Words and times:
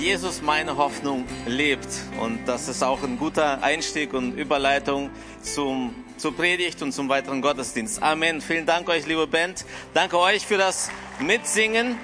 Jesus 0.00 0.40
meine 0.40 0.78
Hoffnung 0.78 1.26
lebt. 1.46 1.86
Und 2.18 2.46
das 2.46 2.68
ist 2.68 2.82
auch 2.82 3.02
ein 3.02 3.18
guter 3.18 3.62
Einstieg 3.62 4.14
und 4.14 4.32
Überleitung 4.32 5.10
zum, 5.42 5.94
zur 6.16 6.34
Predigt 6.34 6.80
und 6.80 6.92
zum 6.92 7.10
weiteren 7.10 7.42
Gottesdienst. 7.42 8.02
Amen. 8.02 8.40
Vielen 8.40 8.64
Dank 8.64 8.88
euch, 8.88 9.06
liebe 9.06 9.26
Band. 9.26 9.66
Danke 9.92 10.18
euch 10.18 10.46
für 10.46 10.56
das 10.56 10.90
Mitsingen. 11.18 11.98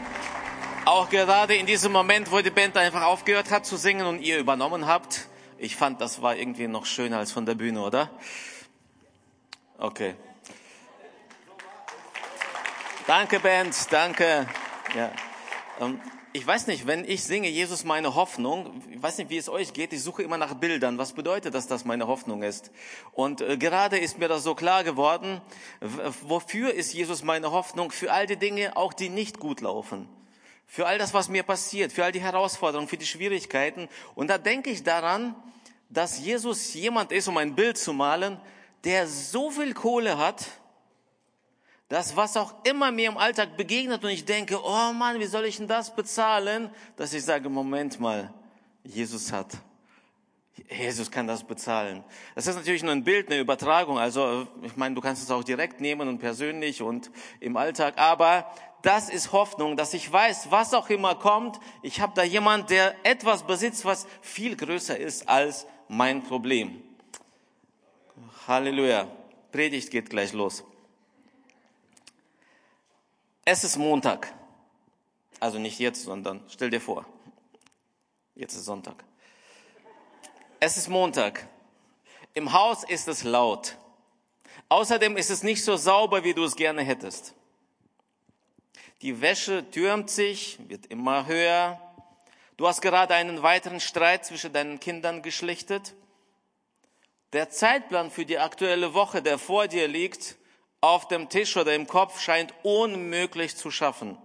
Auch 0.84 1.08
gerade 1.08 1.56
in 1.56 1.64
diesem 1.64 1.90
Moment, 1.90 2.30
wo 2.30 2.42
die 2.42 2.50
Band 2.50 2.76
einfach 2.76 3.02
aufgehört 3.02 3.50
hat 3.50 3.64
zu 3.64 3.78
singen 3.78 4.06
und 4.06 4.20
ihr 4.20 4.38
übernommen 4.38 4.86
habt. 4.86 5.26
Ich 5.56 5.74
fand, 5.74 6.02
das 6.02 6.20
war 6.20 6.36
irgendwie 6.36 6.68
noch 6.68 6.84
schöner 6.84 7.16
als 7.16 7.32
von 7.32 7.46
der 7.46 7.54
Bühne, 7.54 7.80
oder? 7.80 8.10
Okay. 9.78 10.14
Danke, 13.06 13.40
Band. 13.40 13.74
Danke. 13.90 14.46
Ja. 14.94 15.12
Ähm, 15.80 15.98
ich 16.36 16.46
weiß 16.46 16.66
nicht, 16.66 16.86
wenn 16.86 17.08
ich 17.08 17.24
singe 17.24 17.48
Jesus 17.48 17.82
meine 17.84 18.14
Hoffnung, 18.14 18.82
ich 18.90 19.02
weiß 19.02 19.16
nicht, 19.16 19.30
wie 19.30 19.38
es 19.38 19.48
euch 19.48 19.72
geht, 19.72 19.94
ich 19.94 20.02
suche 20.02 20.22
immer 20.22 20.36
nach 20.36 20.52
Bildern. 20.52 20.98
Was 20.98 21.14
bedeutet 21.14 21.54
das, 21.54 21.66
dass 21.66 21.86
meine 21.86 22.06
Hoffnung 22.08 22.42
ist? 22.42 22.70
Und 23.12 23.40
äh, 23.40 23.56
gerade 23.56 23.96
ist 23.96 24.18
mir 24.18 24.28
das 24.28 24.42
so 24.42 24.54
klar 24.54 24.84
geworden, 24.84 25.40
wofür 26.20 26.74
ist 26.74 26.92
Jesus 26.92 27.22
meine 27.22 27.52
Hoffnung? 27.52 27.90
Für 27.90 28.12
all 28.12 28.26
die 28.26 28.36
Dinge, 28.36 28.76
auch 28.76 28.92
die 28.92 29.08
nicht 29.08 29.40
gut 29.40 29.62
laufen. 29.62 30.10
Für 30.66 30.86
all 30.86 30.98
das, 30.98 31.14
was 31.14 31.30
mir 31.30 31.42
passiert, 31.42 31.90
für 31.90 32.04
all 32.04 32.12
die 32.12 32.20
Herausforderungen, 32.20 32.88
für 32.88 32.98
die 32.98 33.06
Schwierigkeiten. 33.06 33.88
Und 34.14 34.28
da 34.28 34.36
denke 34.36 34.68
ich 34.68 34.82
daran, 34.82 35.34
dass 35.88 36.18
Jesus 36.18 36.74
jemand 36.74 37.12
ist, 37.12 37.28
um 37.28 37.38
ein 37.38 37.54
Bild 37.54 37.78
zu 37.78 37.94
malen, 37.94 38.38
der 38.84 39.08
so 39.08 39.50
viel 39.50 39.72
Kohle 39.72 40.18
hat, 40.18 40.44
das, 41.88 42.16
was 42.16 42.36
auch 42.36 42.54
immer 42.64 42.90
mir 42.90 43.08
im 43.08 43.16
Alltag 43.16 43.56
begegnet 43.56 44.02
und 44.02 44.10
ich 44.10 44.24
denke, 44.24 44.58
oh 44.62 44.92
Mann, 44.92 45.20
wie 45.20 45.26
soll 45.26 45.44
ich 45.44 45.56
denn 45.56 45.68
das 45.68 45.94
bezahlen? 45.94 46.70
Dass 46.96 47.12
ich 47.12 47.24
sage, 47.24 47.48
Moment 47.48 48.00
mal, 48.00 48.32
Jesus 48.82 49.32
hat. 49.32 49.52
Jesus 50.70 51.10
kann 51.10 51.26
das 51.26 51.44
bezahlen. 51.44 52.02
Das 52.34 52.46
ist 52.46 52.56
natürlich 52.56 52.82
nur 52.82 52.92
ein 52.92 53.04
Bild, 53.04 53.30
eine 53.30 53.38
Übertragung. 53.38 53.98
Also, 53.98 54.48
ich 54.62 54.74
meine, 54.76 54.94
du 54.94 55.00
kannst 55.00 55.22
es 55.22 55.30
auch 55.30 55.44
direkt 55.44 55.80
nehmen 55.80 56.08
und 56.08 56.18
persönlich 56.18 56.82
und 56.82 57.10
im 57.40 57.56
Alltag. 57.56 57.98
Aber 57.98 58.50
das 58.82 59.10
ist 59.10 59.32
Hoffnung, 59.32 59.76
dass 59.76 59.92
ich 59.94 60.10
weiß, 60.10 60.50
was 60.50 60.72
auch 60.72 60.88
immer 60.88 61.14
kommt. 61.14 61.60
Ich 61.82 62.00
habe 62.00 62.14
da 62.16 62.22
jemand, 62.22 62.70
der 62.70 62.94
etwas 63.04 63.42
besitzt, 63.42 63.84
was 63.84 64.06
viel 64.22 64.56
größer 64.56 64.98
ist 64.98 65.28
als 65.28 65.66
mein 65.88 66.22
Problem. 66.22 66.82
Halleluja. 68.48 69.08
Predigt 69.52 69.90
geht 69.90 70.10
gleich 70.10 70.32
los. 70.32 70.64
Es 73.48 73.62
ist 73.62 73.76
Montag. 73.76 74.34
Also 75.38 75.60
nicht 75.60 75.78
jetzt, 75.78 76.02
sondern 76.02 76.42
stell 76.48 76.68
dir 76.68 76.80
vor. 76.80 77.06
Jetzt 78.34 78.56
ist 78.56 78.64
Sonntag. 78.64 79.04
Es 80.58 80.76
ist 80.76 80.88
Montag. 80.88 81.46
Im 82.34 82.52
Haus 82.52 82.82
ist 82.82 83.06
es 83.06 83.22
laut. 83.22 83.76
Außerdem 84.68 85.16
ist 85.16 85.30
es 85.30 85.44
nicht 85.44 85.62
so 85.62 85.76
sauber, 85.76 86.24
wie 86.24 86.34
du 86.34 86.42
es 86.42 86.56
gerne 86.56 86.82
hättest. 86.82 87.34
Die 89.00 89.20
Wäsche 89.20 89.70
türmt 89.70 90.10
sich, 90.10 90.58
wird 90.66 90.86
immer 90.86 91.26
höher. 91.26 91.80
Du 92.56 92.66
hast 92.66 92.80
gerade 92.80 93.14
einen 93.14 93.44
weiteren 93.44 93.78
Streit 93.78 94.26
zwischen 94.26 94.52
deinen 94.52 94.80
Kindern 94.80 95.22
geschlichtet. 95.22 95.94
Der 97.32 97.48
Zeitplan 97.48 98.10
für 98.10 98.26
die 98.26 98.40
aktuelle 98.40 98.92
Woche, 98.92 99.22
der 99.22 99.38
vor 99.38 99.68
dir 99.68 99.86
liegt, 99.86 100.34
auf 100.86 101.08
dem 101.08 101.28
Tisch 101.28 101.56
oder 101.56 101.74
im 101.74 101.86
Kopf 101.86 102.20
scheint 102.20 102.54
unmöglich 102.62 103.56
zu 103.56 103.70
schaffen. 103.70 104.16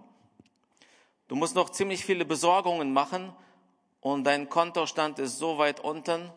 Du 1.28 1.34
musst 1.34 1.54
noch 1.54 1.70
ziemlich 1.70 2.04
viele 2.04 2.24
Besorgungen 2.24 2.92
machen 2.92 3.34
und 4.00 4.24
dein 4.24 4.48
Kontostand 4.48 5.18
ist 5.18 5.38
so 5.38 5.58
weit 5.58 5.80
unten, 5.80 6.30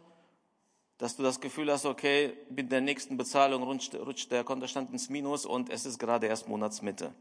dass 0.97 1.15
du 1.15 1.23
das 1.23 1.41
Gefühl 1.41 1.71
hast, 1.71 1.85
okay, 1.85 2.33
mit 2.49 2.71
der 2.71 2.81
nächsten 2.81 3.17
Bezahlung 3.17 3.63
rutscht, 3.63 3.93
rutscht 3.93 4.31
der 4.31 4.43
Kontostand 4.43 4.91
ins 4.91 5.09
Minus 5.09 5.45
und 5.45 5.69
es 5.69 5.85
ist 5.85 5.99
gerade 5.99 6.27
erst 6.27 6.47
Monatsmitte. 6.47 7.13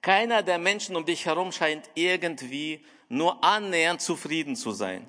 Keiner 0.00 0.42
der 0.42 0.58
Menschen 0.58 0.96
um 0.96 1.04
dich 1.04 1.26
herum 1.26 1.52
scheint 1.52 1.88
irgendwie 1.94 2.84
nur 3.08 3.44
annähernd 3.44 4.00
zufrieden 4.00 4.56
zu 4.56 4.72
sein. 4.72 5.08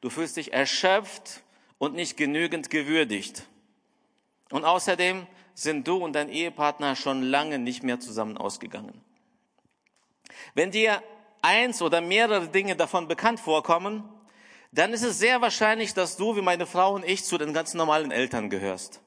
Du 0.00 0.10
fühlst 0.10 0.36
dich 0.36 0.52
erschöpft 0.52 1.42
und 1.78 1.94
nicht 1.94 2.16
genügend 2.16 2.70
gewürdigt. 2.70 3.44
Und 4.50 4.64
außerdem 4.64 5.26
sind 5.54 5.86
du 5.86 5.96
und 5.96 6.12
dein 6.12 6.28
Ehepartner 6.28 6.96
schon 6.96 7.22
lange 7.22 7.58
nicht 7.58 7.82
mehr 7.82 8.00
zusammen 8.00 8.36
ausgegangen. 8.36 9.00
Wenn 10.54 10.70
dir 10.70 11.02
eins 11.42 11.82
oder 11.82 12.00
mehrere 12.00 12.48
Dinge 12.48 12.76
davon 12.76 13.08
bekannt 13.08 13.40
vorkommen, 13.40 14.08
dann 14.72 14.92
ist 14.92 15.02
es 15.02 15.18
sehr 15.18 15.40
wahrscheinlich, 15.40 15.94
dass 15.94 16.16
du, 16.16 16.36
wie 16.36 16.42
meine 16.42 16.66
Frau 16.66 16.94
und 16.94 17.04
ich, 17.04 17.24
zu 17.24 17.38
den 17.38 17.52
ganz 17.52 17.74
normalen 17.74 18.10
Eltern 18.10 18.50
gehörst, 18.50 19.00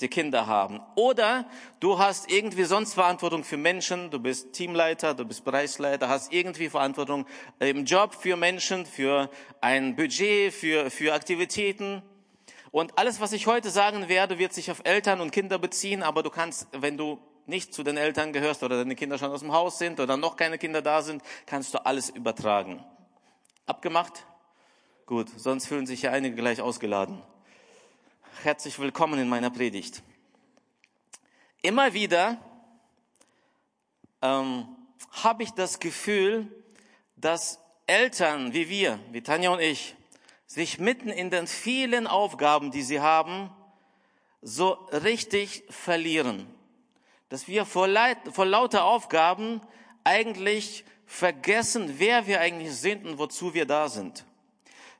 die 0.00 0.08
Kinder 0.08 0.46
haben. 0.46 0.80
Oder 0.94 1.48
du 1.80 1.98
hast 1.98 2.30
irgendwie 2.30 2.64
sonst 2.64 2.94
Verantwortung 2.94 3.44
für 3.44 3.56
Menschen, 3.56 4.10
du 4.10 4.20
bist 4.20 4.52
Teamleiter, 4.52 5.14
du 5.14 5.24
bist 5.24 5.44
Bereichsleiter, 5.44 6.08
hast 6.08 6.32
irgendwie 6.32 6.68
Verantwortung 6.68 7.26
im 7.58 7.84
Job 7.84 8.14
für 8.14 8.36
Menschen, 8.36 8.86
für 8.86 9.30
ein 9.60 9.96
Budget, 9.96 10.52
für, 10.52 10.90
für 10.90 11.12
Aktivitäten. 11.12 12.02
Und 12.74 12.98
alles, 12.98 13.20
was 13.20 13.30
ich 13.30 13.46
heute 13.46 13.70
sagen 13.70 14.08
werde, 14.08 14.36
wird 14.40 14.52
sich 14.52 14.68
auf 14.68 14.80
Eltern 14.82 15.20
und 15.20 15.30
Kinder 15.30 15.60
beziehen, 15.60 16.02
aber 16.02 16.24
du 16.24 16.30
kannst, 16.30 16.66
wenn 16.72 16.96
du 16.96 17.20
nicht 17.46 17.72
zu 17.72 17.84
den 17.84 17.96
Eltern 17.96 18.32
gehörst 18.32 18.64
oder 18.64 18.78
deine 18.78 18.96
Kinder 18.96 19.16
schon 19.16 19.30
aus 19.30 19.42
dem 19.42 19.52
Haus 19.52 19.78
sind 19.78 20.00
oder 20.00 20.16
noch 20.16 20.34
keine 20.34 20.58
Kinder 20.58 20.82
da 20.82 21.00
sind, 21.00 21.22
kannst 21.46 21.72
du 21.72 21.86
alles 21.86 22.10
übertragen. 22.10 22.84
Abgemacht? 23.64 24.26
Gut, 25.06 25.28
sonst 25.36 25.68
fühlen 25.68 25.86
sich 25.86 26.02
ja 26.02 26.10
einige 26.10 26.34
gleich 26.34 26.60
ausgeladen. 26.60 27.22
Herzlich 28.42 28.76
willkommen 28.80 29.20
in 29.20 29.28
meiner 29.28 29.50
Predigt. 29.50 30.02
Immer 31.62 31.92
wieder 31.92 32.38
ähm, 34.20 34.66
habe 35.22 35.44
ich 35.44 35.52
das 35.52 35.78
Gefühl, 35.78 36.48
dass 37.14 37.60
Eltern 37.86 38.52
wie 38.52 38.68
wir, 38.68 38.98
wie 39.12 39.22
Tanja 39.22 39.50
und 39.50 39.60
ich, 39.60 39.94
sich 40.46 40.78
mitten 40.78 41.08
in 41.08 41.30
den 41.30 41.46
vielen 41.46 42.06
Aufgaben, 42.06 42.70
die 42.70 42.82
sie 42.82 43.00
haben, 43.00 43.50
so 44.42 44.72
richtig 44.92 45.64
verlieren. 45.70 46.46
Dass 47.28 47.48
wir 47.48 47.64
vor, 47.64 47.88
Leid, 47.88 48.18
vor 48.30 48.46
lauter 48.46 48.84
Aufgaben 48.84 49.60
eigentlich 50.04 50.84
vergessen, 51.06 51.94
wer 51.98 52.26
wir 52.26 52.40
eigentlich 52.40 52.74
sind 52.74 53.06
und 53.06 53.18
wozu 53.18 53.54
wir 53.54 53.66
da 53.66 53.88
sind. 53.88 54.24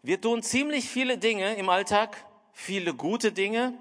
Wir 0.03 0.21
tun 0.21 0.43
ziemlich 0.43 0.89
viele 0.89 1.19
Dinge 1.19 1.55
im 1.55 1.69
Alltag, 1.69 2.27
viele 2.53 2.95
gute 2.95 3.33
Dinge, 3.33 3.79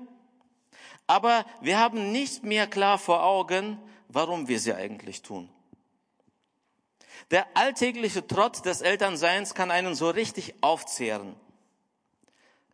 aber 1.08 1.46
wir 1.62 1.80
haben 1.80 2.12
nicht 2.12 2.44
mehr 2.44 2.68
klar 2.68 2.98
vor 2.98 3.24
Augen, 3.24 3.78
warum 4.08 4.48
wir 4.48 4.60
sie 4.60 4.74
eigentlich 4.74 5.22
tun. 5.22 5.50
Der 7.32 7.46
alltägliche 7.56 8.26
Trotz 8.26 8.62
des 8.62 8.82
Elternseins 8.82 9.54
kann 9.54 9.72
einen 9.72 9.96
so 9.96 10.10
richtig 10.10 10.56
aufzehren. 10.62 11.36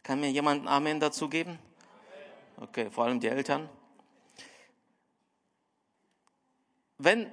Kann 0.03 0.19
mir 0.19 0.31
jemand 0.31 0.67
Amen 0.67 0.99
dazu 0.99 1.29
geben? 1.29 1.59
Okay, 2.57 2.89
vor 2.91 3.05
allem 3.05 3.19
die 3.19 3.27
Eltern. 3.27 3.69
Wenn 6.97 7.31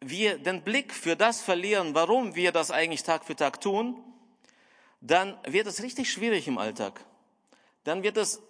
wir 0.00 0.38
den 0.38 0.62
Blick 0.62 0.92
für 0.92 1.16
das 1.16 1.40
verlieren, 1.40 1.94
warum 1.94 2.34
wir 2.34 2.52
das 2.52 2.70
eigentlich 2.70 3.02
Tag 3.02 3.24
für 3.24 3.34
Tag 3.34 3.60
tun, 3.60 3.96
dann 5.00 5.38
wird 5.44 5.66
es 5.66 5.82
richtig 5.82 6.10
schwierig 6.10 6.46
im 6.48 6.58
Alltag. 6.58 7.04
Dann 7.84 8.02
wird 8.02 8.16
es 8.16 8.42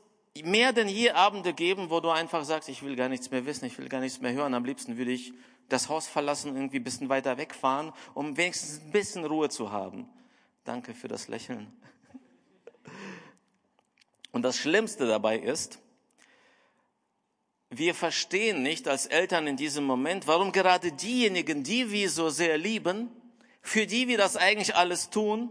mehr 0.42 0.72
denn 0.72 0.88
je 0.88 1.10
Abende 1.10 1.52
geben, 1.54 1.90
wo 1.90 2.00
du 2.00 2.10
einfach 2.10 2.44
sagst, 2.44 2.69
ich 2.69 2.82
will 2.82 2.96
gar 2.96 3.08
nichts 3.08 3.30
mehr 3.30 3.46
wissen, 3.46 3.66
ich 3.66 3.78
will 3.78 3.88
gar 3.88 4.00
nichts 4.00 4.20
mehr 4.20 4.32
hören. 4.32 4.54
Am 4.54 4.64
liebsten 4.64 4.96
würde 4.96 5.12
ich 5.12 5.32
das 5.69 5.88
Haus 5.88 6.08
verlassen, 6.08 6.56
irgendwie 6.56 6.78
ein 6.78 6.84
bisschen 6.84 7.08
weiter 7.08 7.38
wegfahren, 7.38 7.92
um 8.14 8.36
wenigstens 8.36 8.80
ein 8.80 8.90
bisschen 8.90 9.25
Ruhe 9.25 9.48
zu 9.48 9.70
haben. 9.70 10.08
Danke 10.64 10.94
für 10.94 11.08
das 11.08 11.28
Lächeln. 11.28 11.72
Und 14.32 14.42
das 14.42 14.56
Schlimmste 14.56 15.06
dabei 15.06 15.38
ist, 15.38 15.78
wir 17.70 17.94
verstehen 17.94 18.62
nicht 18.62 18.88
als 18.88 19.06
Eltern 19.06 19.46
in 19.46 19.56
diesem 19.56 19.84
Moment, 19.84 20.26
warum 20.26 20.52
gerade 20.52 20.92
diejenigen, 20.92 21.64
die 21.64 21.90
wir 21.90 22.10
so 22.10 22.30
sehr 22.30 22.56
lieben, 22.56 23.10
für 23.60 23.86
die 23.86 24.08
wir 24.08 24.16
das 24.16 24.36
eigentlich 24.36 24.75
alles 24.75 25.10
tun, 25.10 25.50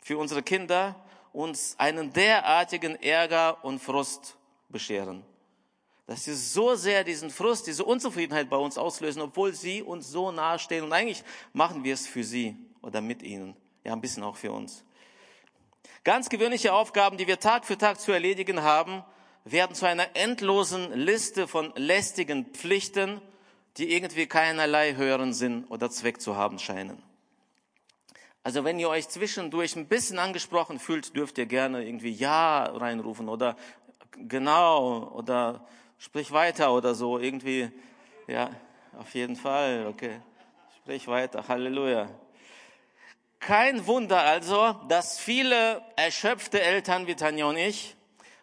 für 0.00 0.18
unsere 0.18 0.42
Kinder, 0.42 0.96
uns 1.32 1.76
einen 1.78 2.12
derartigen 2.12 2.96
Ärger 2.96 3.64
und 3.64 3.80
Frust 3.80 4.36
bescheren. 4.68 5.22
Dass 6.06 6.24
sie 6.24 6.34
so 6.34 6.74
sehr 6.76 7.04
diesen 7.04 7.30
Frust, 7.30 7.66
diese 7.66 7.84
Unzufriedenheit 7.84 8.48
bei 8.48 8.56
uns 8.56 8.78
auslösen, 8.78 9.22
obwohl 9.22 9.52
sie 9.52 9.82
uns 9.82 10.08
so 10.08 10.30
nahestehen. 10.30 10.84
Und 10.84 10.92
eigentlich 10.92 11.22
machen 11.52 11.82
wir 11.84 11.94
es 11.94 12.06
für 12.06 12.22
sie 12.22 12.56
oder 12.82 13.00
mit 13.00 13.22
ihnen. 13.22 13.56
Ja, 13.84 13.92
ein 13.92 14.00
bisschen 14.00 14.22
auch 14.22 14.36
für 14.36 14.52
uns. 14.52 14.84
Ganz 16.06 16.28
gewöhnliche 16.28 16.72
Aufgaben, 16.72 17.16
die 17.16 17.26
wir 17.26 17.40
Tag 17.40 17.64
für 17.64 17.76
Tag 17.76 17.98
zu 17.98 18.12
erledigen 18.12 18.62
haben, 18.62 19.02
werden 19.44 19.74
zu 19.74 19.86
einer 19.86 20.14
endlosen 20.14 20.92
Liste 20.92 21.48
von 21.48 21.72
lästigen 21.74 22.44
Pflichten, 22.44 23.20
die 23.76 23.92
irgendwie 23.92 24.28
keinerlei 24.28 24.94
höheren 24.94 25.32
Sinn 25.32 25.64
oder 25.64 25.90
Zweck 25.90 26.20
zu 26.20 26.36
haben 26.36 26.60
scheinen. 26.60 27.02
Also 28.44 28.62
wenn 28.62 28.78
ihr 28.78 28.88
euch 28.88 29.08
zwischendurch 29.08 29.74
ein 29.74 29.88
bisschen 29.88 30.20
angesprochen 30.20 30.78
fühlt, 30.78 31.16
dürft 31.16 31.38
ihr 31.38 31.46
gerne 31.46 31.84
irgendwie 31.84 32.12
Ja 32.12 32.66
reinrufen 32.66 33.28
oder 33.28 33.56
genau 34.12 35.08
oder 35.08 35.66
sprich 35.98 36.30
weiter 36.30 36.72
oder 36.72 36.94
so 36.94 37.18
irgendwie. 37.18 37.68
Ja, 38.28 38.50
auf 38.96 39.12
jeden 39.12 39.34
Fall. 39.34 39.88
Okay, 39.88 40.20
sprich 40.76 41.08
weiter. 41.08 41.48
Halleluja. 41.48 42.08
Kein 43.40 43.86
Wunder 43.86 44.22
also, 44.22 44.72
dass 44.88 45.18
viele 45.18 45.82
erschöpfte 45.96 46.60
Eltern 46.60 47.06
wie 47.06 47.14
Tanja 47.14 47.46
und 47.46 47.56
ich 47.56 47.96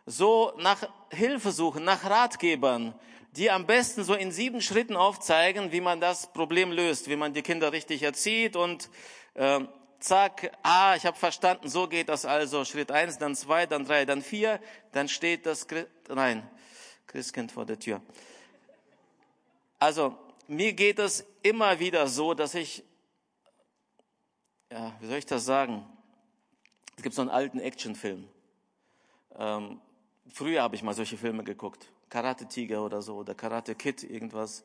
so 0.05 0.53
nach 0.57 0.87
Hilfe 1.11 1.51
suchen, 1.51 1.83
nach 1.83 2.05
Ratgebern, 2.09 2.93
die 3.31 3.49
am 3.49 3.65
besten 3.65 4.03
so 4.03 4.13
in 4.13 4.31
sieben 4.31 4.61
Schritten 4.61 4.95
aufzeigen, 4.95 5.71
wie 5.71 5.81
man 5.81 5.99
das 5.99 6.31
Problem 6.33 6.71
löst, 6.71 7.09
wie 7.09 7.15
man 7.15 7.33
die 7.33 7.41
Kinder 7.41 7.71
richtig 7.71 8.03
erzieht 8.03 8.55
und 8.55 8.89
äh, 9.33 9.61
zack, 9.99 10.51
ah, 10.61 10.95
ich 10.95 11.05
habe 11.05 11.17
verstanden, 11.17 11.69
so 11.69 11.87
geht 11.87 12.09
das 12.09 12.25
also. 12.25 12.65
Schritt 12.65 12.91
eins, 12.91 13.17
dann 13.17 13.35
zwei, 13.35 13.65
dann 13.65 13.85
drei, 13.85 14.05
dann 14.05 14.21
vier, 14.21 14.59
dann 14.91 15.07
steht 15.07 15.45
das, 15.45 15.65
nein, 16.09 16.47
Christkind 17.07 17.51
vor 17.51 17.65
der 17.65 17.79
Tür. 17.79 18.01
Also, 19.79 20.15
mir 20.47 20.73
geht 20.73 20.99
es 20.99 21.25
immer 21.41 21.79
wieder 21.79 22.07
so, 22.07 22.33
dass 22.33 22.53
ich, 22.53 22.83
ja, 24.73 24.91
wie 24.99 25.05
soll 25.05 25.17
ich 25.17 25.25
das 25.25 25.45
sagen? 25.45 25.85
Es 26.97 27.03
gibt 27.03 27.13
so 27.13 27.21
einen 27.21 27.29
alten 27.29 27.59
Actionfilm. 27.59 28.27
Ähm, 29.35 29.79
früher 30.29 30.63
habe 30.63 30.75
ich 30.75 30.81
mal 30.81 30.93
solche 30.93 31.15
Filme 31.15 31.43
geguckt. 31.43 31.91
Karate 32.09 32.47
Tiger 32.47 32.83
oder 32.83 33.01
so, 33.01 33.17
oder 33.17 33.35
Karate 33.35 33.75
Kid, 33.75 34.03
irgendwas. 34.03 34.63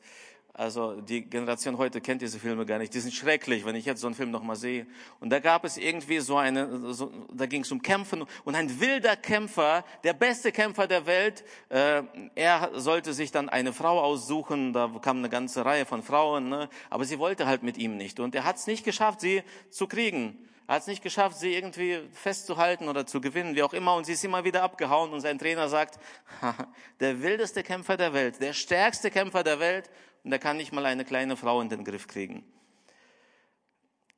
Also 0.59 0.99
die 0.99 1.21
Generation 1.21 1.77
heute 1.77 2.01
kennt 2.01 2.21
diese 2.21 2.37
Filme 2.37 2.65
gar 2.65 2.79
nicht. 2.79 2.93
Die 2.93 2.99
sind 2.99 3.13
schrecklich, 3.13 3.63
wenn 3.63 3.77
ich 3.77 3.85
jetzt 3.85 4.01
so 4.01 4.07
einen 4.07 4.15
Film 4.15 4.29
nochmal 4.29 4.57
sehe. 4.57 4.87
Und 5.21 5.29
da 5.29 5.39
gab 5.39 5.63
es 5.63 5.77
irgendwie 5.77 6.19
so 6.19 6.35
eine, 6.35 6.91
so, 6.93 7.13
da 7.33 7.45
ging 7.45 7.61
es 7.61 7.71
um 7.71 7.81
Kämpfen 7.81 8.25
und 8.43 8.55
ein 8.55 8.81
wilder 8.81 9.15
Kämpfer, 9.15 9.85
der 10.03 10.11
beste 10.11 10.51
Kämpfer 10.51 10.85
der 10.85 11.05
Welt, 11.05 11.45
äh, 11.69 12.03
er 12.35 12.71
sollte 12.73 13.13
sich 13.13 13.31
dann 13.31 13.47
eine 13.47 13.71
Frau 13.71 14.01
aussuchen. 14.01 14.73
Da 14.73 14.91
kam 15.01 15.19
eine 15.19 15.29
ganze 15.29 15.63
Reihe 15.63 15.85
von 15.85 16.03
Frauen, 16.03 16.49
ne? 16.49 16.67
aber 16.89 17.05
sie 17.05 17.19
wollte 17.19 17.45
halt 17.45 17.63
mit 17.63 17.77
ihm 17.77 17.95
nicht. 17.95 18.19
Und 18.19 18.35
er 18.35 18.43
hat 18.43 18.57
es 18.57 18.67
nicht 18.67 18.83
geschafft, 18.83 19.21
sie 19.21 19.43
zu 19.69 19.87
kriegen. 19.87 20.37
Er 20.69 20.75
hat 20.75 20.81
es 20.83 20.87
nicht 20.87 21.01
geschafft, 21.01 21.39
sie 21.39 21.55
irgendwie 21.55 21.99
festzuhalten 22.13 22.89
oder 22.89 23.07
zu 23.07 23.21
gewinnen, 23.21 23.55
wie 23.55 23.63
auch 23.63 23.73
immer. 23.73 23.95
Und 23.95 24.05
sie 24.05 24.13
ist 24.13 24.23
immer 24.23 24.43
wieder 24.43 24.61
abgehauen. 24.61 25.11
Und 25.11 25.19
sein 25.19 25.39
Trainer 25.39 25.67
sagt, 25.67 25.99
der 26.99 27.23
wildeste 27.23 27.63
Kämpfer 27.63 27.97
der 27.97 28.13
Welt, 28.13 28.39
der 28.39 28.53
stärkste 28.53 29.09
Kämpfer 29.09 29.43
der 29.43 29.59
Welt 29.59 29.89
und 30.23 30.31
er 30.31 30.37
kann 30.37 30.57
nicht 30.57 30.71
mal 30.71 30.85
eine 30.85 31.05
kleine 31.05 31.35
Frau 31.35 31.59
in 31.59 31.69
den 31.69 31.83
Griff 31.83 32.05
kriegen. 32.05 32.43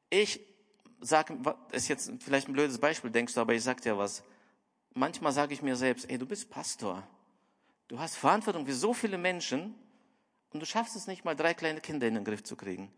Ich 0.09 0.42
sage, 1.00 1.39
ist 1.71 1.88
jetzt 1.88 2.12
vielleicht 2.19 2.50
ein 2.50 2.53
blödes 2.53 2.80
Beispiel, 2.80 3.12
denkst 3.12 3.33
du, 3.33 3.39
aber 3.39 3.53
ich 3.53 3.63
sag 3.63 3.80
dir 3.80 3.98
was. 3.98 4.21
Manchmal 4.94 5.31
sage 5.31 5.53
ich 5.53 5.62
mir 5.62 5.77
selbst, 5.77 6.09
ey, 6.09 6.18
du 6.18 6.25
bist 6.25 6.50
Pastor. 6.50 7.01
Du 7.88 7.98
hast 7.98 8.18
Verantwortung 8.18 8.65
für 8.65 8.74
so 8.74 8.94
viele 8.94 9.18
Menschen 9.18 9.74
und 10.51 10.59
du 10.59 10.65
schaffst 10.65 10.98
es 10.98 11.07
nicht 11.07 11.24
mal, 11.24 11.33
drei 11.33 11.53
kleine 11.53 11.80
Kinder 11.80 12.07
in 12.07 12.15
den 12.15 12.25
Griff 12.25 12.44
zu 12.44 12.57
kriegen. 12.57 12.92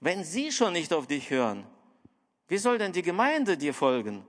Wenn 0.00 0.24
sie 0.24 0.50
schon 0.50 0.72
nicht 0.72 0.92
auf 0.92 1.06
dich 1.06 1.30
hören, 1.30 1.64
wie 2.52 2.58
soll 2.58 2.76
denn 2.76 2.92
die 2.92 3.00
Gemeinde 3.00 3.56
dir 3.56 3.72
folgen? 3.72 4.26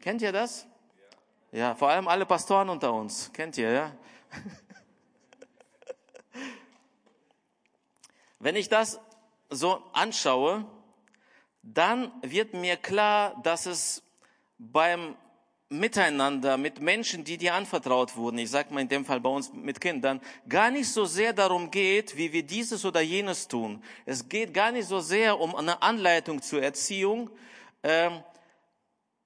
Kennt 0.00 0.22
ihr 0.22 0.32
das? 0.32 0.66
Ja, 1.52 1.74
vor 1.74 1.90
allem 1.90 2.08
alle 2.08 2.24
Pastoren 2.24 2.70
unter 2.70 2.90
uns. 2.90 3.30
Kennt 3.34 3.58
ihr, 3.58 3.70
ja? 3.70 3.92
Wenn 8.38 8.56
ich 8.56 8.70
das 8.70 8.98
so 9.50 9.84
anschaue, 9.92 10.64
dann 11.62 12.10
wird 12.22 12.54
mir 12.54 12.78
klar, 12.78 13.38
dass 13.42 13.66
es 13.66 14.02
beim 14.56 15.14
Miteinander 15.72 16.56
mit 16.56 16.80
Menschen, 16.80 17.22
die 17.22 17.38
dir 17.38 17.54
anvertraut 17.54 18.16
wurden, 18.16 18.38
ich 18.38 18.50
sage 18.50 18.74
mal 18.74 18.80
in 18.80 18.88
dem 18.88 19.04
Fall 19.04 19.20
bei 19.20 19.30
uns 19.30 19.52
mit 19.52 19.80
Kindern, 19.80 20.20
gar 20.48 20.68
nicht 20.68 20.88
so 20.88 21.04
sehr 21.04 21.32
darum 21.32 21.70
geht, 21.70 22.16
wie 22.16 22.32
wir 22.32 22.42
dieses 22.42 22.84
oder 22.84 23.00
jenes 23.00 23.46
tun. 23.46 23.80
Es 24.04 24.28
geht 24.28 24.52
gar 24.52 24.72
nicht 24.72 24.88
so 24.88 24.98
sehr 24.98 25.38
um 25.38 25.54
eine 25.54 25.80
Anleitung 25.80 26.42
zur 26.42 26.60
Erziehung. 26.60 27.30
Ähm, 27.84 28.24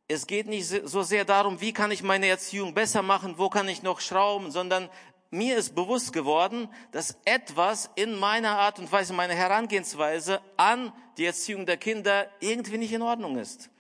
es 0.07 0.27
geht 0.27 0.47
nicht 0.47 0.67
so 0.67 1.03
sehr 1.03 1.25
darum, 1.25 1.63
wie 1.63 1.73
kann 1.73 1.91
ich 1.91 2.03
meine 2.03 2.27
Erziehung 2.27 2.75
besser 2.75 3.01
machen, 3.01 3.39
wo 3.39 3.49
kann 3.49 3.67
ich 3.67 3.83
noch 3.83 4.01
schrauben, 4.01 4.51
sondern 4.51 4.91
mir 5.31 5.57
ist 5.57 5.75
bewusst 5.75 6.13
geworden, 6.13 6.69
dass 6.93 7.17
etwas 7.25 7.89
in 7.95 8.17
meiner 8.17 8.59
Art 8.59 8.79
und 8.79 8.93
Weise, 8.93 9.15
meiner 9.15 9.35
Herangehensweise 9.35 10.43
an 10.59 10.93
die 11.17 11.25
Erziehung 11.25 11.65
der 11.65 11.79
Kinder 11.79 12.29
irgendwie 12.41 12.77
nicht 12.77 12.93
in 12.93 13.01
Ordnung 13.01 13.39
ist. 13.39 13.71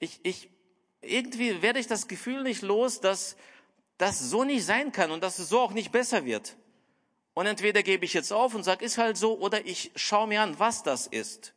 Ich, 0.00 0.20
ich, 0.22 0.50
irgendwie 1.06 1.62
werde 1.62 1.78
ich 1.78 1.86
das 1.86 2.08
Gefühl 2.08 2.42
nicht 2.42 2.62
los, 2.62 3.00
dass 3.00 3.36
das 3.98 4.18
so 4.18 4.44
nicht 4.44 4.64
sein 4.64 4.92
kann 4.92 5.10
und 5.10 5.22
dass 5.22 5.38
es 5.38 5.48
so 5.48 5.60
auch 5.60 5.72
nicht 5.72 5.92
besser 5.92 6.24
wird. 6.24 6.56
Und 7.34 7.46
entweder 7.46 7.82
gebe 7.82 8.04
ich 8.04 8.14
jetzt 8.14 8.32
auf 8.32 8.54
und 8.54 8.62
sage, 8.62 8.84
ist 8.84 8.98
halt 8.98 9.16
so, 9.16 9.38
oder 9.38 9.66
ich 9.66 9.90
schaue 9.96 10.28
mir 10.28 10.42
an, 10.42 10.58
was 10.58 10.82
das 10.82 11.06
ist. 11.06 11.52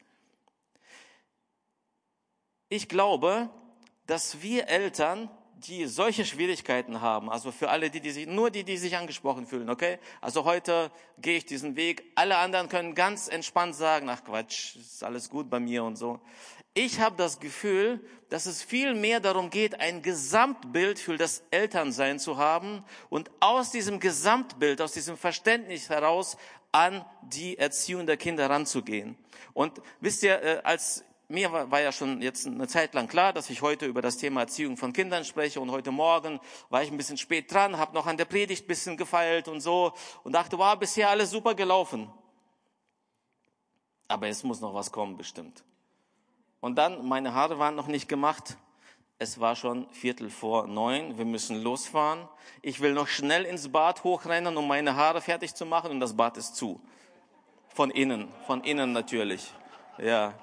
Ich 2.70 2.90
glaube, 2.90 3.50
dass 4.08 4.42
wir 4.42 4.68
Eltern 4.68 5.30
die 5.58 5.88
solche 5.88 6.24
Schwierigkeiten 6.24 7.02
haben, 7.02 7.30
also 7.30 7.52
für 7.52 7.70
alle, 7.70 7.90
die, 7.90 8.00
die 8.00 8.12
sich, 8.12 8.28
nur 8.28 8.52
die, 8.52 8.64
die 8.64 8.78
sich 8.78 8.96
angesprochen 8.96 9.48
fühlen, 9.48 9.70
okay? 9.70 9.98
Also 10.22 10.46
heute 10.46 10.92
gehe 11.18 11.38
ich 11.38 11.46
diesen 11.46 11.76
Weg. 11.76 12.04
Alle 12.16 12.38
anderen 12.38 12.70
können 12.70 12.94
ganz 12.94 13.28
entspannt 13.28 13.76
sagen, 13.76 14.08
ach 14.10 14.24
Quatsch, 14.24 14.76
ist 14.76 15.04
alles 15.04 15.30
gut 15.30 15.50
bei 15.50 15.60
mir 15.60 15.84
und 15.84 15.96
so. 15.96 16.20
Ich 16.74 17.00
habe 17.00 17.16
das 17.16 17.40
Gefühl, 17.40 18.06
dass 18.30 18.46
es 18.46 18.62
viel 18.62 18.94
mehr 18.94 19.20
darum 19.20 19.50
geht, 19.50 19.80
ein 19.80 20.04
Gesamtbild 20.04 21.00
für 21.00 21.18
das 21.18 21.44
Elternsein 21.50 22.20
zu 22.20 22.38
haben 22.38 22.84
und 23.10 23.32
aus 23.40 23.72
diesem 23.72 24.00
Gesamtbild, 24.00 24.80
aus 24.80 24.92
diesem 24.92 25.18
Verständnis 25.18 25.90
heraus 25.90 26.38
an 26.72 27.04
die 27.24 27.58
Erziehung 27.58 28.06
der 28.06 28.18
Kinder 28.18 28.48
ranzugehen. 28.48 29.18
Und 29.54 29.82
wisst 30.02 30.22
ihr, 30.22 30.40
äh, 30.44 30.62
als 30.64 31.04
mir 31.30 31.52
war, 31.52 31.82
ja 31.82 31.92
schon 31.92 32.22
jetzt 32.22 32.48
eine 32.48 32.68
Zeit 32.68 32.94
lang 32.94 33.08
klar, 33.08 33.34
dass 33.34 33.50
ich 33.50 33.62
heute 33.62 33.86
über 33.86 34.02
das 34.02 34.18
Thema 34.18 34.42
Erziehung 34.42 34.78
von 34.78 34.94
Kindern 34.94 35.26
spreche 35.26 35.60
und 35.60 35.72
heute 35.72 35.92
Morgen 35.92 36.40
war 36.70 36.84
ich 36.84 36.90
ein 36.90 36.98
bisschen 36.98 37.18
spät 37.18 37.52
dran, 37.52 37.78
habe 37.78 37.94
noch 37.94 38.08
an 38.08 38.18
der 38.18 38.26
Predigt 38.26 38.64
ein 38.64 38.68
bisschen 38.68 38.98
gefeilt 38.98 39.48
und 39.48 39.60
so 39.60 39.94
und 40.24 40.32
dachte, 40.34 40.58
wow, 40.58 40.78
bisher 40.78 41.10
alles 41.10 41.32
super 41.32 41.54
gelaufen. 41.54 42.10
Aber 44.08 44.28
es 44.30 44.44
muss 44.44 44.62
noch 44.62 44.74
was 44.74 44.92
kommen 44.92 45.18
bestimmt. 45.18 45.66
Und 46.62 46.78
dann, 46.78 47.06
meine 47.06 47.34
Haare 47.34 47.60
waren 47.60 47.76
noch 47.76 47.88
nicht 47.88 48.08
gemacht. 48.08 48.58
Es 49.20 49.40
war 49.40 49.56
schon 49.56 49.90
Viertel 49.92 50.30
vor 50.30 50.68
neun. 50.68 51.18
Wir 51.18 51.26
müssen 51.26 51.62
losfahren. 51.62 52.30
Ich 52.62 52.80
will 52.80 52.94
noch 52.94 53.08
schnell 53.08 53.44
ins 53.44 53.70
Bad 53.70 54.04
hochrennen, 54.06 54.56
um 54.56 54.68
meine 54.68 54.96
Haare 54.96 55.20
fertig 55.20 55.56
zu 55.56 55.66
machen 55.66 55.92
und 55.92 56.00
das 56.00 56.16
Bad 56.16 56.38
ist 56.38 56.56
zu. 56.56 56.80
Von 57.68 57.92
innen, 57.92 58.30
von 58.46 58.64
innen 58.64 58.94
natürlich. 58.94 59.52
Ja, 59.98 60.34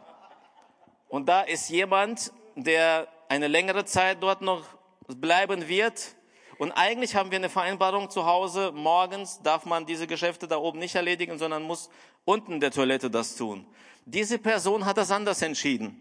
und 1.08 1.28
da 1.28 1.42
ist 1.42 1.68
jemand, 1.70 2.32
der 2.56 3.08
eine 3.28 3.48
längere 3.48 3.84
Zeit 3.84 4.22
dort 4.22 4.42
noch 4.42 4.64
bleiben 5.08 5.68
wird. 5.68 6.14
Und 6.58 6.72
eigentlich 6.72 7.16
haben 7.16 7.30
wir 7.30 7.38
eine 7.38 7.48
Vereinbarung 7.48 8.10
zu 8.10 8.26
Hause. 8.26 8.72
Morgens 8.72 9.40
darf 9.42 9.66
man 9.66 9.86
diese 9.86 10.06
Geschäfte 10.06 10.46
da 10.46 10.56
oben 10.56 10.78
nicht 10.78 10.94
erledigen, 10.94 11.38
sondern 11.38 11.62
muss 11.62 11.90
unten 12.24 12.60
der 12.60 12.70
Toilette 12.70 13.10
das 13.10 13.36
tun. 13.36 13.66
Diese 14.06 14.38
Person 14.38 14.84
hat 14.84 14.96
das 14.96 15.10
anders 15.10 15.42
entschieden. 15.42 16.00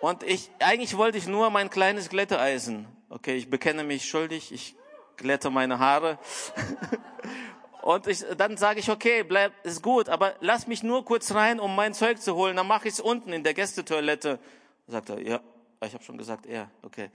Und 0.00 0.22
ich, 0.22 0.50
eigentlich 0.58 0.96
wollte 0.96 1.18
ich 1.18 1.26
nur 1.26 1.50
mein 1.50 1.70
kleines 1.70 2.08
Glätteeisen. 2.08 2.86
Okay, 3.08 3.36
ich 3.36 3.50
bekenne 3.50 3.84
mich 3.84 4.08
schuldig, 4.08 4.52
ich 4.52 4.76
glätte 5.16 5.50
meine 5.50 5.78
Haare. 5.78 6.18
Und 7.86 8.08
ich, 8.08 8.24
dann 8.36 8.56
sage 8.56 8.80
ich, 8.80 8.90
okay, 8.90 9.22
bleib, 9.22 9.52
ist 9.64 9.80
gut, 9.80 10.08
aber 10.08 10.34
lass 10.40 10.66
mich 10.66 10.82
nur 10.82 11.04
kurz 11.04 11.32
rein, 11.36 11.60
um 11.60 11.76
mein 11.76 11.94
Zeug 11.94 12.20
zu 12.20 12.34
holen. 12.34 12.56
Dann 12.56 12.66
mache 12.66 12.88
ich 12.88 12.94
es 12.94 13.00
unten 13.00 13.32
in 13.32 13.44
der 13.44 13.54
Gästetoilette. 13.54 14.40
Sagt 14.88 15.10
er, 15.10 15.22
ja, 15.22 15.40
ich 15.84 15.94
habe 15.94 16.02
schon 16.02 16.18
gesagt, 16.18 16.46
ja, 16.46 16.68
okay. 16.82 17.10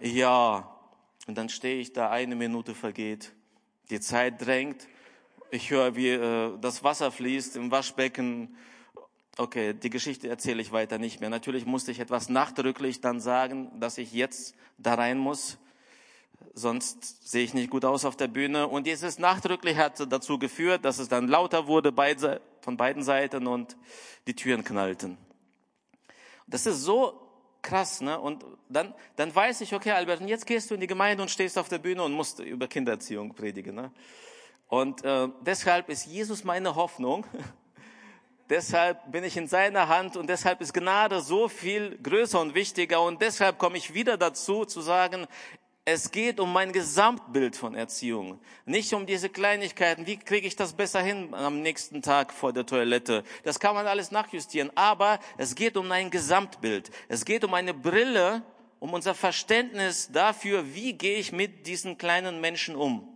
Ja, 0.00 0.68
und 1.28 1.38
dann 1.38 1.48
stehe 1.50 1.78
ich 1.78 1.92
da, 1.92 2.10
eine 2.10 2.34
Minute 2.34 2.74
vergeht, 2.74 3.32
die 3.90 4.00
Zeit 4.00 4.44
drängt, 4.44 4.88
ich 5.52 5.70
höre, 5.70 5.94
wie 5.94 6.08
äh, 6.08 6.58
das 6.60 6.82
Wasser 6.82 7.12
fließt 7.12 7.54
im 7.58 7.70
Waschbecken. 7.70 8.56
Okay, 9.36 9.72
die 9.72 9.90
Geschichte 9.90 10.28
erzähle 10.28 10.62
ich 10.62 10.72
weiter 10.72 10.98
nicht 10.98 11.20
mehr. 11.20 11.30
Natürlich 11.30 11.64
musste 11.64 11.92
ich 11.92 12.00
etwas 12.00 12.28
nachdrücklich 12.28 13.02
dann 13.02 13.20
sagen, 13.20 13.70
dass 13.78 13.98
ich 13.98 14.12
jetzt 14.12 14.56
da 14.78 14.94
rein 14.94 15.16
muss 15.16 15.58
sonst 16.58 17.30
sehe 17.30 17.44
ich 17.44 17.54
nicht 17.54 17.70
gut 17.70 17.84
aus 17.84 18.04
auf 18.04 18.16
der 18.16 18.28
Bühne. 18.28 18.68
Und 18.68 18.86
dieses 18.86 19.18
nachdrücklich 19.18 19.76
hat 19.76 20.12
dazu 20.12 20.38
geführt, 20.38 20.84
dass 20.84 20.98
es 20.98 21.08
dann 21.08 21.28
lauter 21.28 21.66
wurde 21.66 21.92
von 22.60 22.76
beiden 22.76 23.02
Seiten 23.02 23.46
und 23.46 23.76
die 24.26 24.34
Türen 24.34 24.64
knallten. 24.64 25.16
Das 26.46 26.66
ist 26.66 26.82
so 26.82 27.28
krass, 27.62 28.00
ne? 28.00 28.18
Und 28.18 28.44
dann, 28.68 28.94
dann 29.16 29.34
weiß 29.34 29.60
ich, 29.60 29.74
okay, 29.74 29.92
Albert, 29.92 30.20
und 30.20 30.28
jetzt 30.28 30.46
gehst 30.46 30.70
du 30.70 30.74
in 30.74 30.80
die 30.80 30.86
Gemeinde 30.86 31.22
und 31.22 31.30
stehst 31.30 31.58
auf 31.58 31.68
der 31.68 31.78
Bühne 31.78 32.02
und 32.02 32.12
musst 32.12 32.40
über 32.40 32.66
Kindererziehung 32.66 33.34
predigen, 33.34 33.74
ne? 33.74 33.92
Und 34.68 35.02
äh, 35.02 35.28
deshalb 35.40 35.88
ist 35.88 36.06
Jesus 36.06 36.44
meine 36.44 36.74
Hoffnung, 36.74 37.24
deshalb 38.50 39.10
bin 39.10 39.24
ich 39.24 39.36
in 39.36 39.48
seiner 39.48 39.88
Hand 39.88 40.16
und 40.16 40.28
deshalb 40.28 40.60
ist 40.60 40.74
Gnade 40.74 41.20
so 41.20 41.48
viel 41.48 41.98
größer 42.02 42.40
und 42.40 42.54
wichtiger 42.54 43.02
und 43.02 43.20
deshalb 43.22 43.58
komme 43.58 43.78
ich 43.78 43.94
wieder 43.94 44.16
dazu 44.16 44.64
zu 44.64 44.80
sagen, 44.80 45.26
es 45.90 46.10
geht 46.10 46.38
um 46.38 46.52
mein 46.52 46.72
Gesamtbild 46.72 47.56
von 47.56 47.74
Erziehung, 47.74 48.38
nicht 48.66 48.92
um 48.92 49.06
diese 49.06 49.30
Kleinigkeiten. 49.30 50.06
Wie 50.06 50.18
kriege 50.18 50.46
ich 50.46 50.54
das 50.54 50.74
besser 50.74 51.00
hin 51.00 51.32
am 51.32 51.62
nächsten 51.62 52.02
Tag 52.02 52.34
vor 52.34 52.52
der 52.52 52.66
Toilette? 52.66 53.24
Das 53.42 53.58
kann 53.58 53.74
man 53.74 53.86
alles 53.86 54.10
nachjustieren. 54.10 54.70
Aber 54.74 55.18
es 55.38 55.54
geht 55.54 55.78
um 55.78 55.90
ein 55.90 56.10
Gesamtbild. 56.10 56.90
Es 57.08 57.24
geht 57.24 57.42
um 57.42 57.54
eine 57.54 57.72
Brille, 57.72 58.42
um 58.80 58.92
unser 58.92 59.14
Verständnis 59.14 60.12
dafür, 60.12 60.74
wie 60.74 60.92
gehe 60.92 61.16
ich 61.16 61.32
mit 61.32 61.66
diesen 61.66 61.96
kleinen 61.96 62.42
Menschen 62.42 62.76
um. 62.76 63.08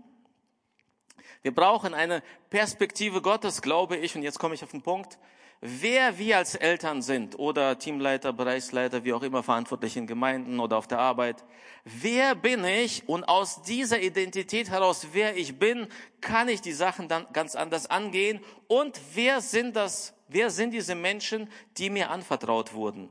Wir 1.42 1.54
brauchen 1.54 1.92
eine 1.92 2.22
Perspektive 2.48 3.20
Gottes, 3.20 3.60
glaube 3.60 3.98
ich. 3.98 4.16
Und 4.16 4.22
jetzt 4.22 4.38
komme 4.38 4.54
ich 4.54 4.64
auf 4.64 4.70
den 4.70 4.80
Punkt 4.80 5.18
wer 5.62 6.18
wir 6.18 6.38
als 6.38 6.56
Eltern 6.56 7.02
sind 7.02 7.38
oder 7.38 7.78
Teamleiter, 7.78 8.32
Bereichsleiter, 8.32 9.04
wie 9.04 9.12
auch 9.12 9.22
immer 9.22 9.44
verantwortlich 9.44 9.96
in 9.96 10.08
Gemeinden 10.08 10.58
oder 10.58 10.76
auf 10.76 10.88
der 10.88 10.98
Arbeit. 10.98 11.44
Wer 11.84 12.34
bin 12.34 12.64
ich? 12.64 13.08
Und 13.08 13.24
aus 13.24 13.62
dieser 13.62 14.00
Identität 14.00 14.70
heraus, 14.70 15.08
wer 15.12 15.36
ich 15.36 15.58
bin, 15.58 15.86
kann 16.20 16.48
ich 16.48 16.60
die 16.60 16.72
Sachen 16.72 17.08
dann 17.08 17.26
ganz 17.32 17.54
anders 17.54 17.86
angehen. 17.86 18.40
Und 18.66 19.00
wer 19.14 19.40
sind 19.40 19.76
das? 19.76 20.14
Wer 20.26 20.50
sind 20.50 20.72
diese 20.72 20.96
Menschen, 20.96 21.48
die 21.78 21.90
mir 21.90 22.10
anvertraut 22.10 22.74
wurden? 22.74 23.08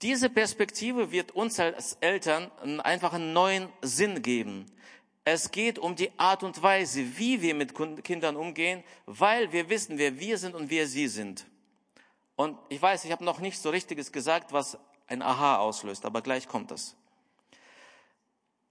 Diese 0.00 0.30
Perspektive 0.30 1.12
wird 1.12 1.32
uns 1.32 1.60
als 1.60 1.98
Eltern 2.00 2.50
einfach 2.80 3.12
einen 3.12 3.32
neuen 3.32 3.68
Sinn 3.82 4.22
geben. 4.22 4.66
Es 5.24 5.50
geht 5.50 5.78
um 5.78 5.96
die 5.96 6.10
Art 6.18 6.42
und 6.42 6.62
Weise, 6.62 7.16
wie 7.16 7.40
wir 7.40 7.54
mit 7.54 7.74
Kindern 8.04 8.36
umgehen, 8.36 8.84
weil 9.06 9.50
wir 9.52 9.70
wissen, 9.70 9.96
wer 9.96 10.20
wir 10.20 10.36
sind 10.36 10.54
und 10.54 10.68
wer 10.68 10.86
sie 10.86 11.08
sind. 11.08 11.46
Und 12.36 12.58
ich 12.68 12.80
weiß, 12.80 13.04
ich 13.06 13.12
habe 13.12 13.24
noch 13.24 13.38
nicht 13.38 13.58
so 13.58 13.70
richtiges 13.70 14.12
gesagt, 14.12 14.52
was 14.52 14.78
ein 15.06 15.22
Aha 15.22 15.58
auslöst, 15.58 16.04
aber 16.04 16.20
gleich 16.20 16.46
kommt 16.46 16.72
es. 16.72 16.94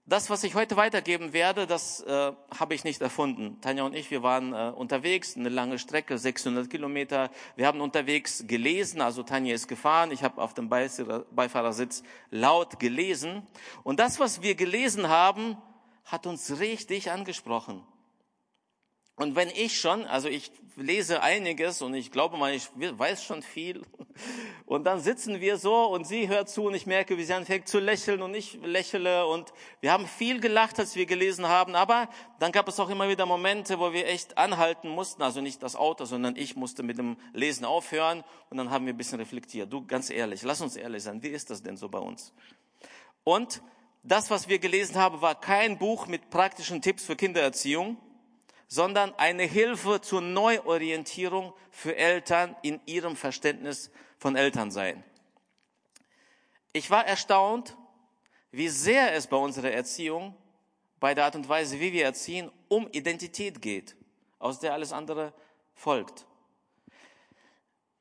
Das, 0.06 0.28
was 0.28 0.44
ich 0.44 0.54
heute 0.54 0.76
weitergeben 0.76 1.32
werde, 1.32 1.66
das 1.66 2.02
äh, 2.02 2.32
habe 2.58 2.74
ich 2.74 2.84
nicht 2.84 3.00
erfunden. 3.00 3.58
Tanja 3.62 3.84
und 3.84 3.94
ich, 3.94 4.10
wir 4.10 4.22
waren 4.22 4.52
äh, 4.52 4.70
unterwegs, 4.76 5.34
eine 5.34 5.48
lange 5.48 5.78
Strecke, 5.78 6.18
600 6.18 6.68
Kilometer. 6.68 7.30
Wir 7.56 7.66
haben 7.66 7.80
unterwegs 7.80 8.44
gelesen, 8.46 9.00
also 9.00 9.22
Tanja 9.22 9.54
ist 9.54 9.66
gefahren, 9.66 10.10
ich 10.10 10.22
habe 10.22 10.42
auf 10.42 10.52
dem 10.52 10.68
Beifahrersitz 10.68 12.02
laut 12.30 12.78
gelesen. 12.78 13.46
Und 13.82 13.98
das, 13.98 14.20
was 14.20 14.42
wir 14.42 14.54
gelesen 14.56 15.08
haben, 15.08 15.56
hat 16.04 16.26
uns 16.26 16.58
richtig 16.58 17.10
angesprochen. 17.10 17.82
Und 19.16 19.36
wenn 19.36 19.48
ich 19.48 19.78
schon, 19.78 20.06
also 20.06 20.28
ich 20.28 20.50
lese 20.76 21.22
einiges 21.22 21.82
und 21.82 21.94
ich 21.94 22.10
glaube 22.10 22.36
mal, 22.36 22.52
ich 22.52 22.68
weiß 22.74 23.22
schon 23.22 23.42
viel. 23.42 23.82
Und 24.66 24.84
dann 24.84 24.98
sitzen 24.98 25.40
wir 25.40 25.58
so 25.58 25.86
und 25.86 26.06
sie 26.06 26.28
hört 26.28 26.48
zu 26.48 26.64
und 26.64 26.74
ich 26.74 26.86
merke, 26.86 27.18
wie 27.18 27.24
sie 27.24 27.34
anfängt 27.34 27.68
zu 27.68 27.80
lächeln 27.80 28.22
und 28.22 28.34
ich 28.34 28.58
lächle 28.62 29.26
und 29.26 29.52
wir 29.80 29.92
haben 29.92 30.06
viel 30.06 30.40
gelacht, 30.40 30.78
als 30.78 30.96
wir 30.96 31.04
gelesen 31.04 31.48
haben. 31.48 31.74
Aber 31.74 32.08
dann 32.38 32.50
gab 32.50 32.66
es 32.68 32.80
auch 32.80 32.88
immer 32.88 33.08
wieder 33.08 33.26
Momente, 33.26 33.78
wo 33.78 33.92
wir 33.92 34.06
echt 34.06 34.38
anhalten 34.38 34.88
mussten. 34.88 35.22
Also 35.22 35.40
nicht 35.40 35.62
das 35.62 35.76
Auto, 35.76 36.06
sondern 36.06 36.36
ich 36.36 36.56
musste 36.56 36.82
mit 36.82 36.96
dem 36.96 37.16
Lesen 37.34 37.64
aufhören 37.64 38.24
und 38.50 38.56
dann 38.56 38.70
haben 38.70 38.86
wir 38.86 38.94
ein 38.94 38.96
bisschen 38.96 39.18
reflektiert. 39.18 39.70
Du, 39.70 39.84
ganz 39.84 40.10
ehrlich, 40.10 40.42
lass 40.42 40.60
uns 40.60 40.76
ehrlich 40.76 41.02
sein. 41.02 41.22
Wie 41.22 41.28
ist 41.28 41.50
das 41.50 41.62
denn 41.62 41.76
so 41.76 41.88
bei 41.88 41.98
uns? 41.98 42.32
Und 43.22 43.62
das, 44.04 44.30
was 44.30 44.48
wir 44.48 44.58
gelesen 44.58 44.96
haben, 44.96 45.22
war 45.22 45.40
kein 45.40 45.78
Buch 45.78 46.06
mit 46.06 46.28
praktischen 46.28 46.82
Tipps 46.82 47.04
für 47.04 47.16
Kindererziehung, 47.16 47.96
sondern 48.68 49.14
eine 49.14 49.44
Hilfe 49.44 50.00
zur 50.00 50.20
Neuorientierung 50.20 51.54
für 51.70 51.96
Eltern 51.96 52.54
in 52.62 52.80
ihrem 52.84 53.16
Verständnis 53.16 53.90
von 54.18 54.36
Elternsein. 54.36 55.02
Ich 56.74 56.90
war 56.90 57.06
erstaunt, 57.06 57.76
wie 58.50 58.68
sehr 58.68 59.14
es 59.14 59.26
bei 59.26 59.36
unserer 59.36 59.70
Erziehung, 59.70 60.36
bei 61.00 61.14
der 61.14 61.24
Art 61.24 61.36
und 61.36 61.48
Weise, 61.48 61.80
wie 61.80 61.92
wir 61.92 62.04
erziehen, 62.04 62.50
um 62.68 62.88
Identität 62.92 63.62
geht, 63.62 63.96
aus 64.38 64.60
der 64.60 64.74
alles 64.74 64.92
andere 64.92 65.32
folgt. 65.74 66.26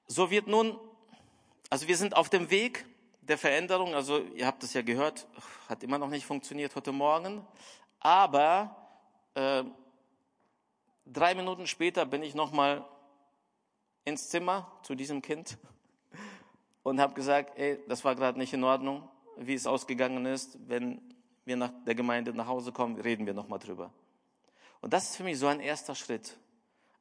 So 0.07 0.29
wird 0.29 0.47
nun, 0.47 0.77
also 1.69 1.87
wir 1.87 1.97
sind 1.97 2.15
auf 2.17 2.29
dem 2.29 2.49
Weg, 2.49 2.85
der 3.27 3.37
Veränderung, 3.37 3.95
also 3.95 4.19
ihr 4.35 4.45
habt 4.45 4.63
es 4.63 4.73
ja 4.73 4.81
gehört, 4.81 5.27
hat 5.69 5.83
immer 5.83 5.97
noch 5.97 6.09
nicht 6.09 6.25
funktioniert 6.25 6.75
heute 6.75 6.91
Morgen, 6.91 7.45
aber 7.99 8.75
äh, 9.35 9.63
drei 11.05 11.35
Minuten 11.35 11.67
später 11.67 12.05
bin 12.05 12.23
ich 12.23 12.35
nochmal 12.35 12.85
ins 14.03 14.29
Zimmer 14.29 14.71
zu 14.83 14.95
diesem 14.95 15.21
Kind 15.21 15.57
und 16.83 16.99
habe 16.99 17.13
gesagt, 17.13 17.57
ey, 17.57 17.79
das 17.87 18.03
war 18.03 18.15
gerade 18.15 18.37
nicht 18.37 18.53
in 18.53 18.63
Ordnung, 18.63 19.07
wie 19.37 19.53
es 19.53 19.67
ausgegangen 19.67 20.25
ist. 20.25 20.57
Wenn 20.67 21.01
wir 21.45 21.55
nach 21.55 21.71
der 21.85 21.95
Gemeinde 21.95 22.33
nach 22.33 22.47
Hause 22.47 22.71
kommen, 22.71 22.99
reden 22.99 23.25
wir 23.25 23.33
nochmal 23.33 23.59
drüber. 23.59 23.93
Und 24.81 24.91
das 24.91 25.11
ist 25.11 25.15
für 25.15 25.23
mich 25.23 25.39
so 25.39 25.47
ein 25.47 25.61
erster 25.61 25.95
Schritt. 25.95 26.37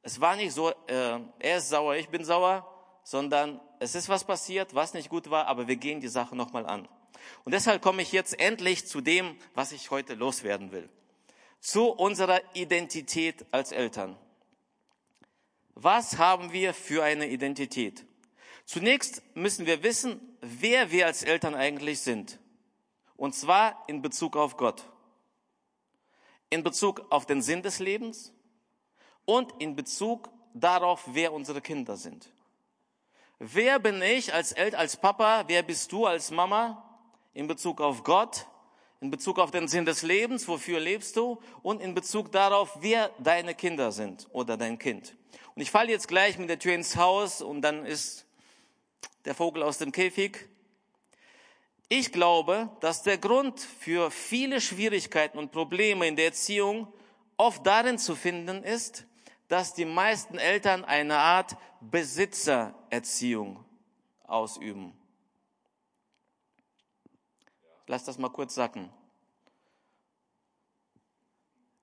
Es 0.01 0.19
war 0.21 0.37
nicht 0.37 0.53
so, 0.53 0.69
äh, 0.87 1.19
er 1.39 1.57
ist 1.57 1.69
sauer, 1.69 1.95
ich 1.95 2.07
bin 2.07 2.23
sauer, 2.23 2.72
sondern 3.03 3.59
es 3.79 3.95
ist 3.95 4.09
was 4.09 4.23
passiert, 4.23 4.75
was 4.75 4.93
nicht 4.93 5.09
gut 5.09 5.29
war, 5.29 5.47
aber 5.47 5.67
wir 5.67 5.75
gehen 5.75 5.99
die 5.99 6.07
Sache 6.07 6.35
nochmal 6.35 6.65
an. 6.65 6.87
Und 7.43 7.53
deshalb 7.53 7.81
komme 7.81 8.01
ich 8.01 8.11
jetzt 8.11 8.39
endlich 8.39 8.87
zu 8.87 9.01
dem, 9.01 9.37
was 9.53 9.71
ich 9.71 9.91
heute 9.91 10.13
loswerden 10.13 10.71
will. 10.71 10.89
Zu 11.59 11.89
unserer 11.89 12.41
Identität 12.55 13.45
als 13.51 13.71
Eltern. 13.71 14.17
Was 15.75 16.17
haben 16.17 16.51
wir 16.51 16.73
für 16.73 17.03
eine 17.03 17.29
Identität? 17.29 18.05
Zunächst 18.65 19.21
müssen 19.35 19.65
wir 19.65 19.83
wissen, 19.83 20.19
wer 20.41 20.91
wir 20.91 21.05
als 21.05 21.23
Eltern 21.23 21.55
eigentlich 21.55 22.01
sind. 22.01 22.39
Und 23.15 23.35
zwar 23.35 23.83
in 23.87 24.01
Bezug 24.01 24.35
auf 24.35 24.57
Gott. 24.57 24.83
In 26.49 26.63
Bezug 26.63 27.05
auf 27.09 27.25
den 27.25 27.41
Sinn 27.41 27.63
des 27.63 27.79
Lebens 27.79 28.33
und 29.25 29.53
in 29.61 29.75
Bezug 29.75 30.29
darauf, 30.53 31.03
wer 31.07 31.33
unsere 31.33 31.61
Kinder 31.61 31.97
sind. 31.97 32.32
Wer 33.39 33.79
bin 33.79 34.01
ich 34.01 34.33
als 34.33 34.51
Eltern, 34.51 34.79
als 34.79 34.97
Papa? 34.97 35.43
Wer 35.47 35.63
bist 35.63 35.91
du 35.91 36.05
als 36.05 36.31
Mama? 36.31 36.83
In 37.33 37.47
Bezug 37.47 37.81
auf 37.81 38.03
Gott, 38.03 38.47
in 39.01 39.09
Bezug 39.09 39.39
auf 39.39 39.51
den 39.51 39.67
Sinn 39.67 39.85
des 39.85 40.03
Lebens, 40.03 40.47
wofür 40.47 40.79
lebst 40.79 41.17
du? 41.17 41.41
Und 41.61 41.81
in 41.81 41.93
Bezug 41.93 42.31
darauf, 42.31 42.77
wer 42.79 43.09
deine 43.19 43.55
Kinder 43.55 43.91
sind 43.91 44.27
oder 44.31 44.55
dein 44.55 44.77
Kind. 44.77 45.15
Und 45.55 45.61
ich 45.61 45.71
falle 45.71 45.91
jetzt 45.91 46.07
gleich 46.07 46.37
mit 46.37 46.49
der 46.49 46.59
Tür 46.59 46.73
ins 46.73 46.95
Haus 46.95 47.41
und 47.41 47.61
dann 47.61 47.85
ist 47.85 48.25
der 49.25 49.35
Vogel 49.35 49.63
aus 49.63 49.77
dem 49.77 49.91
Käfig. 49.91 50.47
Ich 51.89 52.11
glaube, 52.11 52.69
dass 52.79 53.03
der 53.03 53.17
Grund 53.17 53.59
für 53.59 54.09
viele 54.09 54.61
Schwierigkeiten 54.61 55.37
und 55.37 55.51
Probleme 55.51 56.07
in 56.07 56.15
der 56.15 56.25
Erziehung 56.25 56.87
oft 57.37 57.65
darin 57.65 57.97
zu 57.97 58.15
finden 58.15 58.63
ist, 58.63 59.05
dass 59.53 59.75
die 59.75 59.85
meisten 59.85 60.39
Eltern 60.39 60.83
eine 60.83 61.15
Art 61.15 61.55
Besitzererziehung 61.79 63.63
ausüben. 64.23 64.97
Lass 67.85 68.03
das 68.03 68.17
mal 68.17 68.31
kurz 68.31 68.55
sacken. 68.55 68.89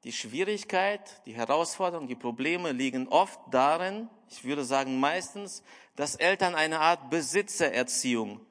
Die 0.02 0.10
Schwierigkeit, 0.10 1.24
die 1.26 1.34
Herausforderung, 1.34 2.08
die 2.08 2.16
Probleme 2.16 2.72
liegen 2.72 3.06
oft 3.06 3.38
darin, 3.52 4.08
ich 4.28 4.42
würde 4.42 4.64
sagen 4.64 4.98
meistens, 4.98 5.62
dass 5.94 6.16
Eltern 6.16 6.56
eine 6.56 6.80
Art 6.80 7.08
Besitzererziehung 7.08 8.44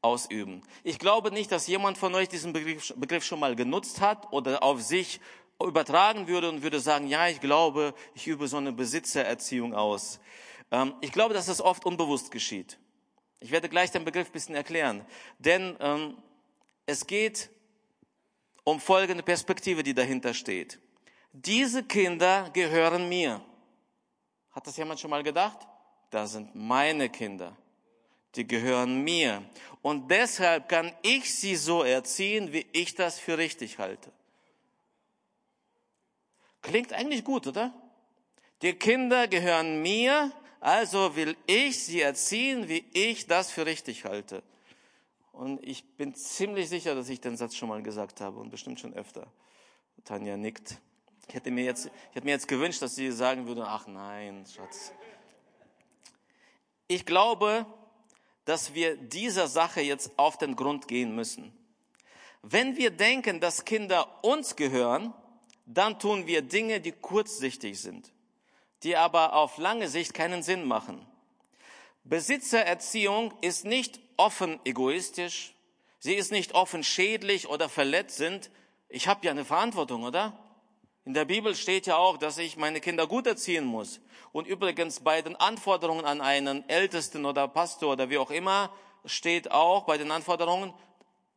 ausüben. 0.00 0.62
Ich 0.84 1.00
glaube 1.00 1.32
nicht, 1.32 1.50
dass 1.50 1.66
jemand 1.66 1.98
von 1.98 2.14
euch 2.14 2.28
diesen 2.28 2.52
Begriff, 2.52 3.24
schon 3.24 3.40
mal 3.40 3.56
genutzt 3.56 4.00
hat 4.00 4.32
oder 4.32 4.62
auf 4.62 4.80
sich 4.80 5.20
übertragen 5.62 6.26
würde 6.26 6.48
und 6.48 6.62
würde 6.62 6.80
sagen, 6.80 7.06
ja, 7.06 7.28
ich 7.28 7.40
glaube, 7.40 7.94
ich 8.14 8.26
übe 8.26 8.48
so 8.48 8.56
eine 8.56 8.72
Besitzererziehung 8.72 9.74
aus. 9.74 10.20
Ähm, 10.70 10.94
ich 11.00 11.12
glaube, 11.12 11.34
dass 11.34 11.46
das 11.46 11.60
oft 11.60 11.84
unbewusst 11.86 12.30
geschieht. 12.30 12.78
Ich 13.40 13.50
werde 13.50 13.68
gleich 13.68 13.90
den 13.90 14.04
Begriff 14.04 14.30
bisschen 14.30 14.54
erklären. 14.54 15.04
Denn 15.38 15.76
ähm, 15.80 16.16
es 16.86 17.06
geht 17.06 17.50
um 18.64 18.80
folgende 18.80 19.22
Perspektive, 19.22 19.82
die 19.82 19.94
dahinter 19.94 20.34
steht. 20.34 20.78
Diese 21.32 21.82
Kinder 21.82 22.50
gehören 22.52 23.08
mir. 23.08 23.44
Hat 24.52 24.66
das 24.66 24.76
jemand 24.76 25.00
schon 25.00 25.10
mal 25.10 25.22
gedacht? 25.22 25.58
Das 26.10 26.32
sind 26.32 26.54
meine 26.54 27.08
Kinder. 27.08 27.56
Die 28.34 28.46
gehören 28.46 29.02
mir. 29.02 29.42
Und 29.82 30.10
deshalb 30.10 30.68
kann 30.68 30.92
ich 31.02 31.34
sie 31.34 31.56
so 31.56 31.82
erziehen, 31.82 32.52
wie 32.52 32.66
ich 32.72 32.94
das 32.94 33.18
für 33.18 33.36
richtig 33.36 33.78
halte. 33.78 34.10
Klingt 36.64 36.94
eigentlich 36.94 37.24
gut, 37.24 37.46
oder? 37.46 37.74
Die 38.62 38.72
Kinder 38.72 39.28
gehören 39.28 39.82
mir, 39.82 40.32
also 40.60 41.14
will 41.14 41.36
ich 41.46 41.84
sie 41.84 42.00
erziehen, 42.00 42.68
wie 42.68 42.86
ich 42.94 43.26
das 43.26 43.50
für 43.50 43.66
richtig 43.66 44.06
halte. 44.06 44.42
Und 45.32 45.62
ich 45.62 45.84
bin 45.98 46.14
ziemlich 46.14 46.70
sicher, 46.70 46.94
dass 46.94 47.10
ich 47.10 47.20
den 47.20 47.36
Satz 47.36 47.54
schon 47.54 47.68
mal 47.68 47.82
gesagt 47.82 48.22
habe 48.22 48.40
und 48.40 48.48
bestimmt 48.48 48.80
schon 48.80 48.94
öfter. 48.94 49.26
Tanja 50.04 50.38
nickt. 50.38 50.80
Ich 51.28 51.34
hätte 51.34 51.50
mir 51.50 51.64
jetzt, 51.64 51.86
ich 51.86 52.16
hätte 52.16 52.24
mir 52.24 52.32
jetzt 52.32 52.48
gewünscht, 52.48 52.80
dass 52.80 52.94
sie 52.94 53.12
sagen 53.12 53.46
würde, 53.46 53.66
ach 53.66 53.86
nein, 53.86 54.46
Schatz, 54.46 54.92
ich 56.88 57.04
glaube, 57.04 57.66
dass 58.46 58.72
wir 58.72 58.96
dieser 58.96 59.48
Sache 59.48 59.82
jetzt 59.82 60.18
auf 60.18 60.38
den 60.38 60.56
Grund 60.56 60.88
gehen 60.88 61.14
müssen. 61.14 61.52
Wenn 62.40 62.78
wir 62.78 62.90
denken, 62.90 63.40
dass 63.40 63.66
Kinder 63.66 64.24
uns 64.24 64.56
gehören, 64.56 65.12
dann 65.66 65.98
tun 65.98 66.26
wir 66.26 66.42
Dinge, 66.42 66.80
die 66.80 66.92
kurzsichtig 66.92 67.80
sind, 67.80 68.12
die 68.82 68.96
aber 68.96 69.34
auf 69.34 69.58
lange 69.58 69.88
Sicht 69.88 70.14
keinen 70.14 70.42
Sinn 70.42 70.64
machen. 70.64 71.06
Besitzererziehung 72.04 73.32
ist 73.40 73.64
nicht 73.64 73.98
offen 74.16 74.60
egoistisch, 74.64 75.54
sie 75.98 76.14
ist 76.14 76.32
nicht 76.32 76.54
offen 76.54 76.84
schädlich 76.84 77.48
oder 77.48 77.68
verletzend. 77.68 78.50
Ich 78.88 79.08
habe 79.08 79.24
ja 79.24 79.30
eine 79.30 79.44
Verantwortung, 79.44 80.04
oder? 80.04 80.38
In 81.06 81.14
der 81.14 81.24
Bibel 81.24 81.54
steht 81.54 81.86
ja 81.86 81.96
auch, 81.96 82.16
dass 82.16 82.38
ich 82.38 82.56
meine 82.56 82.80
Kinder 82.80 83.06
gut 83.06 83.26
erziehen 83.26 83.64
muss. 83.64 84.00
Und 84.32 84.46
übrigens 84.46 85.00
bei 85.00 85.22
den 85.22 85.36
Anforderungen 85.36 86.04
an 86.04 86.20
einen 86.20 86.68
Ältesten 86.68 87.24
oder 87.24 87.48
Pastor 87.48 87.92
oder 87.92 88.10
wie 88.10 88.18
auch 88.18 88.30
immer 88.30 88.70
steht 89.04 89.50
auch 89.50 89.84
bei 89.84 89.98
den 89.98 90.10
Anforderungen, 90.10 90.72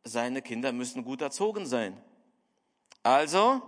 seine 0.04 0.40
Kinder 0.40 0.72
müssen 0.72 1.04
gut 1.04 1.20
erzogen 1.20 1.66
sein. 1.66 2.00
Also 3.02 3.62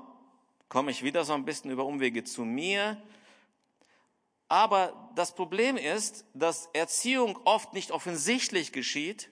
komme 0.70 0.92
ich 0.92 1.02
wieder 1.02 1.24
so 1.24 1.34
ein 1.34 1.44
bisschen 1.44 1.70
über 1.70 1.84
Umwege 1.84 2.24
zu 2.24 2.44
mir. 2.44 2.96
Aber 4.48 5.10
das 5.16 5.34
Problem 5.34 5.76
ist, 5.76 6.24
dass 6.32 6.70
Erziehung 6.72 7.38
oft 7.44 7.74
nicht 7.74 7.90
offensichtlich 7.90 8.72
geschieht, 8.72 9.30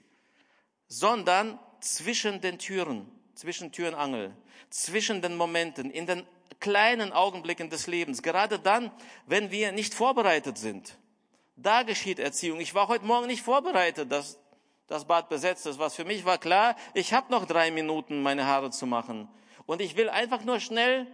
sondern 0.89 1.59
zwischen 1.81 2.41
den 2.41 2.59
Türen, 2.59 3.11
zwischen 3.35 3.73
Tür 3.73 3.89
und 3.89 3.95
Angel, 3.95 4.37
zwischen 4.69 5.23
den 5.23 5.37
Momenten, 5.37 5.91
in 5.91 6.07
den 6.07 6.27
kleinen 6.61 7.13
Augenblicken 7.13 7.71
des 7.71 7.87
Lebens, 7.87 8.23
gerade 8.23 8.59
dann, 8.59 8.91
wenn 9.27 9.51
wir 9.51 9.71
nicht 9.73 9.95
vorbereitet 9.95 10.59
sind. 10.59 10.99
Da 11.55 11.85
geschieht 11.85 12.19
Erziehung. 12.19 12.61
Ich 12.61 12.75
war 12.75 12.89
heute 12.89 13.05
Morgen 13.05 13.29
nicht 13.29 13.43
vorbereitet, 13.43 14.11
dass 14.11 14.39
das 14.89 15.05
Bad 15.05 15.29
besetzt 15.29 15.67
ist. 15.67 15.79
Was 15.79 15.95
für 15.95 16.05
mich 16.05 16.25
war 16.25 16.39
klar, 16.39 16.75
ich 16.95 17.13
habe 17.13 17.31
noch 17.31 17.47
drei 17.47 17.71
Minuten, 17.71 18.23
meine 18.23 18.47
Haare 18.47 18.71
zu 18.71 18.87
machen. 18.87 19.29
Und 19.67 19.81
ich 19.81 19.97
will 19.97 20.09
einfach 20.09 20.45
nur 20.45 20.59
schnell 20.61 21.07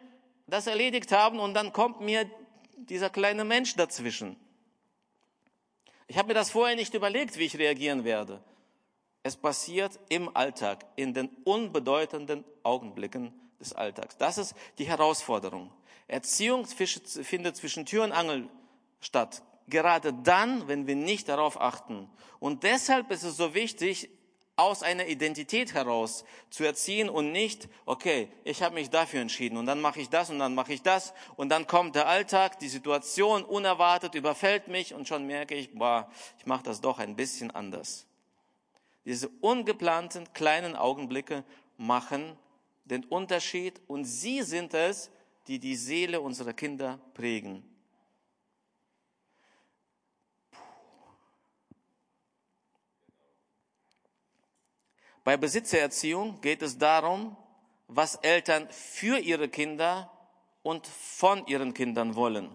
das 0.47 0.67
erledigt 0.67 1.13
haben 1.13 1.39
und 1.39 1.55
dann 1.55 1.73
kommt 1.73 2.01
mir 2.01 2.31
dieser 2.77 3.11
kleine 3.11 3.45
Mensch 3.45 3.75
dazwischen. 3.77 4.37
Ich 6.07 6.19
habe 6.19 6.29
mir 6.29 6.35
das 6.35 6.51
vorher 6.51 6.77
nicht 6.77 6.95
überlegt, 6.95 7.39
wie 7.39 7.45
ich 7.45 7.59
reagieren 7.59 8.05
werde. 8.05 8.43
Es 9.23 9.37
passiert 9.37 9.99
im 10.11 10.35
Alltag, 10.37 10.85
in 10.97 11.15
den 11.15 11.31
unbedeutenden 11.45 12.45
Augenblicken 12.63 13.33
des 13.59 13.73
Alltags. 13.73 14.19
Das 14.19 14.37
ist 14.37 14.55
die 14.79 14.87
Herausforderung. 14.87 15.73
Erziehung 16.07 16.67
findet 16.67 17.57
zwischen 17.57 17.87
Tür 17.87 18.05
und 18.05 18.13
Angel 18.13 18.49
statt. 19.01 19.43
Gerade 19.67 20.13
dann, 20.13 20.69
wenn 20.69 20.87
wir 20.87 20.95
nicht 20.95 21.31
darauf 21.31 21.59
achten. 21.59 22.11
Und 22.39 22.65
deshalb 22.65 23.11
ist 23.11 23.23
es 23.23 23.39
so 23.39 23.55
wichtig, 23.55 24.11
aus 24.57 24.83
einer 24.83 25.07
Identität 25.07 25.75
heraus 25.75 26.25
zu 26.51 26.65
erziehen 26.65 27.09
und 27.09 27.33
nicht, 27.33 27.69
okay, 27.87 28.29
ich 28.45 28.63
habe 28.63 28.77
mich 28.77 28.91
dafür 28.91 29.21
entschieden 29.21 29.57
und 29.57 29.67
dann 29.67 29.81
mache 29.81 30.01
ich 30.01 30.11
das 30.11 30.31
und 30.31 30.39
dann 30.39 30.55
mache 30.55 30.73
ich 30.73 30.83
das 30.83 31.13
und 31.37 31.49
dann 31.49 31.67
kommt 31.67 31.97
der 31.97 32.07
Alltag, 32.07 32.61
die 32.61 32.69
Situation 32.69 33.45
unerwartet 33.45 34.15
überfällt 34.15 34.69
mich 34.69 34.95
und 34.95 35.09
schon 35.09 35.27
merke 35.27 35.55
ich, 35.57 35.75
boah, 35.75 36.09
ich 36.39 36.47
mache 36.47 36.63
das 36.63 36.81
doch 36.81 36.99
ein 36.99 37.17
bisschen 37.17 37.51
anders. 37.51 38.07
Diese 39.05 39.29
ungeplanten 39.41 40.33
kleinen 40.33 40.77
Augenblicke 40.77 41.45
machen 41.77 42.39
den 42.85 43.05
Unterschied 43.05 43.81
und 43.89 44.05
sie 44.05 44.43
sind 44.43 44.73
es, 44.73 45.11
die 45.49 45.59
die 45.59 45.77
Seele 45.77 46.21
unserer 46.21 46.53
Kinder 46.53 47.01
prägen. 47.15 47.65
Bei 55.25 55.39
Besitzererziehung 55.39 56.41
geht 56.43 56.61
es 56.61 56.77
darum, 56.77 57.37
was 57.89 58.17
Eltern 58.17 58.69
für 58.71 59.19
ihre 59.19 59.49
Kinder 59.49 60.11
und 60.63 60.87
von 60.87 61.47
ihren 61.47 61.73
Kindern 61.73 62.15
wollen. 62.15 62.55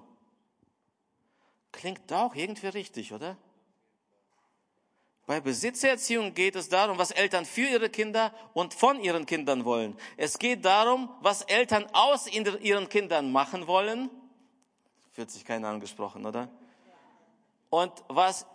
Klingt 1.72 2.12
auch 2.14 2.36
irgendwie 2.36 2.68
richtig, 2.68 3.12
oder? 3.12 3.38
Bei 5.26 5.40
Besitzerziehung 5.40 6.34
geht 6.34 6.56
es 6.56 6.70
darum, 6.70 6.98
was 6.98 7.12
Eltern 7.12 7.46
für 7.46 7.68
ihre 7.68 7.90
Kinder 7.90 8.34
und 8.54 8.74
von 8.74 9.00
ihren 9.00 9.28
Kindern 9.28 9.64
wollen. 9.64 9.96
Es 10.18 10.40
geht 10.40 10.66
darum, 10.66 11.10
was 11.22 11.44
Eltern 11.44 11.86
aus 11.94 12.28
ihren 12.28 12.90
Kindern 12.90 13.32
machen 13.32 13.68
wollen. 13.68 14.10
Fühlt 15.12 15.30
sich 15.30 15.46
keiner 15.46 15.70
angesprochen, 15.70 16.26
oder? 16.26 16.50
Und 17.70 17.94
was 18.08 18.48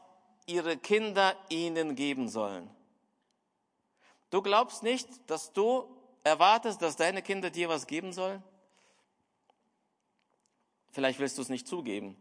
ihre 0.46 0.76
Kinder 0.76 1.36
ihnen 1.48 1.94
geben 1.94 2.28
sollen. 2.28 2.68
Du 4.34 4.42
glaubst 4.42 4.82
nicht, 4.82 5.08
dass 5.30 5.52
du 5.52 5.84
erwartest, 6.24 6.82
dass 6.82 6.96
deine 6.96 7.22
Kinder 7.22 7.50
dir 7.50 7.68
was 7.68 7.86
geben 7.86 8.12
sollen? 8.12 8.42
Vielleicht 10.90 11.20
willst 11.20 11.38
du 11.38 11.42
es 11.42 11.48
nicht 11.48 11.68
zugeben 11.68 12.16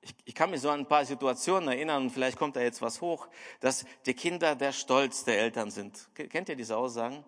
ich, 0.00 0.14
ich 0.24 0.34
kann 0.34 0.50
mich 0.50 0.60
so 0.60 0.70
an 0.70 0.80
ein 0.80 0.86
paar 0.86 1.04
Situationen 1.04 1.68
erinnern 1.68 2.04
und 2.04 2.10
vielleicht 2.10 2.38
kommt 2.38 2.56
da 2.56 2.60
jetzt 2.60 2.82
was 2.82 3.00
hoch, 3.00 3.28
dass 3.60 3.84
die 4.06 4.14
Kinder 4.14 4.54
der 4.54 4.72
Stolz 4.72 5.24
der 5.24 5.40
Eltern 5.40 5.70
sind. 5.70 6.08
Kennt 6.14 6.48
ihr 6.48 6.56
diese 6.56 6.76
Aussagen? 6.76 7.24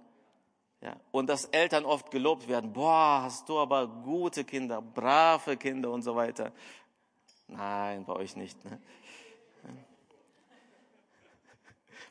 Ja. 0.81 0.97
Und 1.11 1.27
dass 1.27 1.45
Eltern 1.47 1.85
oft 1.85 2.11
gelobt 2.11 2.49
werden, 2.49 2.73
boah, 2.73 3.23
hast 3.25 3.49
du 3.49 3.59
aber 3.59 3.87
gute 3.87 4.45
Kinder, 4.45 4.81
brave 4.81 5.57
Kinder 5.57 5.91
und 5.91 6.03
so 6.03 6.17
weiter. 6.17 6.53
Nein, 7.49 8.05
bei 8.05 8.15
euch 8.15 8.37
nicht. 8.37 8.65
Ne? 8.65 8.81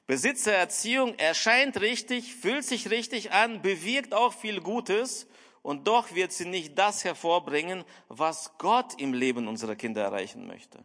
Besitzererziehung 0.09 1.13
erscheint 1.19 1.79
richtig, 1.81 2.33
fühlt 2.33 2.65
sich 2.65 2.89
richtig 2.89 3.31
an, 3.31 3.61
bewirkt 3.61 4.15
auch 4.15 4.33
viel 4.33 4.59
Gutes 4.59 5.27
und 5.61 5.87
doch 5.87 6.15
wird 6.15 6.31
sie 6.31 6.47
nicht 6.47 6.79
das 6.79 7.03
hervorbringen, 7.03 7.83
was 8.07 8.57
Gott 8.57 8.99
im 8.99 9.13
Leben 9.13 9.47
unserer 9.47 9.75
Kinder 9.75 10.01
erreichen 10.01 10.47
möchte. 10.47 10.79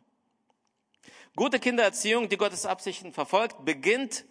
Gute 1.36 1.58
Kindererziehung, 1.58 2.28
die 2.28 2.36
Gottes 2.36 2.66
Absichten 2.66 3.14
verfolgt, 3.14 3.64
beginnt 3.64 4.26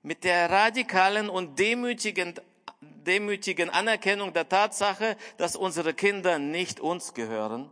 mit 0.00 0.24
der 0.24 0.48
radikalen 0.48 1.28
und 1.28 1.58
demütigen, 1.58 2.32
demütigen 2.80 3.68
Anerkennung 3.68 4.32
der 4.32 4.48
Tatsache, 4.48 5.18
dass 5.36 5.56
unsere 5.56 5.92
Kinder 5.92 6.38
nicht 6.38 6.80
uns 6.80 7.12
gehören, 7.12 7.70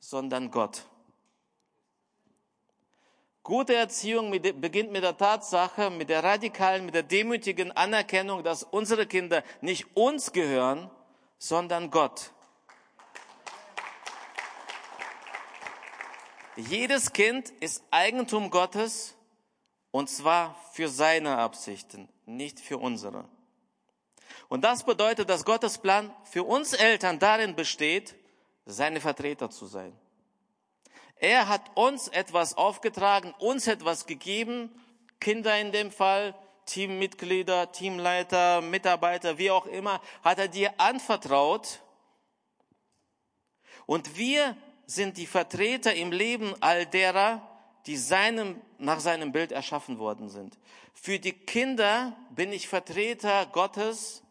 sondern 0.00 0.50
Gott. 0.50 0.86
Gute 3.44 3.74
Erziehung 3.74 4.30
beginnt 4.30 4.92
mit 4.92 5.02
der 5.02 5.16
Tatsache, 5.16 5.90
mit 5.90 6.08
der 6.08 6.22
radikalen, 6.22 6.84
mit 6.84 6.94
der 6.94 7.02
demütigen 7.02 7.72
Anerkennung, 7.72 8.44
dass 8.44 8.62
unsere 8.62 9.06
Kinder 9.06 9.42
nicht 9.60 9.96
uns 9.96 10.32
gehören, 10.32 10.88
sondern 11.38 11.90
Gott. 11.90 12.30
Jedes 16.54 17.12
Kind 17.12 17.50
ist 17.60 17.82
Eigentum 17.90 18.50
Gottes 18.50 19.16
und 19.90 20.08
zwar 20.08 20.54
für 20.72 20.88
seine 20.88 21.38
Absichten, 21.38 22.08
nicht 22.26 22.60
für 22.60 22.78
unsere. 22.78 23.24
Und 24.48 24.62
das 24.62 24.84
bedeutet, 24.84 25.28
dass 25.28 25.44
Gottes 25.44 25.78
Plan 25.78 26.14
für 26.24 26.44
uns 26.44 26.74
Eltern 26.74 27.18
darin 27.18 27.56
besteht, 27.56 28.14
seine 28.66 29.00
Vertreter 29.00 29.50
zu 29.50 29.66
sein. 29.66 29.98
Er 31.22 31.46
hat 31.46 31.70
uns 31.76 32.08
etwas 32.08 32.56
aufgetragen, 32.56 33.32
uns 33.38 33.68
etwas 33.68 34.06
gegeben, 34.06 34.74
Kinder 35.20 35.56
in 35.56 35.70
dem 35.70 35.92
Fall, 35.92 36.34
Teammitglieder, 36.66 37.70
Teamleiter, 37.70 38.60
Mitarbeiter, 38.60 39.38
wie 39.38 39.52
auch 39.52 39.66
immer, 39.66 40.00
hat 40.24 40.40
er 40.40 40.48
dir 40.48 40.74
anvertraut. 40.78 41.80
Und 43.86 44.16
wir 44.16 44.56
sind 44.86 45.16
die 45.16 45.28
Vertreter 45.28 45.94
im 45.94 46.10
Leben 46.10 46.60
all 46.60 46.86
derer, 46.86 47.40
die 47.86 47.96
seinem, 47.96 48.60
nach 48.78 48.98
seinem 48.98 49.30
Bild 49.30 49.52
erschaffen 49.52 50.00
worden 50.00 50.28
sind. 50.28 50.58
Für 50.92 51.20
die 51.20 51.34
Kinder 51.34 52.16
bin 52.30 52.52
ich 52.52 52.66
Vertreter 52.66 53.46
Gottes. 53.46 54.24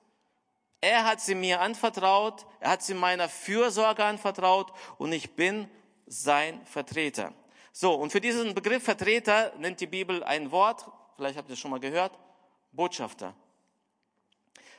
Er 0.82 1.06
hat 1.06 1.22
sie 1.22 1.36
mir 1.36 1.62
anvertraut, 1.62 2.46
er 2.60 2.72
hat 2.72 2.84
sie 2.84 2.96
meiner 2.96 3.30
Fürsorge 3.30 4.04
anvertraut 4.04 4.74
und 4.98 5.14
ich 5.14 5.38
bin 5.38 5.70
sein 6.12 6.60
Vertreter. 6.66 7.34
So, 7.72 7.94
und 7.94 8.12
für 8.12 8.20
diesen 8.20 8.54
Begriff 8.54 8.84
Vertreter 8.84 9.54
nennt 9.58 9.80
die 9.80 9.88
Bibel 9.88 10.24
ein 10.24 10.52
Wort, 10.52 10.86
vielleicht 11.16 11.38
habt 11.38 11.50
ihr 11.50 11.54
es 11.54 11.60
schon 11.60 11.72
mal 11.72 11.80
gehört, 11.80 12.12
Botschafter. 12.74 13.34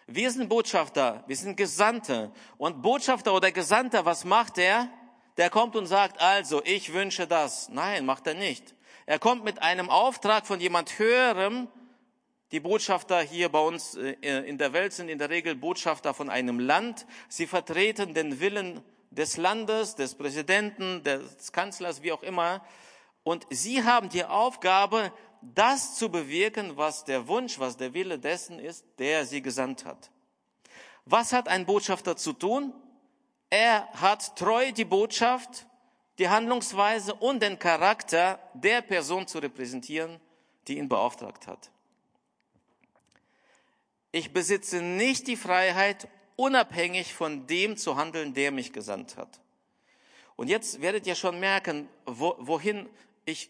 Wir 0.07 0.31
sind 0.31 0.51
Botschafter, 0.51 1.25
wir 1.27 1.37
sind 1.37 1.57
Gesandte. 1.57 2.33
Und 2.59 2.83
Botschafter 2.83 3.33
oder 3.33 3.51
Gesandter, 3.51 4.05
was 4.05 4.25
macht 4.25 4.59
er? 4.59 4.91
Der 5.39 5.49
kommt 5.49 5.75
und 5.75 5.87
sagt, 5.87 6.21
also, 6.21 6.63
ich 6.65 6.93
wünsche 6.93 7.27
das. 7.27 7.71
Nein, 7.71 8.05
macht 8.05 8.27
er 8.27 8.35
nicht. 8.35 8.75
Er 9.07 9.19
kommt 9.19 9.43
mit 9.43 9.63
einem 9.63 9.89
Auftrag 9.89 10.47
von 10.47 10.61
jemand 10.61 10.99
Höherem. 10.99 11.69
Die 12.51 12.61
Botschafter 12.61 13.23
hier 13.23 13.49
bei 13.49 13.61
uns 13.61 13.95
äh, 13.95 14.13
in 14.21 14.59
der 14.59 14.75
Welt 14.75 14.93
sind 14.93 15.09
in 15.09 15.19
der 15.19 15.31
Regel 15.31 15.55
Botschafter 15.55 16.13
von 16.13 16.29
einem 16.29 16.61
Land. 16.61 17.07
Sie 17.29 17.47
vertreten 17.47 18.13
den 18.13 18.41
Willen 18.41 18.83
des 19.15 19.37
Landes, 19.37 19.95
des 19.95 20.15
Präsidenten, 20.15 21.03
des 21.03 21.53
Kanzlers, 21.53 22.03
wie 22.03 22.13
auch 22.13 22.23
immer. 22.23 22.65
Und 23.23 23.47
sie 23.51 23.85
haben 23.85 24.09
die 24.09 24.25
Aufgabe, 24.25 25.13
das 25.43 25.97
zu 25.97 26.09
bewirken, 26.09 26.77
was 26.77 27.05
der 27.05 27.29
Wunsch, 27.29 27.59
was 27.59 27.77
der 27.77 27.95
Wille 27.95 28.19
dessen 28.19 28.59
ist, 28.59 28.85
der 28.99 29.27
sie 29.27 29.43
gesandt 29.43 29.85
hat. 29.85 30.11
Was 31.05 31.33
hat 31.33 31.49
ein 31.49 31.67
Botschafter 31.67 32.17
zu 32.17 32.33
tun? 32.33 32.73
Er 33.51 33.89
hat 33.93 34.37
treu 34.37 34.73
die 34.73 34.85
Botschaft, 34.85 35.67
die 36.19 36.29
Handlungsweise 36.29 37.15
und 37.15 37.43
den 37.43 37.59
Charakter 37.59 38.39
der 38.55 38.83
Person 38.83 39.27
zu 39.27 39.39
repräsentieren, 39.39 40.21
die 40.69 40.79
ihn 40.79 40.89
beauftragt 40.89 41.47
hat. 41.47 41.71
Ich 44.13 44.33
besitze 44.33 44.81
nicht 44.83 45.27
die 45.27 45.37
Freiheit, 45.37 46.09
unabhängig 46.43 47.15
von 47.15 47.47
dem 47.47 47.77
zu 47.77 47.97
handeln, 47.97 48.35
der 48.35 48.51
mich 48.51 48.73
gesandt 48.73 49.17
hat. 49.17 49.41
Und 50.35 50.49
jetzt 50.49 50.83
werdet 50.83 51.07
ihr 51.07 51.15
schon 51.15 51.39
merken, 51.39 51.89
wo, 52.05 52.35
wohin 52.41 52.89
ich 53.25 53.49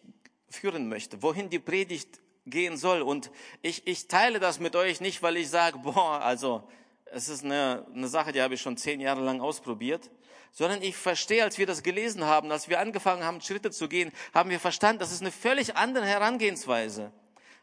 führen 0.50 0.90
möchte, 0.90 1.22
wohin 1.22 1.48
die 1.48 1.58
Predigt 1.58 2.20
gehen 2.44 2.76
soll. 2.76 3.00
Und 3.00 3.30
ich, 3.62 3.86
ich 3.86 4.08
teile 4.08 4.40
das 4.40 4.60
mit 4.60 4.76
euch 4.76 5.00
nicht, 5.00 5.22
weil 5.22 5.38
ich 5.38 5.48
sage, 5.48 5.78
boah, 5.78 6.20
also 6.20 6.68
es 7.06 7.30
ist 7.30 7.46
eine, 7.46 7.86
eine 7.94 8.08
Sache, 8.08 8.30
die 8.30 8.42
habe 8.42 8.52
ich 8.52 8.60
schon 8.60 8.76
zehn 8.76 9.00
Jahre 9.00 9.22
lang 9.22 9.40
ausprobiert, 9.40 10.10
sondern 10.50 10.82
ich 10.82 10.94
verstehe, 10.94 11.44
als 11.44 11.56
wir 11.56 11.64
das 11.64 11.82
gelesen 11.82 12.26
haben, 12.26 12.52
als 12.52 12.68
wir 12.68 12.78
angefangen 12.78 13.24
haben, 13.24 13.40
Schritte 13.40 13.70
zu 13.70 13.88
gehen, 13.88 14.12
haben 14.34 14.50
wir 14.50 14.60
verstanden, 14.60 14.98
das 15.00 15.12
ist 15.12 15.22
eine 15.22 15.32
völlig 15.32 15.76
andere 15.76 16.04
Herangehensweise. 16.04 17.10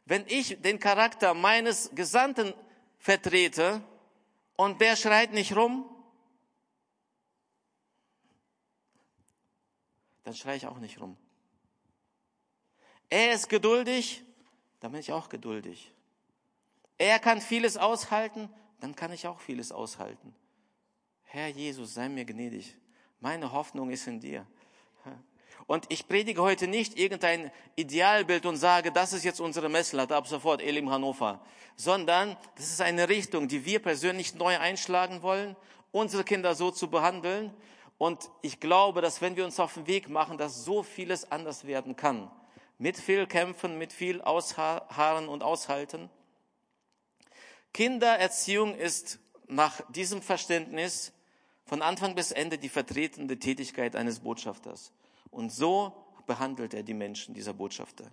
Wenn 0.05 0.25
ich 0.27 0.59
den 0.59 0.79
Charakter 0.79 1.35
meines 1.35 1.91
Gesandten 1.93 2.55
vertrete 2.97 3.83
und 4.59 4.81
der 4.81 4.97
schreit 4.97 5.31
nicht 5.31 5.55
rum, 5.55 5.89
dann 10.25 10.35
schreie 10.35 10.57
ich 10.57 10.67
auch 10.67 10.79
nicht 10.79 10.99
rum. 10.99 11.15
Er 13.09 13.31
ist 13.31 13.47
geduldig, 13.47 14.21
dann 14.81 14.91
bin 14.91 14.99
ich 14.99 15.13
auch 15.13 15.29
geduldig. 15.29 15.93
Er 16.97 17.19
kann 17.19 17.39
vieles 17.39 17.77
aushalten, 17.77 18.53
dann 18.81 18.97
kann 18.97 19.13
ich 19.13 19.27
auch 19.27 19.39
vieles 19.39 19.71
aushalten. 19.71 20.35
Herr 21.21 21.47
Jesus, 21.47 21.93
sei 21.93 22.09
mir 22.09 22.25
gnädig. 22.25 22.75
Meine 23.21 23.53
Hoffnung 23.53 23.89
ist 23.89 24.07
in 24.07 24.19
dir. 24.19 24.45
Und 25.69 25.85
ich 25.89 26.07
predige 26.07 26.41
heute 26.41 26.67
nicht 26.67 26.97
irgendein 26.97 27.51
Idealbild 27.75 28.47
und 28.47 28.57
sage, 28.57 28.91
das 28.91 29.13
ist 29.13 29.23
jetzt 29.23 29.39
unsere 29.39 29.69
Messlatte 29.69 30.15
ab 30.15 30.25
sofort, 30.25 30.63
Elim 30.63 30.89
Hannover, 30.89 31.45
sondern 31.75 32.35
das 32.55 32.71
ist 32.71 32.81
eine 32.81 33.07
Richtung, 33.07 33.47
die 33.47 33.65
wir 33.65 33.77
persönlich 33.77 34.33
neu 34.33 34.57
einschlagen 34.57 35.21
wollen, 35.21 35.55
unsere 35.91 36.23
Kinder 36.23 36.55
so 36.55 36.71
zu 36.71 36.89
behandeln. 36.89 37.53
Und 37.99 38.31
ich 38.41 38.59
glaube, 38.59 39.01
dass 39.01 39.21
wenn 39.21 39.35
wir 39.35 39.45
uns 39.45 39.59
auf 39.59 39.75
den 39.75 39.85
Weg 39.85 40.09
machen, 40.09 40.39
dass 40.39 40.65
so 40.65 40.81
vieles 40.81 41.31
anders 41.31 41.67
werden 41.67 41.95
kann. 41.95 42.31
Mit 42.79 42.97
viel 42.97 43.27
Kämpfen, 43.27 43.77
mit 43.77 43.93
viel 43.93 44.21
Ausharren 44.21 45.29
und 45.29 45.43
Aushalten. 45.43 46.09
Kindererziehung 47.75 48.73
ist 48.73 49.19
nach 49.47 49.81
diesem 49.91 50.23
Verständnis 50.23 51.13
von 51.63 51.83
Anfang 51.83 52.15
bis 52.15 52.31
Ende 52.31 52.57
die 52.57 52.69
vertretende 52.69 53.37
Tätigkeit 53.37 53.95
eines 53.95 54.21
Botschafters. 54.21 54.93
Und 55.31 55.51
so 55.51 55.93
behandelt 56.25 56.73
er 56.73 56.83
die 56.83 56.93
Menschen, 56.93 57.33
dieser 57.33 57.53
Botschafter. 57.53 58.11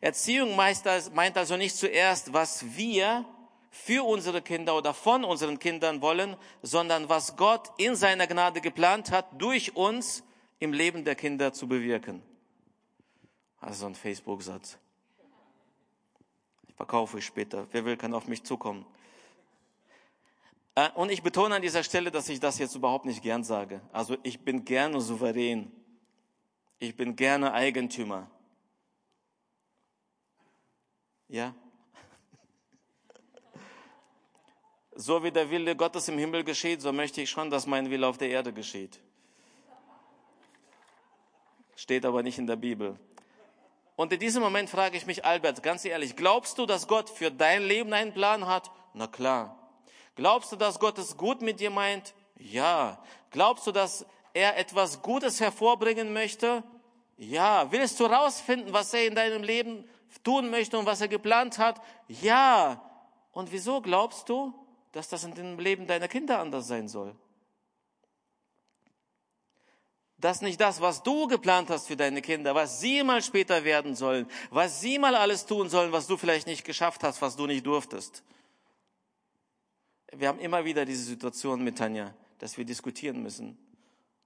Erziehung 0.00 0.54
meint 0.56 1.36
also 1.36 1.56
nicht 1.56 1.76
zuerst, 1.76 2.32
was 2.32 2.76
wir 2.76 3.24
für 3.70 4.04
unsere 4.04 4.42
Kinder 4.42 4.76
oder 4.76 4.92
von 4.92 5.24
unseren 5.24 5.58
Kindern 5.58 6.02
wollen, 6.02 6.36
sondern 6.60 7.08
was 7.08 7.36
Gott 7.36 7.70
in 7.78 7.96
seiner 7.96 8.26
Gnade 8.26 8.60
geplant 8.60 9.10
hat, 9.10 9.40
durch 9.40 9.74
uns 9.74 10.22
im 10.58 10.72
Leben 10.72 11.04
der 11.04 11.14
Kinder 11.14 11.52
zu 11.52 11.66
bewirken. 11.66 12.22
Also 13.60 13.86
ein 13.86 13.94
Facebook-Satz. 13.94 14.78
Ich 16.68 16.74
verkaufe 16.74 17.18
ich 17.18 17.24
später. 17.24 17.66
Wer 17.70 17.84
will, 17.84 17.96
kann 17.96 18.12
auf 18.12 18.28
mich 18.28 18.44
zukommen. 18.44 18.84
Äh, 20.74 20.90
und 20.90 21.10
ich 21.10 21.22
betone 21.22 21.54
an 21.54 21.62
dieser 21.62 21.82
Stelle, 21.82 22.10
dass 22.10 22.28
ich 22.28 22.40
das 22.40 22.58
jetzt 22.58 22.74
überhaupt 22.74 23.06
nicht 23.06 23.22
gern 23.22 23.42
sage. 23.42 23.80
Also 23.92 24.16
ich 24.22 24.40
bin 24.40 24.64
gerne 24.64 25.00
souverän. 25.00 25.72
Ich 26.82 26.96
bin 26.96 27.14
gerne 27.14 27.52
Eigentümer. 27.52 28.28
Ja? 31.28 31.54
So 34.94 35.22
wie 35.22 35.30
der 35.30 35.48
Wille 35.48 35.76
Gottes 35.76 36.08
im 36.08 36.18
Himmel 36.18 36.42
geschieht, 36.42 36.82
so 36.82 36.92
möchte 36.92 37.22
ich 37.22 37.30
schon, 37.30 37.50
dass 37.50 37.66
mein 37.66 37.88
Wille 37.88 38.06
auf 38.06 38.18
der 38.18 38.30
Erde 38.30 38.52
geschieht. 38.52 39.00
Steht 41.76 42.04
aber 42.04 42.22
nicht 42.24 42.38
in 42.38 42.46
der 42.48 42.56
Bibel. 42.56 42.98
Und 43.94 44.12
in 44.12 44.18
diesem 44.18 44.42
Moment 44.42 44.68
frage 44.68 44.96
ich 44.96 45.06
mich, 45.06 45.24
Albert, 45.24 45.62
ganz 45.62 45.84
ehrlich, 45.84 46.16
glaubst 46.16 46.58
du, 46.58 46.66
dass 46.66 46.88
Gott 46.88 47.08
für 47.08 47.30
dein 47.30 47.62
Leben 47.62 47.92
einen 47.92 48.12
Plan 48.12 48.46
hat? 48.46 48.70
Na 48.92 49.06
klar. 49.06 49.56
Glaubst 50.16 50.50
du, 50.50 50.56
dass 50.56 50.80
Gott 50.80 50.98
es 50.98 51.16
gut 51.16 51.42
mit 51.42 51.60
dir 51.60 51.70
meint? 51.70 52.12
Ja. 52.36 53.02
Glaubst 53.30 53.66
du, 53.68 53.72
dass 53.72 54.04
er 54.34 54.58
etwas 54.58 55.00
Gutes 55.00 55.40
hervorbringen 55.40 56.12
möchte? 56.12 56.64
Ja. 57.22 57.70
Willst 57.70 58.00
du 58.00 58.06
rausfinden, 58.06 58.72
was 58.72 58.92
er 58.92 59.06
in 59.06 59.14
deinem 59.14 59.42
Leben 59.42 59.84
tun 60.24 60.50
möchte 60.50 60.76
und 60.78 60.86
was 60.86 61.00
er 61.00 61.08
geplant 61.08 61.58
hat? 61.58 61.80
Ja. 62.08 62.82
Und 63.30 63.52
wieso 63.52 63.80
glaubst 63.80 64.28
du, 64.28 64.52
dass 64.90 65.08
das 65.08 65.24
in 65.24 65.34
dem 65.34 65.58
Leben 65.58 65.86
deiner 65.86 66.08
Kinder 66.08 66.40
anders 66.40 66.66
sein 66.66 66.88
soll? 66.88 67.14
Dass 70.18 70.42
nicht 70.42 70.60
das, 70.60 70.80
was 70.80 71.02
du 71.02 71.26
geplant 71.26 71.70
hast 71.70 71.86
für 71.86 71.96
deine 71.96 72.22
Kinder, 72.22 72.54
was 72.54 72.80
sie 72.80 73.02
mal 73.02 73.22
später 73.22 73.64
werden 73.64 73.94
sollen, 73.96 74.28
was 74.50 74.80
sie 74.80 74.98
mal 74.98 75.14
alles 75.14 75.46
tun 75.46 75.68
sollen, 75.68 75.92
was 75.92 76.06
du 76.06 76.16
vielleicht 76.16 76.46
nicht 76.46 76.64
geschafft 76.64 77.02
hast, 77.02 77.22
was 77.22 77.36
du 77.36 77.46
nicht 77.46 77.66
durftest. 77.66 78.22
Wir 80.12 80.28
haben 80.28 80.38
immer 80.40 80.64
wieder 80.64 80.84
diese 80.84 81.04
Situation 81.04 81.62
mit 81.64 81.78
Tanja, 81.78 82.14
dass 82.38 82.58
wir 82.58 82.64
diskutieren 82.64 83.22
müssen. 83.22 83.56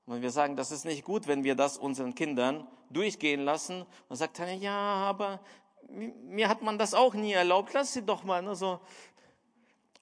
Und 0.06 0.22
wir 0.22 0.30
sagen, 0.30 0.56
das 0.56 0.70
ist 0.70 0.84
nicht 0.84 1.04
gut, 1.04 1.26
wenn 1.26 1.42
wir 1.42 1.56
das 1.56 1.76
unseren 1.76 2.14
Kindern 2.14 2.66
durchgehen 2.90 3.40
lassen. 3.40 3.84
Und 4.08 4.16
sagt 4.16 4.38
ja, 4.38 4.70
aber 4.70 5.40
mir 5.88 6.48
hat 6.48 6.62
man 6.62 6.78
das 6.78 6.94
auch 6.94 7.14
nie 7.14 7.32
erlaubt. 7.32 7.72
Lass 7.72 7.92
sie 7.92 8.02
doch 8.02 8.22
mal. 8.22 8.40
Ne, 8.42 8.54
so. 8.54 8.80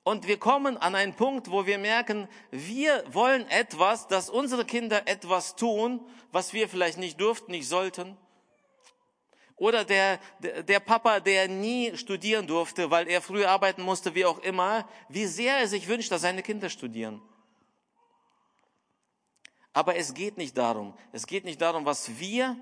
Und 0.03 0.27
wir 0.27 0.39
kommen 0.39 0.77
an 0.77 0.95
einen 0.95 1.15
Punkt, 1.15 1.51
wo 1.51 1.65
wir 1.65 1.79
merken, 1.79 2.29
wir 2.51 3.03
wollen 3.13 3.49
etwas, 3.49 4.07
dass 4.07 4.29
unsere 4.29 4.67
Kinder 4.67 5.09
etwas 5.09 5.57
tun, 5.57 6.07
was 6.31 6.53
wir 6.53 6.69
vielleicht 6.69 6.99
nicht 6.99 7.19
durften, 7.19 7.53
nicht 7.53 7.67
sollten. 7.67 8.19
Oder 9.57 9.85
der, 9.87 10.19
der 10.41 10.81
Papa, 10.81 11.21
der 11.21 11.49
nie 11.49 11.97
studieren 11.97 12.47
durfte, 12.47 12.91
weil 12.91 13.09
er 13.09 13.23
früh 13.23 13.47
arbeiten 13.47 13.83
musste, 13.83 14.15
wie 14.15 14.27
auch 14.27 14.41
immer, 14.41 14.87
wie 15.09 15.25
sehr 15.25 15.57
er 15.57 15.69
sich 15.69 15.89
wünscht, 15.89 16.13
dass 16.13 16.23
seine 16.23 16.43
Kinder 16.43 16.69
studieren. 16.69 17.23
Aber 19.75 19.97
es 19.97 20.15
geht 20.15 20.39
nicht 20.39 20.57
darum. 20.57 20.95
Es 21.13 21.27
geht 21.27 21.45
nicht 21.45 21.61
darum, 21.61 21.85
was 21.85 22.19
wir 22.19 22.57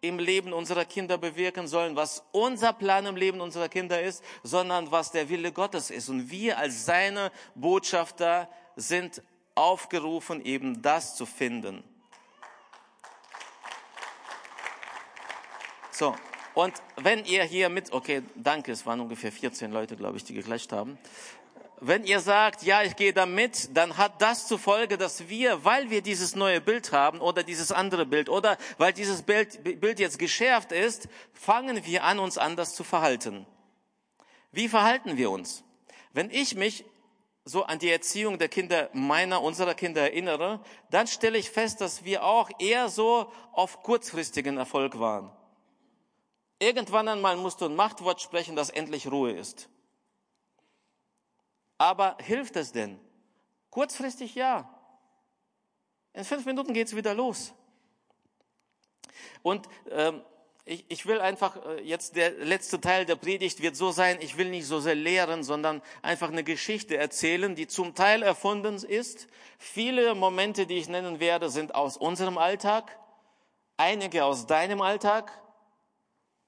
im 0.00 0.18
Leben 0.18 0.52
unserer 0.52 0.84
Kinder 0.84 1.18
bewirken 1.18 1.68
sollen, 1.68 1.96
was 1.96 2.24
unser 2.32 2.72
Plan 2.72 3.06
im 3.06 3.16
Leben 3.16 3.40
unserer 3.40 3.68
Kinder 3.68 4.00
ist, 4.00 4.24
sondern 4.42 4.90
was 4.90 5.12
der 5.12 5.28
Wille 5.28 5.52
Gottes 5.52 5.90
ist. 5.90 6.08
Und 6.08 6.30
wir 6.30 6.58
als 6.58 6.86
seine 6.86 7.30
Botschafter 7.54 8.48
sind 8.74 9.22
aufgerufen, 9.54 10.44
eben 10.44 10.82
das 10.82 11.14
zu 11.14 11.26
finden. 11.26 11.84
So, 15.90 16.14
und 16.54 16.74
wenn 16.96 17.24
ihr 17.24 17.44
hier 17.44 17.68
mit, 17.68 17.92
okay, 17.92 18.22
danke, 18.34 18.72
es 18.72 18.86
waren 18.86 19.00
ungefähr 19.00 19.32
14 19.32 19.72
Leute, 19.72 19.96
glaube 19.96 20.16
ich, 20.16 20.24
die 20.24 20.34
geklatscht 20.34 20.72
haben. 20.72 20.98
Wenn 21.80 22.04
ihr 22.04 22.20
sagt, 22.20 22.62
ja, 22.62 22.82
ich 22.82 22.96
gehe 22.96 23.12
da 23.12 23.26
mit, 23.26 23.76
dann 23.76 23.98
hat 23.98 24.22
das 24.22 24.46
zur 24.48 24.58
Folge, 24.58 24.96
dass 24.96 25.28
wir, 25.28 25.64
weil 25.64 25.90
wir 25.90 26.00
dieses 26.00 26.34
neue 26.34 26.60
Bild 26.62 26.90
haben 26.92 27.20
oder 27.20 27.42
dieses 27.42 27.70
andere 27.70 28.06
Bild 28.06 28.30
oder 28.30 28.56
weil 28.78 28.94
dieses 28.94 29.22
Bild, 29.22 29.62
Bild 29.62 30.00
jetzt 30.00 30.18
geschärft 30.18 30.72
ist, 30.72 31.08
fangen 31.34 31.84
wir 31.84 32.04
an, 32.04 32.18
uns 32.18 32.38
anders 32.38 32.74
zu 32.74 32.82
verhalten. 32.82 33.46
Wie 34.52 34.68
verhalten 34.68 35.18
wir 35.18 35.30
uns? 35.30 35.64
Wenn 36.14 36.30
ich 36.30 36.54
mich 36.54 36.86
so 37.44 37.64
an 37.64 37.78
die 37.78 37.90
Erziehung 37.90 38.38
der 38.38 38.48
Kinder 38.48 38.88
meiner, 38.94 39.42
unserer 39.42 39.74
Kinder 39.74 40.00
erinnere, 40.00 40.60
dann 40.90 41.06
stelle 41.06 41.36
ich 41.36 41.50
fest, 41.50 41.82
dass 41.82 42.04
wir 42.04 42.24
auch 42.24 42.50
eher 42.58 42.88
so 42.88 43.30
auf 43.52 43.82
kurzfristigen 43.82 44.56
Erfolg 44.56 44.98
waren. 44.98 45.30
Irgendwann 46.58 47.06
einmal 47.06 47.36
musst 47.36 47.60
du 47.60 47.66
ein 47.66 47.76
Machtwort 47.76 48.22
sprechen, 48.22 48.56
dass 48.56 48.70
endlich 48.70 49.08
Ruhe 49.08 49.32
ist. 49.32 49.68
Aber 51.78 52.16
hilft 52.20 52.56
es 52.56 52.72
denn? 52.72 52.98
Kurzfristig 53.70 54.34
ja. 54.34 54.68
In 56.12 56.24
fünf 56.24 56.46
Minuten 56.46 56.72
geht's 56.72 56.96
wieder 56.96 57.14
los. 57.14 57.52
Und 59.42 59.68
ähm, 59.90 60.22
ich, 60.64 60.84
ich 60.88 61.06
will 61.06 61.20
einfach, 61.20 61.64
äh, 61.64 61.82
jetzt 61.82 62.16
der 62.16 62.30
letzte 62.32 62.80
Teil 62.80 63.04
der 63.04 63.16
Predigt 63.16 63.62
wird 63.62 63.76
so 63.76 63.90
sein, 63.92 64.18
ich 64.20 64.36
will 64.36 64.50
nicht 64.50 64.66
so 64.66 64.80
sehr 64.80 64.94
lehren, 64.94 65.44
sondern 65.44 65.82
einfach 66.02 66.28
eine 66.28 66.42
Geschichte 66.42 66.96
erzählen, 66.96 67.54
die 67.54 67.66
zum 67.66 67.94
Teil 67.94 68.22
erfunden 68.22 68.76
ist. 68.76 69.28
Viele 69.58 70.14
Momente, 70.14 70.66
die 70.66 70.78
ich 70.78 70.88
nennen 70.88 71.20
werde, 71.20 71.50
sind 71.50 71.74
aus 71.74 71.96
unserem 71.96 72.38
Alltag, 72.38 72.98
einige 73.76 74.24
aus 74.24 74.46
deinem 74.46 74.80
Alltag 74.80 75.32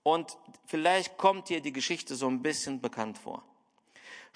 Und 0.02 0.38
vielleicht 0.64 1.18
kommt 1.18 1.50
dir 1.50 1.60
die 1.60 1.72
Geschichte 1.72 2.14
so 2.14 2.28
ein 2.28 2.40
bisschen 2.40 2.80
bekannt 2.80 3.18
vor. 3.18 3.44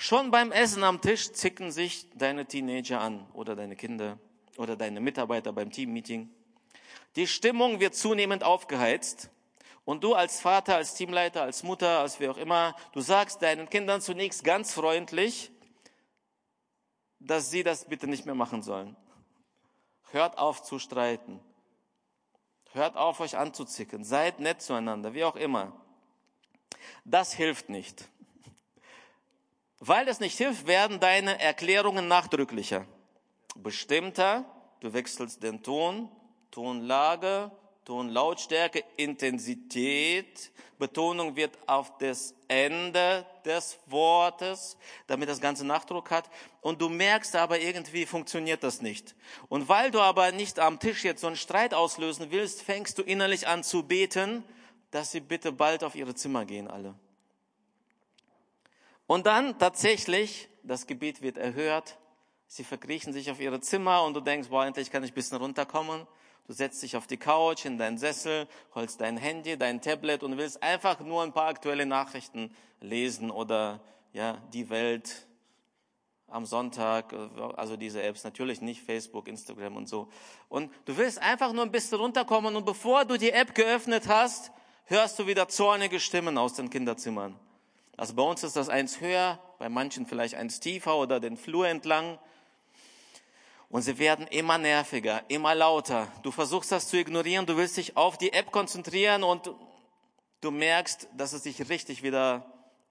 Schon 0.02 0.32
beim 0.32 0.50
Essen 0.50 0.82
am 0.82 1.00
Tisch 1.00 1.30
zicken 1.30 1.70
sich 1.70 2.08
deine 2.16 2.44
Teenager 2.44 3.00
an 3.00 3.24
oder 3.34 3.54
deine 3.54 3.76
Kinder 3.76 4.18
oder 4.56 4.74
deine 4.74 4.98
Mitarbeiter 4.98 5.52
beim 5.52 5.70
Teammeeting. 5.70 6.28
Die 7.14 7.28
Stimmung 7.28 7.78
wird 7.78 7.94
zunehmend 7.94 8.42
aufgeheizt. 8.42 9.30
Und 9.84 10.02
du 10.02 10.14
als 10.14 10.40
Vater, 10.40 10.74
als 10.74 10.94
Teamleiter, 10.94 11.42
als 11.42 11.62
Mutter, 11.62 12.00
als 12.00 12.18
wer 12.18 12.32
auch 12.32 12.36
immer, 12.36 12.74
du 12.90 13.00
sagst 13.00 13.42
deinen 13.42 13.70
Kindern 13.70 14.00
zunächst 14.00 14.42
ganz 14.42 14.74
freundlich, 14.74 15.52
dass 17.20 17.52
sie 17.52 17.62
das 17.62 17.84
bitte 17.84 18.08
nicht 18.08 18.26
mehr 18.26 18.34
machen 18.34 18.64
sollen. 18.64 18.96
Hört 20.10 20.36
auf 20.36 20.64
zu 20.64 20.80
streiten. 20.80 21.38
Hört 22.72 22.96
auf, 22.96 23.20
euch 23.20 23.36
anzuzicken. 23.36 24.02
Seid 24.02 24.40
nett 24.40 24.62
zueinander, 24.62 25.14
wie 25.14 25.22
auch 25.22 25.36
immer. 25.36 25.80
Das 27.04 27.32
hilft 27.32 27.68
nicht. 27.68 28.08
Weil 29.84 30.06
das 30.06 30.20
nicht 30.20 30.38
hilft, 30.38 30.68
werden 30.68 31.00
deine 31.00 31.40
Erklärungen 31.40 32.06
nachdrücklicher. 32.06 32.86
Bestimmter, 33.56 34.44
du 34.78 34.92
wechselst 34.92 35.42
den 35.42 35.60
Ton, 35.60 36.08
Tonlage, 36.52 37.50
Tonlautstärke, 37.84 38.84
Intensität, 38.96 40.52
Betonung 40.78 41.34
wird 41.34 41.58
auf 41.66 41.98
das 41.98 42.32
Ende 42.46 43.26
des 43.44 43.76
Wortes, 43.86 44.76
damit 45.08 45.28
das 45.28 45.40
Ganze 45.40 45.66
Nachdruck 45.66 46.12
hat. 46.12 46.30
Und 46.60 46.80
du 46.80 46.88
merkst 46.88 47.34
aber 47.34 47.58
irgendwie 47.58 48.06
funktioniert 48.06 48.62
das 48.62 48.82
nicht. 48.82 49.16
Und 49.48 49.68
weil 49.68 49.90
du 49.90 49.98
aber 49.98 50.30
nicht 50.30 50.60
am 50.60 50.78
Tisch 50.78 51.02
jetzt 51.02 51.22
so 51.22 51.26
einen 51.26 51.34
Streit 51.34 51.74
auslösen 51.74 52.28
willst, 52.30 52.62
fängst 52.62 52.98
du 52.98 53.02
innerlich 53.02 53.48
an 53.48 53.64
zu 53.64 53.82
beten, 53.82 54.44
dass 54.92 55.10
sie 55.10 55.18
bitte 55.18 55.50
bald 55.50 55.82
auf 55.82 55.96
ihre 55.96 56.14
Zimmer 56.14 56.44
gehen 56.44 56.68
alle. 56.68 56.94
Und 59.12 59.26
dann 59.26 59.58
tatsächlich, 59.58 60.48
das 60.62 60.86
Gebet 60.86 61.20
wird 61.20 61.36
erhört, 61.36 61.98
sie 62.46 62.64
verkriechen 62.64 63.12
sich 63.12 63.30
auf 63.30 63.40
ihre 63.40 63.60
Zimmer 63.60 64.04
und 64.04 64.14
du 64.14 64.22
denkst, 64.22 64.48
boah, 64.48 64.64
endlich 64.64 64.90
kann 64.90 65.04
ich 65.04 65.10
ein 65.10 65.14
bisschen 65.14 65.36
runterkommen. 65.36 66.06
Du 66.46 66.54
setzt 66.54 66.82
dich 66.82 66.96
auf 66.96 67.06
die 67.06 67.18
Couch, 67.18 67.66
in 67.66 67.76
deinen 67.76 67.98
Sessel, 67.98 68.48
holst 68.74 69.02
dein 69.02 69.18
Handy, 69.18 69.58
dein 69.58 69.82
Tablet 69.82 70.22
und 70.22 70.38
willst 70.38 70.62
einfach 70.62 71.00
nur 71.00 71.22
ein 71.22 71.34
paar 71.34 71.48
aktuelle 71.48 71.84
Nachrichten 71.84 72.56
lesen 72.80 73.30
oder 73.30 73.82
ja, 74.14 74.38
die 74.54 74.70
Welt 74.70 75.26
am 76.26 76.46
Sonntag, 76.46 77.12
also 77.58 77.76
diese 77.76 78.02
Apps, 78.02 78.24
natürlich 78.24 78.62
nicht 78.62 78.80
Facebook, 78.80 79.28
Instagram 79.28 79.76
und 79.76 79.90
so. 79.90 80.08
Und 80.48 80.72
du 80.86 80.96
willst 80.96 81.18
einfach 81.18 81.52
nur 81.52 81.64
ein 81.64 81.70
bisschen 81.70 81.98
runterkommen 81.98 82.56
und 82.56 82.64
bevor 82.64 83.04
du 83.04 83.18
die 83.18 83.32
App 83.32 83.54
geöffnet 83.54 84.08
hast, 84.08 84.52
hörst 84.86 85.18
du 85.18 85.26
wieder 85.26 85.48
zornige 85.48 86.00
Stimmen 86.00 86.38
aus 86.38 86.54
den 86.54 86.70
Kinderzimmern. 86.70 87.38
Also 88.02 88.14
bei 88.14 88.24
uns 88.24 88.42
ist 88.42 88.56
das 88.56 88.68
eins 88.68 89.00
höher, 89.00 89.38
bei 89.60 89.68
manchen 89.68 90.06
vielleicht 90.06 90.34
eins 90.34 90.58
tiefer 90.58 90.96
oder 90.96 91.20
den 91.20 91.36
Flur 91.36 91.68
entlang. 91.68 92.18
Und 93.68 93.82
sie 93.82 93.96
werden 94.00 94.26
immer 94.26 94.58
nerviger, 94.58 95.22
immer 95.28 95.54
lauter. 95.54 96.08
Du 96.24 96.32
versuchst 96.32 96.72
das 96.72 96.88
zu 96.88 96.96
ignorieren, 96.96 97.46
du 97.46 97.56
willst 97.56 97.76
dich 97.76 97.96
auf 97.96 98.18
die 98.18 98.32
App 98.32 98.50
konzentrieren 98.50 99.22
und 99.22 99.52
du 100.40 100.50
merkst, 100.50 101.10
dass 101.16 101.32
es 101.32 101.44
dich 101.44 101.68
richtig 101.68 102.02
wieder 102.02 102.44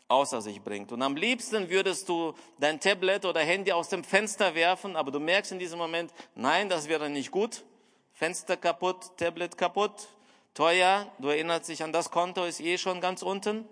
außer 0.07 0.41
sich 0.41 0.61
bringt. 0.61 0.93
Und 0.93 1.01
am 1.01 1.17
liebsten 1.17 1.69
würdest 1.69 2.07
du 2.07 2.33
dein 2.57 2.79
Tablet 2.79 3.25
oder 3.25 3.41
Handy 3.41 3.73
aus 3.73 3.89
dem 3.89 4.05
Fenster 4.05 4.55
werfen, 4.55 4.95
aber 4.95 5.11
du 5.11 5.19
merkst 5.19 5.51
in 5.51 5.59
diesem 5.59 5.77
Moment, 5.77 6.13
nein, 6.35 6.69
das 6.69 6.87
wäre 6.87 7.09
nicht 7.09 7.31
gut. 7.31 7.65
Fenster 8.13 8.55
kaputt, 8.55 9.17
Tablet 9.17 9.57
kaputt, 9.57 10.07
teuer, 10.53 11.11
du 11.19 11.27
erinnerst 11.27 11.67
dich 11.67 11.83
an 11.83 11.91
das 11.91 12.11
Konto, 12.11 12.45
ist 12.45 12.61
eh 12.61 12.77
schon 12.77 13.01
ganz 13.01 13.23
unten. 13.23 13.67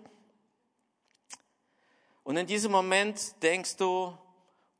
Und 2.30 2.36
in 2.36 2.46
diesem 2.46 2.70
Moment 2.70 3.42
denkst 3.42 3.74
du, 3.74 4.16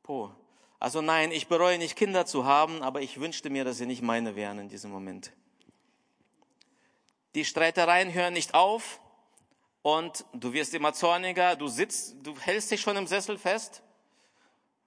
boah, 0.03 0.33
also 0.79 1.01
nein, 1.01 1.33
ich 1.33 1.49
bereue 1.49 1.77
nicht 1.77 1.97
Kinder 1.97 2.25
zu 2.25 2.45
haben, 2.45 2.81
aber 2.81 3.01
ich 3.01 3.19
wünschte 3.19 3.49
mir, 3.49 3.65
dass 3.65 3.75
sie 3.75 3.85
nicht 3.85 4.01
meine 4.01 4.37
wären 4.37 4.57
in 4.57 4.69
diesem 4.69 4.89
Moment. 4.89 5.33
Die 7.35 7.43
Streitereien 7.43 8.13
hören 8.13 8.35
nicht 8.35 8.53
auf 8.53 9.01
und 9.81 10.23
du 10.31 10.53
wirst 10.53 10.73
immer 10.73 10.93
zorniger, 10.93 11.57
du 11.57 11.67
sitzt, 11.67 12.15
du 12.23 12.39
hältst 12.39 12.71
dich 12.71 12.79
schon 12.79 12.95
im 12.95 13.05
Sessel 13.05 13.37
fest, 13.37 13.83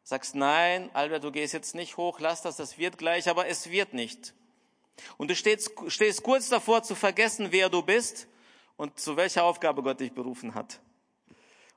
sagst 0.02 0.34
nein, 0.34 0.88
Albert, 0.94 1.22
du 1.22 1.32
gehst 1.32 1.52
jetzt 1.52 1.74
nicht 1.74 1.98
hoch, 1.98 2.18
lass 2.18 2.40
das, 2.40 2.56
das 2.56 2.78
wird 2.78 2.96
gleich, 2.96 3.28
aber 3.28 3.46
es 3.46 3.68
wird 3.68 3.92
nicht. 3.92 4.32
Und 5.18 5.28
du 5.28 5.36
stehst, 5.36 5.70
stehst 5.88 6.22
kurz 6.22 6.48
davor 6.48 6.82
zu 6.82 6.94
vergessen, 6.94 7.48
wer 7.50 7.68
du 7.68 7.82
bist 7.82 8.26
und 8.78 8.98
zu 8.98 9.18
welcher 9.18 9.44
Aufgabe 9.44 9.82
Gott 9.82 10.00
dich 10.00 10.14
berufen 10.14 10.54
hat. 10.54 10.80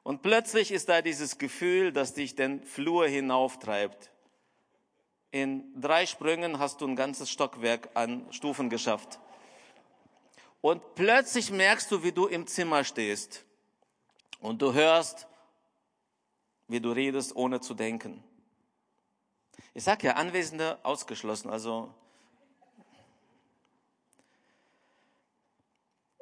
Und 0.08 0.22
plötzlich 0.22 0.72
ist 0.72 0.88
da 0.88 1.02
dieses 1.02 1.38
Gefühl, 1.38 1.92
das 1.92 2.14
dich 2.14 2.34
den 2.34 2.64
Flur 2.64 3.10
hinauftreibt. 3.10 4.10
In 5.32 5.66
drei 5.76 6.06
Sprüngen 6.06 6.60
hast 6.60 6.80
du 6.80 6.88
ein 6.88 6.96
ganzes 6.96 7.30
Stockwerk 7.30 7.90
an 7.94 8.26
Stufen 8.32 8.70
geschafft. 8.70 9.20
Und 10.62 10.96
plötzlich 10.96 11.52
merkst 11.52 11.92
du, 11.92 12.04
wie 12.06 12.14
du 12.14 12.26
im 12.26 12.48
Zimmer 12.48 12.86
stehst. 12.86 13.44
Und 14.40 14.62
du 14.62 14.72
hörst, 14.74 15.28
wie 16.70 16.80
du 16.80 16.92
redest, 16.92 17.36
ohne 17.36 17.60
zu 17.60 17.74
denken. 17.74 18.24
Ich 19.74 19.84
sag 19.84 20.04
ja, 20.04 20.14
Anwesende 20.14 20.80
ausgeschlossen, 20.84 21.50
also 21.50 21.94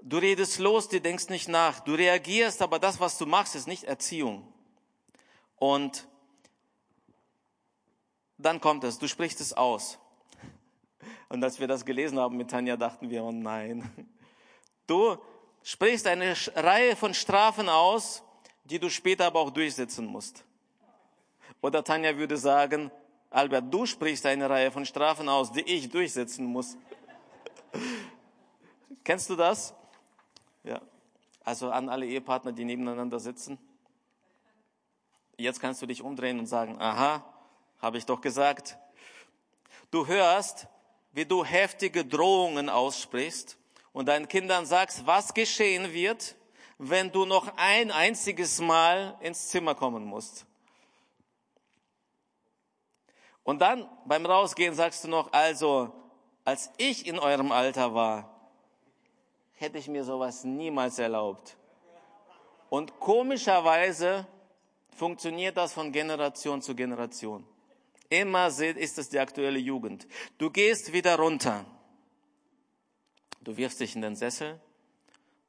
Du 0.07 0.19
redest 0.19 0.59
los, 0.59 0.87
du 0.87 1.01
denkst 1.01 1.29
nicht 1.29 1.47
nach. 1.47 1.79
Du 1.79 1.95
reagierst, 1.95 2.61
aber 2.61 2.77
das, 2.77 2.99
was 2.99 3.17
du 3.17 3.25
machst, 3.25 3.55
ist 3.55 3.67
nicht 3.67 3.85
Erziehung. 3.85 4.47
Und 5.57 6.07
dann 8.37 8.61
kommt 8.61 8.83
es, 8.83 8.99
du 8.99 9.07
sprichst 9.07 9.41
es 9.41 9.53
aus. 9.53 9.97
Und 11.29 11.43
als 11.43 11.59
wir 11.59 11.67
das 11.67 11.83
gelesen 11.83 12.19
haben 12.19 12.37
mit 12.37 12.51
Tanja, 12.51 12.77
dachten 12.77 13.09
wir, 13.09 13.23
oh 13.23 13.31
nein. 13.31 13.89
Du 14.87 15.17
sprichst 15.63 16.05
eine 16.05 16.35
Reihe 16.53 16.95
von 16.95 17.15
Strafen 17.15 17.67
aus, 17.67 18.21
die 18.63 18.77
du 18.77 18.91
später 18.91 19.25
aber 19.25 19.39
auch 19.39 19.49
durchsetzen 19.49 20.05
musst. 20.05 20.43
Oder 21.61 21.83
Tanja 21.83 22.15
würde 22.15 22.37
sagen, 22.37 22.91
Albert, 23.31 23.73
du 23.73 23.87
sprichst 23.87 24.27
eine 24.27 24.47
Reihe 24.47 24.69
von 24.69 24.85
Strafen 24.85 25.27
aus, 25.27 25.51
die 25.51 25.61
ich 25.61 25.89
durchsetzen 25.89 26.45
muss. 26.45 26.77
Kennst 29.03 29.31
du 29.31 29.35
das? 29.35 29.73
Ja. 30.65 30.81
Also 31.43 31.69
an 31.69 31.89
alle 31.89 32.07
Ehepartner, 32.07 32.51
die 32.51 32.65
nebeneinander 32.65 33.19
sitzen. 33.19 33.59
Jetzt 35.37 35.59
kannst 35.59 35.81
du 35.81 35.85
dich 35.85 36.01
umdrehen 36.01 36.39
und 36.39 36.47
sagen, 36.47 36.81
aha, 36.81 37.23
habe 37.79 37.97
ich 37.97 38.05
doch 38.05 38.19
gesagt. 38.19 38.77
Du 39.91 40.07
hörst, 40.07 40.67
wie 41.11 41.25
du 41.25 41.45
heftige 41.45 42.03
Drohungen 42.03 42.69
aussprichst 42.69 43.57
und 43.93 44.07
deinen 44.07 44.27
Kindern 44.27 44.65
sagst, 44.65 45.05
was 45.05 45.33
geschehen 45.33 45.93
wird, 45.93 46.35
wenn 46.79 47.11
du 47.11 47.25
noch 47.25 47.55
ein 47.57 47.91
einziges 47.91 48.59
Mal 48.59 49.15
ins 49.21 49.49
Zimmer 49.49 49.75
kommen 49.75 50.03
musst. 50.03 50.45
Und 53.43 53.59
dann 53.59 53.87
beim 54.05 54.25
Rausgehen 54.25 54.73
sagst 54.73 55.03
du 55.03 55.09
noch, 55.09 55.31
also, 55.31 55.93
als 56.43 56.71
ich 56.77 57.05
in 57.05 57.19
eurem 57.19 57.51
Alter 57.51 57.93
war, 57.93 58.34
hätte 59.55 59.77
ich 59.77 59.87
mir 59.87 60.03
sowas 60.03 60.43
niemals 60.43 60.99
erlaubt. 60.99 61.57
Und 62.69 62.99
komischerweise 62.99 64.27
funktioniert 64.95 65.57
das 65.57 65.73
von 65.73 65.91
Generation 65.91 66.61
zu 66.61 66.75
Generation. 66.75 67.45
Immer 68.09 68.47
ist 68.47 68.97
es 68.97 69.09
die 69.09 69.19
aktuelle 69.19 69.59
Jugend. 69.59 70.07
Du 70.37 70.49
gehst 70.49 70.93
wieder 70.93 71.17
runter. 71.17 71.65
Du 73.41 73.57
wirfst 73.57 73.79
dich 73.79 73.95
in 73.95 74.01
den 74.01 74.15
Sessel. 74.15 74.59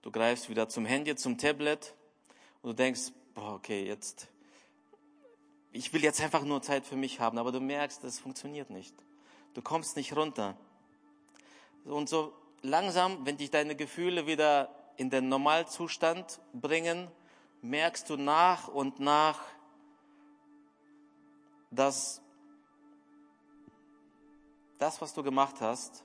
Du 0.03 0.11
greifst 0.11 0.49
wieder 0.49 0.69
zum 0.69 0.87
Handy, 0.87 1.15
zum 1.17 1.39
Tablet. 1.39 1.95
Und 2.63 2.71
du 2.71 2.75
denkst, 2.75 3.13
boah, 3.35 3.55
okay, 3.55 3.85
jetzt, 3.87 4.29
ich 5.73 5.93
will 5.93 6.03
jetzt 6.03 6.21
einfach 6.21 6.45
nur 6.45 6.63
Zeit 6.63 6.87
für 6.87 6.97
mich 6.97 7.21
haben. 7.21 7.39
Aber 7.39 7.53
du 7.53 7.61
merkst, 7.61 8.03
das 8.05 8.19
funktioniert 8.19 8.71
nicht. 8.71 8.95
Du 9.55 9.63
kommst 9.63 9.97
nicht 9.97 10.15
runter. 10.17 10.57
Und 11.85 12.09
so 12.09 12.33
langsam, 12.63 13.25
wenn 13.27 13.37
dich 13.37 13.51
deine 13.51 13.77
Gefühle 13.77 14.27
wieder 14.27 14.75
in 14.97 15.11
den 15.11 15.29
Normalzustand 15.29 16.41
bringen, 16.53 17.11
merkst 17.63 18.09
du 18.09 18.17
nach 18.17 18.69
und 18.69 19.01
nach, 19.01 19.41
dass 21.71 22.23
das, 24.79 25.01
was 25.01 25.15
du 25.15 25.23
gemacht 25.23 25.61
hast, 25.61 26.05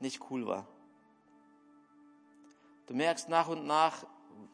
nicht 0.00 0.20
cool 0.30 0.46
war. 0.46 0.66
Du 2.86 2.94
merkst 2.94 3.28
nach 3.28 3.48
und 3.48 3.66
nach, 3.66 4.04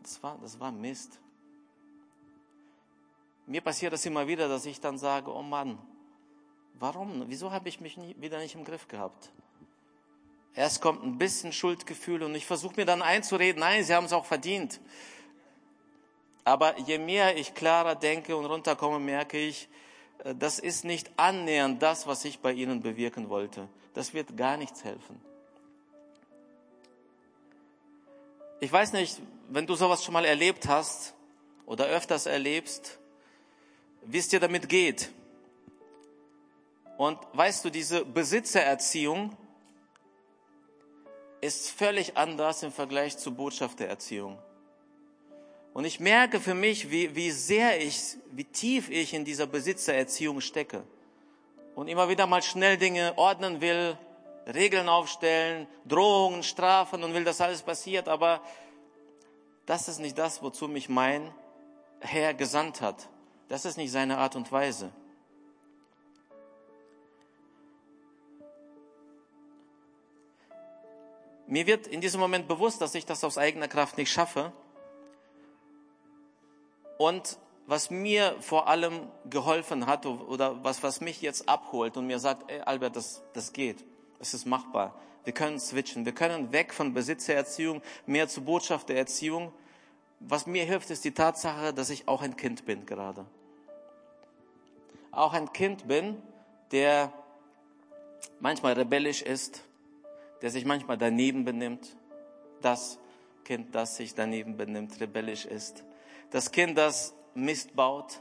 das 0.03 0.23
war, 0.23 0.39
das 0.41 0.59
war 0.61 0.71
Mist. 0.71 1.21
Mir 3.47 3.61
passiert 3.61 3.93
das 3.93 4.07
immer 4.07 4.27
wieder, 4.29 4.49
dass 4.49 4.65
ich 4.67 4.81
dann 4.81 4.97
sage, 4.97 5.35
oh 5.35 5.43
Mann, 5.43 5.79
warum, 6.75 7.25
wieso 7.29 7.51
habe 7.51 7.69
ich 7.69 7.81
mich 7.81 7.97
nie, 7.97 8.15
wieder 8.21 8.39
nicht 8.39 8.55
im 8.55 8.65
Griff 8.65 8.87
gehabt? 8.87 9.33
Erst 10.55 10.81
kommt 10.81 11.05
ein 11.05 11.17
bisschen 11.17 11.53
Schuldgefühl 11.53 12.23
und 12.23 12.35
ich 12.35 12.45
versuche 12.45 12.75
mir 12.77 12.85
dann 12.85 13.03
einzureden, 13.03 13.61
nein, 13.61 13.85
sie 13.85 13.95
haben 13.95 14.07
es 14.07 14.13
auch 14.13 14.27
verdient. 14.27 14.81
Aber 16.45 16.79
je 16.81 16.99
mehr 16.99 17.37
ich 17.37 17.55
klarer 17.55 17.95
denke 17.95 18.37
und 18.37 18.47
runterkomme, 18.47 18.99
merke 18.99 19.39
ich, 19.39 19.69
äh, 20.25 20.35
das 20.35 20.59
ist 20.59 20.85
nicht 20.85 21.11
annähernd 21.17 21.83
das, 21.83 22.07
was 22.07 22.25
ich 22.25 22.41
bei 22.41 22.53
ihnen 22.53 22.83
bewirken 22.83 23.29
wollte. 23.29 23.69
Das 23.95 24.15
wird 24.15 24.37
gar 24.37 24.57
nichts 24.57 24.85
helfen. 24.85 25.21
Ich 28.61 28.71
weiß 28.71 28.93
nicht, 28.93 29.21
wenn 29.49 29.67
du 29.67 29.75
sowas 29.75 30.05
schon 30.05 30.13
mal 30.13 30.25
erlebt 30.25 30.69
hast 30.69 31.15
oder 31.65 31.87
öfters 31.87 32.27
erlebst, 32.27 32.99
wie 34.03 34.19
es 34.19 34.29
dir 34.29 34.41
damit 34.41 34.69
geht. 34.69 35.11
Und 36.99 37.19
weißt 37.33 37.65
du, 37.65 37.71
diese 37.71 38.05
Besitzererziehung 38.05 39.37
ist 41.41 41.71
völlig 41.71 42.17
anders 42.17 42.63
im 42.63 42.73
Vergleich 42.73 43.17
zur 43.17 43.33
Botschaftererziehung. 43.33 44.39
Und 45.73 45.85
ich 45.85 46.01
merke 46.01 46.41
für 46.41 46.55
mich, 46.55 46.91
wie, 46.91 47.15
wie 47.15 47.31
sehr 47.31 47.81
ich, 47.81 48.17
wie 48.33 48.45
tief 48.45 48.91
ich 48.91 49.15
in 49.15 49.25
dieser 49.25 49.47
Besitzererziehung 49.47 50.41
stecke. 50.41 50.83
Und 51.75 51.89
immer 51.89 52.09
wieder 52.09 52.27
mal 52.27 52.43
schnell 52.43 52.77
Dinge 52.77 53.17
ordnen 53.17 53.61
will, 53.61 53.97
Regeln 54.53 54.89
aufstellen, 54.89 55.69
Drohungen, 55.87 56.43
Strafen 56.43 57.05
und 57.05 57.15
will, 57.15 57.25
dass 57.25 57.41
alles 57.41 57.63
passiert. 57.63 58.09
Aber 58.09 58.43
das 59.67 59.89
ist 59.89 60.01
nicht 60.01 60.19
das, 60.19 60.43
wozu 60.43 60.67
mich 60.67 60.89
mein 60.89 61.33
Herr 62.01 62.35
gesandt 62.35 62.81
hat. 62.81 63.09
Das 63.49 63.65
ist 63.65 63.77
nicht 63.77 63.93
seine 63.93 64.19
Art 64.19 64.35
und 64.35 64.51
Weise. 64.51 64.91
Mir 71.51 71.67
wird 71.67 71.89
in 71.89 72.01
diesem 72.01 72.21
Moment 72.21 72.47
bewusst, 72.47 72.81
dass 72.81 72.95
ich 72.95 73.05
das 73.05 73.25
aus 73.25 73.37
eigener 73.37 73.67
Kraft 73.67 73.99
nicht 73.99 74.13
schaffe. 74.13 74.53
Und 76.97 77.39
was 77.67 77.91
mir 77.91 78.37
vor 78.41 78.69
allem 78.69 79.09
geholfen 79.29 79.87
hat 79.87 80.07
oder 80.07 80.63
was, 80.63 80.85
was 80.85 81.01
mich 81.01 81.21
jetzt 81.23 81.49
abholt 81.49 81.97
und 81.97 82.07
mir 82.07 82.21
sagt, 82.21 82.49
ey 82.53 82.61
Albert, 82.61 82.95
das, 82.95 83.23
das 83.33 83.53
geht, 83.53 83.85
es 84.21 84.33
ist 84.33 84.47
machbar. 84.47 84.95
Wir 85.25 85.33
können 85.33 85.59
switchen, 85.59 86.05
wir 86.05 86.15
können 86.15 86.53
weg 86.53 86.73
von 86.73 86.95
Besitzererziehung 86.95 87.83
mehr 88.07 88.29
zu 88.29 88.43
Botschaft 88.43 88.89
der 88.89 88.99
Erziehung. 88.99 89.53
Was 90.21 90.47
mir 90.47 90.65
hilft, 90.65 90.91
ist 90.91 91.05
die 91.05 91.15
Tatsache, 91.15 91.75
dass 91.75 91.91
ich 91.91 92.07
auch 92.07 92.23
ein 92.23 92.37
Kind 92.37 92.65
bin 92.65 92.87
gerade. 92.87 93.27
Auch 95.11 95.33
ein 95.33 95.53
Kind 95.53 95.89
bin, 95.89 96.23
der 96.71 97.13
manchmal 98.39 98.75
rebellisch 98.75 99.23
ist, 99.23 99.65
der 100.43 100.51
sich 100.51 100.65
manchmal 100.65 100.99
daneben 100.99 101.45
benimmt. 101.45 101.97
Das 102.61 102.99
Kind, 103.45 103.75
das 103.75 103.97
sich 103.97 104.15
daneben 104.15 104.57
benimmt, 104.57 105.01
rebellisch 105.01 105.45
ist. 105.45 105.85
Das 106.31 106.53
Kind, 106.53 106.79
das 106.79 107.15
Mist 107.35 107.75
baut. 107.75 108.21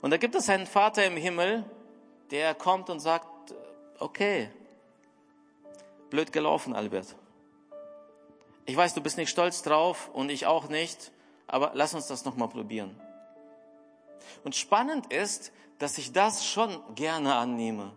Und 0.00 0.10
da 0.10 0.16
gibt 0.16 0.34
es 0.34 0.48
einen 0.48 0.66
Vater 0.66 1.04
im 1.04 1.16
Himmel, 1.16 1.64
der 2.30 2.54
kommt 2.54 2.88
und 2.90 3.00
sagt, 3.00 3.54
okay, 3.98 4.48
blöd 6.08 6.32
gelaufen, 6.32 6.74
Albert. 6.74 7.16
Ich 8.66 8.76
weiß, 8.76 8.94
du 8.94 9.00
bist 9.00 9.16
nicht 9.16 9.30
stolz 9.30 9.62
drauf 9.62 10.10
und 10.12 10.30
ich 10.30 10.46
auch 10.46 10.68
nicht, 10.68 11.12
aber 11.46 11.72
lass 11.74 11.94
uns 11.94 12.06
das 12.06 12.24
nochmal 12.24 12.48
probieren. 12.48 12.98
Und 14.44 14.54
spannend 14.54 15.12
ist, 15.12 15.52
dass 15.78 15.98
ich 15.98 16.12
das 16.12 16.46
schon 16.46 16.78
gerne 16.94 17.34
annehme 17.34 17.92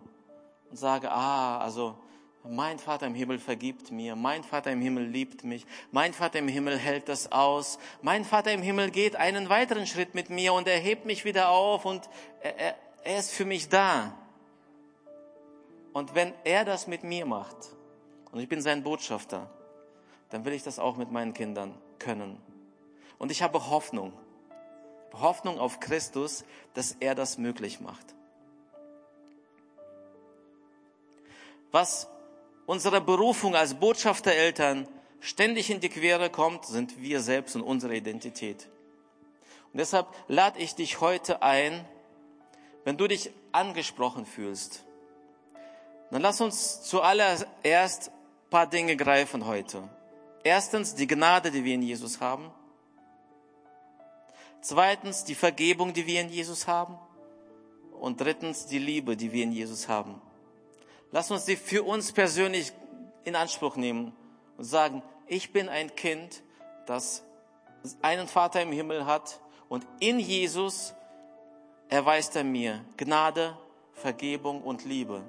und 0.70 0.76
sage, 0.76 1.10
ah, 1.12 1.58
also 1.58 1.96
mein 2.44 2.78
Vater 2.78 3.06
im 3.06 3.14
Himmel 3.14 3.38
vergibt 3.38 3.90
mir, 3.90 4.16
mein 4.16 4.44
Vater 4.44 4.70
im 4.70 4.82
Himmel 4.82 5.04
liebt 5.04 5.44
mich, 5.44 5.66
mein 5.92 6.12
Vater 6.12 6.38
im 6.38 6.48
Himmel 6.48 6.78
hält 6.78 7.08
das 7.08 7.32
aus, 7.32 7.78
mein 8.02 8.24
Vater 8.24 8.52
im 8.52 8.62
Himmel 8.62 8.90
geht 8.90 9.16
einen 9.16 9.48
weiteren 9.48 9.86
Schritt 9.86 10.14
mit 10.14 10.28
mir 10.28 10.52
und 10.52 10.68
er 10.68 10.78
hebt 10.78 11.06
mich 11.06 11.24
wieder 11.24 11.48
auf 11.48 11.86
und 11.86 12.08
er, 12.42 12.58
er, 12.58 12.74
er 13.02 13.18
ist 13.18 13.32
für 13.32 13.46
mich 13.46 13.68
da. 13.70 14.14
Und 15.94 16.14
wenn 16.14 16.34
er 16.44 16.64
das 16.64 16.86
mit 16.86 17.02
mir 17.02 17.24
macht 17.24 17.56
und 18.32 18.40
ich 18.40 18.48
bin 18.48 18.60
sein 18.60 18.82
Botschafter, 18.82 19.48
dann 20.28 20.44
will 20.44 20.52
ich 20.52 20.62
das 20.62 20.78
auch 20.78 20.96
mit 20.96 21.10
meinen 21.10 21.32
Kindern 21.32 21.74
können. 21.98 22.38
Und 23.18 23.30
ich 23.30 23.42
habe 23.42 23.70
Hoffnung, 23.70 24.12
Hoffnung 25.14 25.58
auf 25.58 25.80
Christus, 25.80 26.44
dass 26.74 26.92
er 27.00 27.14
das 27.14 27.38
möglich 27.38 27.80
macht. 27.80 28.14
Was 31.70 32.08
unserer 32.66 33.00
Berufung 33.00 33.54
als 33.54 33.74
Botschaftereltern 33.74 34.88
ständig 35.20 35.70
in 35.70 35.80
die 35.80 35.88
Quere 35.88 36.30
kommt, 36.30 36.66
sind 36.66 37.00
wir 37.00 37.20
selbst 37.20 37.56
und 37.56 37.62
unsere 37.62 37.96
Identität. 37.96 38.68
Und 39.72 39.78
deshalb 39.78 40.06
lade 40.28 40.60
ich 40.60 40.74
dich 40.74 41.00
heute 41.00 41.42
ein, 41.42 41.84
wenn 42.84 42.96
du 42.96 43.08
dich 43.08 43.30
angesprochen 43.52 44.26
fühlst, 44.26 44.84
dann 46.10 46.22
lass 46.22 46.40
uns 46.40 46.82
zuallererst 46.82 48.08
ein 48.08 48.50
paar 48.50 48.66
Dinge 48.68 48.96
greifen 48.96 49.46
heute. 49.46 49.88
Erstens 50.44 50.94
die 50.94 51.06
Gnade, 51.06 51.50
die 51.50 51.64
wir 51.64 51.74
in 51.74 51.82
Jesus 51.82 52.20
haben. 52.20 52.50
Zweitens 54.60 55.24
die 55.24 55.34
Vergebung, 55.34 55.92
die 55.92 56.06
wir 56.06 56.20
in 56.20 56.28
Jesus 56.28 56.68
haben. 56.68 56.98
Und 57.98 58.20
drittens 58.20 58.66
die 58.66 58.78
Liebe, 58.78 59.16
die 59.16 59.32
wir 59.32 59.42
in 59.42 59.52
Jesus 59.52 59.88
haben. 59.88 60.20
Lass 61.14 61.30
uns 61.30 61.44
die 61.44 61.54
für 61.54 61.84
uns 61.84 62.10
persönlich 62.10 62.72
in 63.22 63.36
Anspruch 63.36 63.76
nehmen 63.76 64.12
und 64.56 64.64
sagen, 64.64 65.00
ich 65.28 65.52
bin 65.52 65.68
ein 65.68 65.94
Kind, 65.94 66.42
das 66.86 67.22
einen 68.02 68.26
Vater 68.26 68.60
im 68.60 68.72
Himmel 68.72 69.06
hat 69.06 69.38
und 69.68 69.86
in 70.00 70.18
Jesus 70.18 70.92
erweist 71.88 72.34
er 72.34 72.42
mir 72.42 72.84
Gnade, 72.96 73.56
Vergebung 73.92 74.60
und 74.64 74.84
Liebe. 74.84 75.22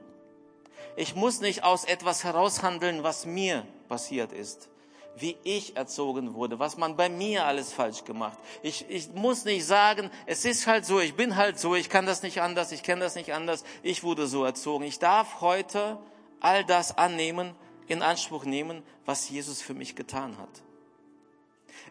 Ich 0.96 1.14
muss 1.14 1.40
nicht 1.40 1.64
aus 1.64 1.86
etwas 1.86 2.24
heraushandeln, 2.24 3.04
was 3.04 3.28
mir 3.28 3.64
passiert 3.88 4.32
ist 4.32 4.70
wie 5.18 5.38
ich 5.44 5.76
erzogen 5.78 6.34
wurde, 6.34 6.60
was 6.60 6.78
man 6.78 6.96
bei 6.96 7.10
mir 7.10 7.46
alles 7.46 7.72
falsch 7.72 8.04
gemacht. 8.04 8.38
Ich, 8.62 8.86
ich 8.90 9.12
muss 9.14 9.46
nicht 9.46 9.66
sagen, 9.66 10.10
es 10.26 10.46
ist 10.46 10.68
halt 10.68 10.86
so, 10.86 11.00
ich 11.00 11.16
bin 11.16 11.36
halt 11.36 11.60
so, 11.60 11.76
ich 11.76 11.90
kann 11.90 12.06
das 12.06 12.22
nicht 12.22 12.42
anders, 12.42 12.72
ich 12.72 12.84
kenne 12.84 13.02
das 13.02 13.16
nicht 13.16 13.34
anders, 13.34 13.64
ich 13.84 14.04
wurde 14.04 14.28
so 14.28 14.44
erzogen. 14.44 14.84
Ich 14.86 15.00
darf 15.00 15.42
heute 15.42 15.98
all 16.40 16.66
das 16.66 16.98
annehmen, 16.98 17.56
in 17.88 18.02
Anspruch 18.02 18.46
nehmen, 18.46 18.84
was 19.06 19.30
Jesus 19.30 19.62
für 19.62 19.74
mich 19.74 19.96
getan 19.96 20.38
hat. 20.38 20.50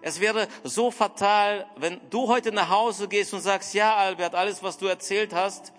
Es 0.01 0.21
wäre 0.21 0.49
so 0.65 0.91
fatal, 0.91 1.67
wenn 1.77 2.01
du 2.11 2.29
heute 2.29 2.53
nach 2.53 2.69
Hause 2.69 3.09
gehst 3.09 3.33
und 3.33 3.41
sagst, 3.41 3.75
ja, 3.75 3.97
Albert, 3.97 4.35
alles, 4.35 4.63
was 4.63 4.77
du 4.77 4.87
erzählt 4.87 5.33
hast, 5.33 5.73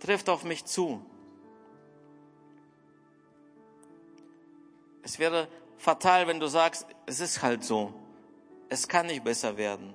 trifft 0.00 0.28
auf 0.28 0.44
mich 0.44 0.64
zu. 0.64 1.00
Es 5.02 5.18
wäre 5.18 5.48
fatal, 5.78 6.26
wenn 6.26 6.40
du 6.40 6.46
sagst, 6.46 6.86
es 7.06 7.20
ist 7.20 7.42
halt 7.42 7.64
so. 7.64 7.92
Es 8.68 8.88
kann 8.88 9.06
nicht 9.06 9.24
besser 9.24 9.56
werden. 9.56 9.94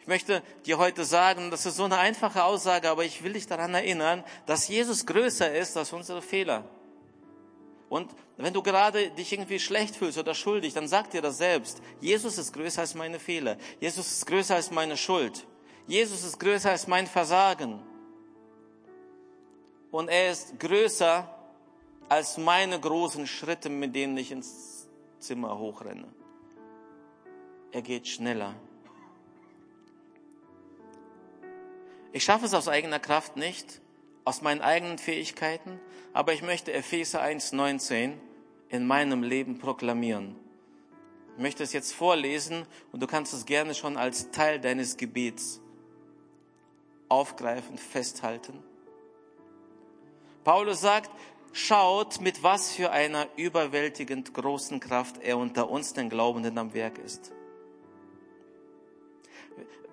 Ich 0.00 0.06
möchte 0.06 0.42
dir 0.64 0.78
heute 0.78 1.04
sagen, 1.04 1.50
das 1.50 1.66
ist 1.66 1.76
so 1.76 1.84
eine 1.84 1.98
einfache 1.98 2.42
Aussage, 2.42 2.88
aber 2.88 3.04
ich 3.04 3.22
will 3.22 3.34
dich 3.34 3.46
daran 3.46 3.74
erinnern, 3.74 4.24
dass 4.46 4.68
Jesus 4.68 5.04
größer 5.04 5.54
ist 5.54 5.76
als 5.76 5.92
unsere 5.92 6.22
Fehler. 6.22 6.64
Und 7.90 8.10
wenn 8.36 8.54
du 8.54 8.62
gerade 8.62 9.10
dich 9.10 9.32
irgendwie 9.32 9.58
schlecht 9.58 9.96
fühlst 9.96 10.16
oder 10.16 10.32
schuldig, 10.34 10.72
dann 10.72 10.88
sag 10.88 11.10
dir 11.10 11.20
das 11.20 11.38
selbst. 11.38 11.82
Jesus 12.00 12.38
ist 12.38 12.52
größer 12.52 12.80
als 12.80 12.94
meine 12.94 13.18
Fehler. 13.18 13.56
Jesus 13.80 14.10
ist 14.12 14.26
größer 14.26 14.54
als 14.54 14.70
meine 14.70 14.96
Schuld. 14.96 15.46
Jesus 15.86 16.24
ist 16.24 16.38
größer 16.38 16.70
als 16.70 16.86
mein 16.86 17.06
Versagen. 17.06 17.82
Und 19.90 20.08
er 20.08 20.30
ist 20.30 20.58
größer 20.60 21.28
als 22.08 22.38
meine 22.38 22.78
großen 22.78 23.26
Schritte, 23.26 23.68
mit 23.68 23.94
denen 23.94 24.16
ich 24.16 24.30
ins 24.30 24.79
Zimmer 25.20 25.58
hochrenne. 25.58 26.08
Er 27.72 27.82
geht 27.82 28.08
schneller. 28.08 28.54
Ich 32.12 32.24
schaffe 32.24 32.46
es 32.46 32.54
aus 32.54 32.66
eigener 32.66 32.98
Kraft 32.98 33.36
nicht, 33.36 33.80
aus 34.24 34.42
meinen 34.42 34.60
eigenen 34.60 34.98
Fähigkeiten, 34.98 35.78
aber 36.12 36.32
ich 36.32 36.42
möchte 36.42 36.72
Epheser 36.72 37.22
1.19 37.22 38.14
in 38.68 38.86
meinem 38.86 39.22
Leben 39.22 39.58
proklamieren. 39.58 40.34
Ich 41.36 41.42
möchte 41.42 41.62
es 41.62 41.72
jetzt 41.72 41.92
vorlesen 41.92 42.66
und 42.90 43.00
du 43.00 43.06
kannst 43.06 43.32
es 43.32 43.46
gerne 43.46 43.74
schon 43.74 43.96
als 43.96 44.30
Teil 44.30 44.60
deines 44.60 44.96
Gebets 44.96 45.60
aufgreifen, 47.08 47.78
festhalten. 47.78 48.62
Paulus 50.44 50.80
sagt, 50.80 51.10
Schaut, 51.52 52.20
mit 52.20 52.42
was 52.42 52.72
für 52.72 52.90
einer 52.92 53.26
überwältigend 53.36 54.32
großen 54.34 54.80
Kraft 54.80 55.16
er 55.22 55.36
unter 55.36 55.68
uns, 55.68 55.92
den 55.92 56.08
Glaubenden, 56.08 56.56
am 56.58 56.74
Werk 56.74 56.98
ist. 56.98 57.32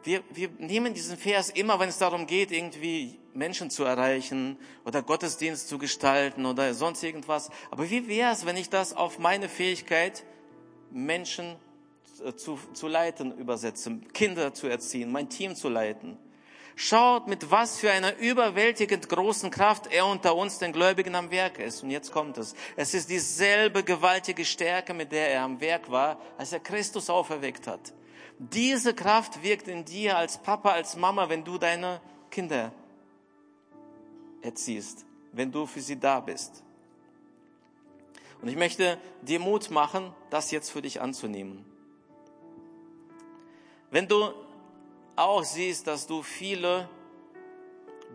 wir, 0.08 0.24
wir 0.34 0.50
nehmen 0.58 0.94
diesen 0.94 1.18
Vers 1.18 1.50
immer, 1.50 1.80
wenn 1.80 1.90
es 1.90 1.98
darum 1.98 2.26
geht, 2.26 2.52
irgendwie 2.52 3.20
Menschen 3.34 3.70
zu 3.70 3.84
erreichen 3.84 4.58
oder 4.86 5.04
Gottesdienst 5.04 5.68
zu 5.68 5.78
gestalten 5.78 6.46
oder 6.46 6.74
sonst 6.74 7.04
irgendwas. 7.04 7.52
Aber 7.70 7.90
wie 7.90 8.08
wäre 8.08 8.32
es, 8.32 8.46
wenn 8.46 8.56
ich 8.56 8.70
das 8.70 8.94
auf 8.94 9.20
meine 9.20 9.50
Fähigkeit, 9.50 10.24
Menschen 10.92 11.58
zu, 12.38 12.58
zu 12.74 12.88
leiten 12.88 13.38
übersetze, 13.38 13.98
Kinder 14.14 14.54
zu 14.54 14.68
erziehen, 14.68 15.12
mein 15.12 15.30
Team 15.30 15.56
zu 15.56 15.68
leiten? 15.68 16.18
Schaut, 16.80 17.26
mit 17.26 17.50
was 17.50 17.80
für 17.80 17.90
einer 17.90 18.18
überwältigend 18.18 19.10
großen 19.10 19.50
Kraft 19.50 19.88
er 19.88 20.06
unter 20.06 20.36
uns, 20.36 20.60
den 20.60 20.72
Gläubigen, 20.72 21.16
am 21.16 21.32
Werk 21.32 21.58
ist. 21.58 21.82
Und 21.82 21.90
jetzt 21.90 22.12
kommt 22.12 22.38
es. 22.38 22.54
Es 22.76 22.94
ist 22.94 23.10
dieselbe 23.10 23.84
gewaltige 23.84 24.46
Stärke, 24.46 24.94
mit 24.94 25.12
der 25.12 25.32
er 25.32 25.42
am 25.42 25.60
Werk 25.60 25.90
war, 25.90 26.22
als 26.38 26.54
er 26.54 26.60
Christus 26.60 27.10
auferweckt 27.10 27.66
hat. 27.66 27.94
Diese 28.38 28.94
Kraft 28.94 29.42
wirkt 29.42 29.68
in 29.68 29.86
dir 29.86 30.18
als 30.18 30.38
Papa, 30.38 30.70
als 30.70 30.96
Mama, 30.96 31.28
wenn 31.30 31.44
du 31.44 31.58
deine 31.58 32.00
Kinder 32.30 32.72
erziehst, 34.44 35.04
wenn 35.32 35.52
du 35.52 35.66
für 35.66 35.82
sie 35.82 36.00
da 36.00 36.20
bist. 36.20 36.64
Und 38.40 38.50
ich 38.50 38.56
möchte 38.56 39.00
dir 39.24 39.40
Mut 39.40 39.72
machen, 39.72 40.14
das 40.30 40.52
jetzt 40.52 40.70
für 40.70 40.84
dich 40.84 41.02
anzunehmen. 41.02 41.66
Wenn 43.90 44.08
du 44.08 44.32
auch 45.18 45.44
siehst, 45.44 45.88
dass 45.88 46.08
du 46.08 46.22
viele 46.22 46.88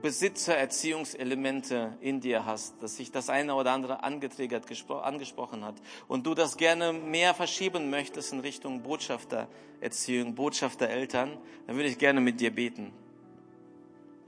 Besitzererziehungselemente 0.00 1.96
in 2.00 2.20
dir 2.20 2.46
hast, 2.46 2.82
dass 2.82 2.96
sich 2.96 3.12
das 3.12 3.28
eine 3.28 3.54
oder 3.54 3.72
andere 3.72 4.02
angetriggert, 4.02 4.66
angesprochen 4.90 5.64
hat 5.64 5.76
und 6.08 6.26
du 6.26 6.34
das 6.34 6.56
gerne 6.56 6.92
mehr 6.92 7.34
verschieben 7.34 7.90
möchtest 7.90 8.32
in 8.32 8.40
Richtung 8.40 8.82
Botschaftererziehung, 8.82 10.34
Botschaftereltern, 10.34 11.38
dann 11.66 11.76
würde 11.76 11.88
ich 11.88 11.98
gerne 11.98 12.20
mit 12.20 12.40
dir 12.40 12.52
beten. 12.52 12.92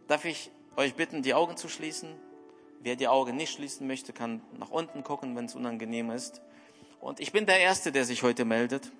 Darf 0.06 0.24
ich 0.24 0.50
euch 0.76 0.94
bitten, 0.94 1.22
die 1.22 1.34
Augen 1.34 1.56
zu 1.56 1.68
schließen? 1.68 2.10
Wer 2.80 2.96
die 2.96 3.08
Augen 3.08 3.36
nicht 3.36 3.54
schließen 3.54 3.86
möchte, 3.86 4.12
kann 4.12 4.42
nach 4.58 4.70
unten 4.70 5.02
gucken, 5.02 5.34
wenn 5.34 5.46
es 5.46 5.54
unangenehm 5.54 6.10
ist. 6.10 6.42
Und 7.00 7.18
ich 7.18 7.32
bin 7.32 7.46
der 7.46 7.58
Erste, 7.58 7.90
der 7.90 8.04
sich 8.04 8.22
heute 8.22 8.44
meldet. 8.44 8.92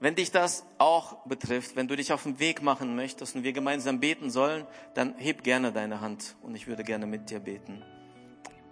Wenn 0.00 0.14
dich 0.14 0.30
das 0.30 0.64
auch 0.78 1.24
betrifft, 1.24 1.76
wenn 1.76 1.88
du 1.88 1.96
dich 1.96 2.12
auf 2.12 2.24
den 2.24 2.38
Weg 2.38 2.62
machen 2.62 2.96
möchtest 2.96 3.36
und 3.36 3.44
wir 3.44 3.52
gemeinsam 3.52 4.00
beten 4.00 4.30
sollen, 4.30 4.66
dann 4.94 5.14
heb 5.16 5.44
gerne 5.44 5.72
deine 5.72 6.00
Hand 6.00 6.36
und 6.42 6.54
ich 6.54 6.66
würde 6.66 6.84
gerne 6.84 7.06
mit 7.06 7.30
dir 7.30 7.40
beten. 7.40 7.82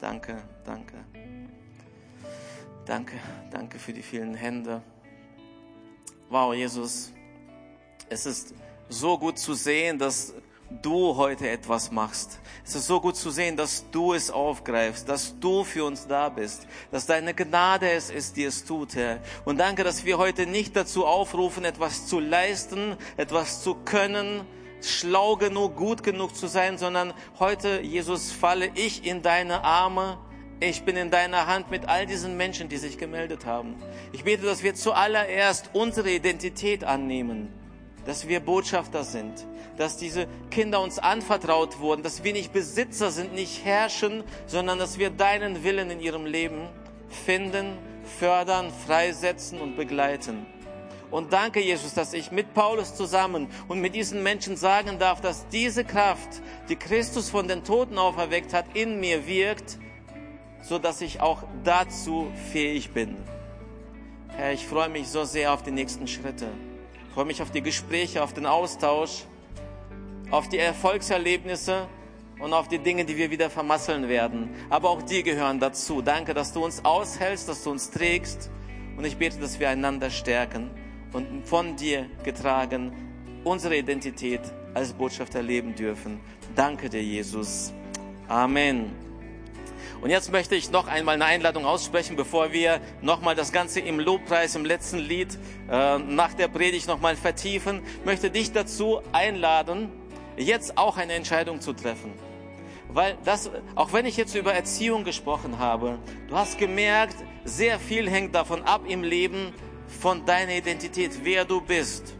Danke, 0.00 0.42
danke. 0.64 0.96
Danke, 2.84 3.14
danke 3.50 3.78
für 3.78 3.92
die 3.92 4.02
vielen 4.02 4.34
Hände. 4.34 4.82
Wow, 6.28 6.54
Jesus, 6.54 7.12
es 8.08 8.26
ist 8.26 8.54
so 8.88 9.16
gut 9.16 9.38
zu 9.38 9.54
sehen, 9.54 9.98
dass 9.98 10.34
du 10.80 11.16
heute 11.16 11.48
etwas 11.48 11.90
machst. 11.90 12.40
Es 12.64 12.74
ist 12.74 12.86
so 12.86 13.00
gut 13.00 13.16
zu 13.16 13.30
sehen, 13.30 13.56
dass 13.56 13.90
du 13.90 14.14
es 14.14 14.30
aufgreifst, 14.30 15.08
dass 15.08 15.38
du 15.38 15.64
für 15.64 15.84
uns 15.84 16.06
da 16.06 16.28
bist, 16.28 16.66
dass 16.90 17.06
deine 17.06 17.34
Gnade 17.34 17.90
es 17.90 18.10
ist, 18.10 18.36
die 18.36 18.44
es 18.44 18.64
tut, 18.64 18.94
Herr. 18.94 19.20
Und 19.44 19.58
danke, 19.58 19.84
dass 19.84 20.04
wir 20.04 20.18
heute 20.18 20.46
nicht 20.46 20.74
dazu 20.76 21.04
aufrufen, 21.04 21.64
etwas 21.64 22.06
zu 22.06 22.20
leisten, 22.20 22.96
etwas 23.16 23.62
zu 23.62 23.74
können, 23.74 24.42
schlau 24.80 25.36
genug, 25.36 25.76
gut 25.76 26.02
genug 26.02 26.34
zu 26.34 26.46
sein, 26.46 26.78
sondern 26.78 27.12
heute, 27.38 27.80
Jesus, 27.80 28.32
falle 28.32 28.70
ich 28.74 29.04
in 29.04 29.22
deine 29.22 29.64
Arme. 29.64 30.18
Ich 30.60 30.84
bin 30.84 30.96
in 30.96 31.10
deiner 31.10 31.46
Hand 31.46 31.70
mit 31.70 31.88
all 31.88 32.06
diesen 32.06 32.36
Menschen, 32.36 32.68
die 32.68 32.76
sich 32.76 32.96
gemeldet 32.96 33.46
haben. 33.46 33.74
Ich 34.12 34.24
bete, 34.24 34.44
dass 34.44 34.62
wir 34.62 34.74
zuallererst 34.74 35.70
unsere 35.72 36.10
Identität 36.10 36.84
annehmen, 36.84 37.52
dass 38.04 38.28
wir 38.28 38.40
Botschafter 38.40 39.04
sind, 39.04 39.46
dass 39.76 39.96
diese 39.96 40.26
Kinder 40.50 40.80
uns 40.80 40.98
anvertraut 40.98 41.78
wurden, 41.80 42.02
dass 42.02 42.24
wir 42.24 42.32
nicht 42.32 42.52
Besitzer 42.52 43.10
sind, 43.10 43.34
nicht 43.34 43.64
herrschen, 43.64 44.24
sondern 44.46 44.78
dass 44.78 44.98
wir 44.98 45.10
deinen 45.10 45.64
Willen 45.64 45.90
in 45.90 46.00
ihrem 46.00 46.26
Leben 46.26 46.68
finden, 47.08 47.78
fördern, 48.18 48.70
freisetzen 48.86 49.60
und 49.60 49.76
begleiten. 49.76 50.46
Und 51.10 51.34
danke, 51.34 51.60
Jesus, 51.60 51.92
dass 51.92 52.14
ich 52.14 52.32
mit 52.32 52.54
Paulus 52.54 52.94
zusammen 52.94 53.48
und 53.68 53.80
mit 53.80 53.94
diesen 53.94 54.22
Menschen 54.22 54.56
sagen 54.56 54.98
darf, 54.98 55.20
dass 55.20 55.46
diese 55.48 55.84
Kraft, 55.84 56.40
die 56.70 56.76
Christus 56.76 57.28
von 57.28 57.46
den 57.48 57.64
Toten 57.64 57.98
auferweckt 57.98 58.54
hat, 58.54 58.64
in 58.74 58.98
mir 58.98 59.26
wirkt, 59.26 59.78
so 60.62 60.78
dass 60.78 61.02
ich 61.02 61.20
auch 61.20 61.42
dazu 61.64 62.32
fähig 62.50 62.92
bin. 62.92 63.16
Herr, 64.28 64.54
ich 64.54 64.66
freue 64.66 64.88
mich 64.88 65.08
so 65.08 65.24
sehr 65.24 65.52
auf 65.52 65.62
die 65.62 65.70
nächsten 65.70 66.08
Schritte. 66.08 66.48
Ich 67.12 67.14
freue 67.14 67.26
mich 67.26 67.42
auf 67.42 67.50
die 67.50 67.60
Gespräche, 67.60 68.22
auf 68.22 68.32
den 68.32 68.46
Austausch 68.46 69.26
auf 70.32 70.48
die 70.48 70.58
Erfolgserlebnisse 70.58 71.86
und 72.40 72.54
auf 72.54 72.66
die 72.66 72.78
Dinge, 72.78 73.04
die 73.04 73.18
wir 73.18 73.30
wieder 73.30 73.50
vermasseln 73.50 74.08
werden. 74.08 74.48
Aber 74.70 74.88
auch 74.88 75.02
die 75.02 75.22
gehören 75.22 75.60
dazu. 75.60 76.00
Danke, 76.00 76.32
dass 76.32 76.54
du 76.54 76.64
uns 76.64 76.84
aushältst, 76.84 77.48
dass 77.48 77.62
du 77.62 77.70
uns 77.70 77.90
trägst. 77.90 78.50
Und 78.96 79.04
ich 79.04 79.18
bete, 79.18 79.38
dass 79.38 79.60
wir 79.60 79.68
einander 79.68 80.10
stärken 80.10 80.70
und 81.12 81.46
von 81.46 81.76
dir 81.76 82.06
getragen 82.24 82.92
unsere 83.44 83.76
Identität 83.76 84.40
als 84.72 84.94
Botschafter 84.94 85.42
leben 85.42 85.74
dürfen. 85.74 86.18
Danke 86.54 86.88
dir, 86.88 87.02
Jesus. 87.02 87.74
Amen. 88.26 89.11
Und 90.02 90.10
jetzt 90.10 90.32
möchte 90.32 90.56
ich 90.56 90.72
noch 90.72 90.88
einmal 90.88 91.14
eine 91.14 91.26
Einladung 91.26 91.64
aussprechen, 91.64 92.16
bevor 92.16 92.52
wir 92.52 92.80
nochmal 93.02 93.36
das 93.36 93.52
Ganze 93.52 93.78
im 93.78 94.00
Lobpreis, 94.00 94.56
im 94.56 94.64
letzten 94.64 94.98
Lied 94.98 95.38
äh, 95.70 95.98
nach 95.98 96.34
der 96.34 96.48
Predigt 96.48 96.88
nochmal 96.88 97.14
vertiefen. 97.14 97.82
Möchte 98.04 98.28
dich 98.28 98.50
dazu 98.50 99.00
einladen, 99.12 99.92
jetzt 100.36 100.76
auch 100.76 100.96
eine 100.96 101.12
Entscheidung 101.12 101.60
zu 101.60 101.72
treffen. 101.72 102.14
Weil 102.88 103.16
das, 103.24 103.52
auch 103.76 103.92
wenn 103.92 104.04
ich 104.04 104.16
jetzt 104.16 104.34
über 104.34 104.52
Erziehung 104.52 105.04
gesprochen 105.04 105.60
habe, 105.60 106.00
du 106.28 106.36
hast 106.36 106.58
gemerkt, 106.58 107.16
sehr 107.44 107.78
viel 107.78 108.10
hängt 108.10 108.34
davon 108.34 108.64
ab 108.64 108.82
im 108.88 109.04
Leben 109.04 109.54
von 109.86 110.26
deiner 110.26 110.54
Identität, 110.54 111.20
wer 111.22 111.44
du 111.44 111.60
bist. 111.60 112.12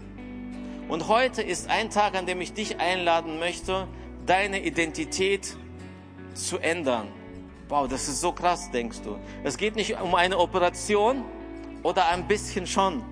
Und 0.89 1.09
heute 1.09 1.43
ist 1.43 1.69
ein 1.69 1.91
Tag, 1.91 2.15
an 2.15 2.27
dem 2.27 2.41
ich 2.41 2.53
dich 2.53 2.79
einladen 2.79 3.41
möchte, 3.41 3.89
deine 4.25 4.63
Identität 4.63 5.57
zu 6.35 6.59
ändern. 6.59 7.09
Wow, 7.73 7.89
das 7.89 8.07
ist 8.07 8.21
so 8.21 8.33
krass, 8.33 8.71
denkst 8.71 9.01
du. 9.03 9.17
Es 9.45 9.57
geht 9.57 9.77
nicht 9.77 9.99
um 9.99 10.15
eine 10.15 10.37
Operation 10.37 11.25
oder 11.83 12.07
ein 12.09 12.29
bisschen 12.29 12.67
schon. 12.67 13.03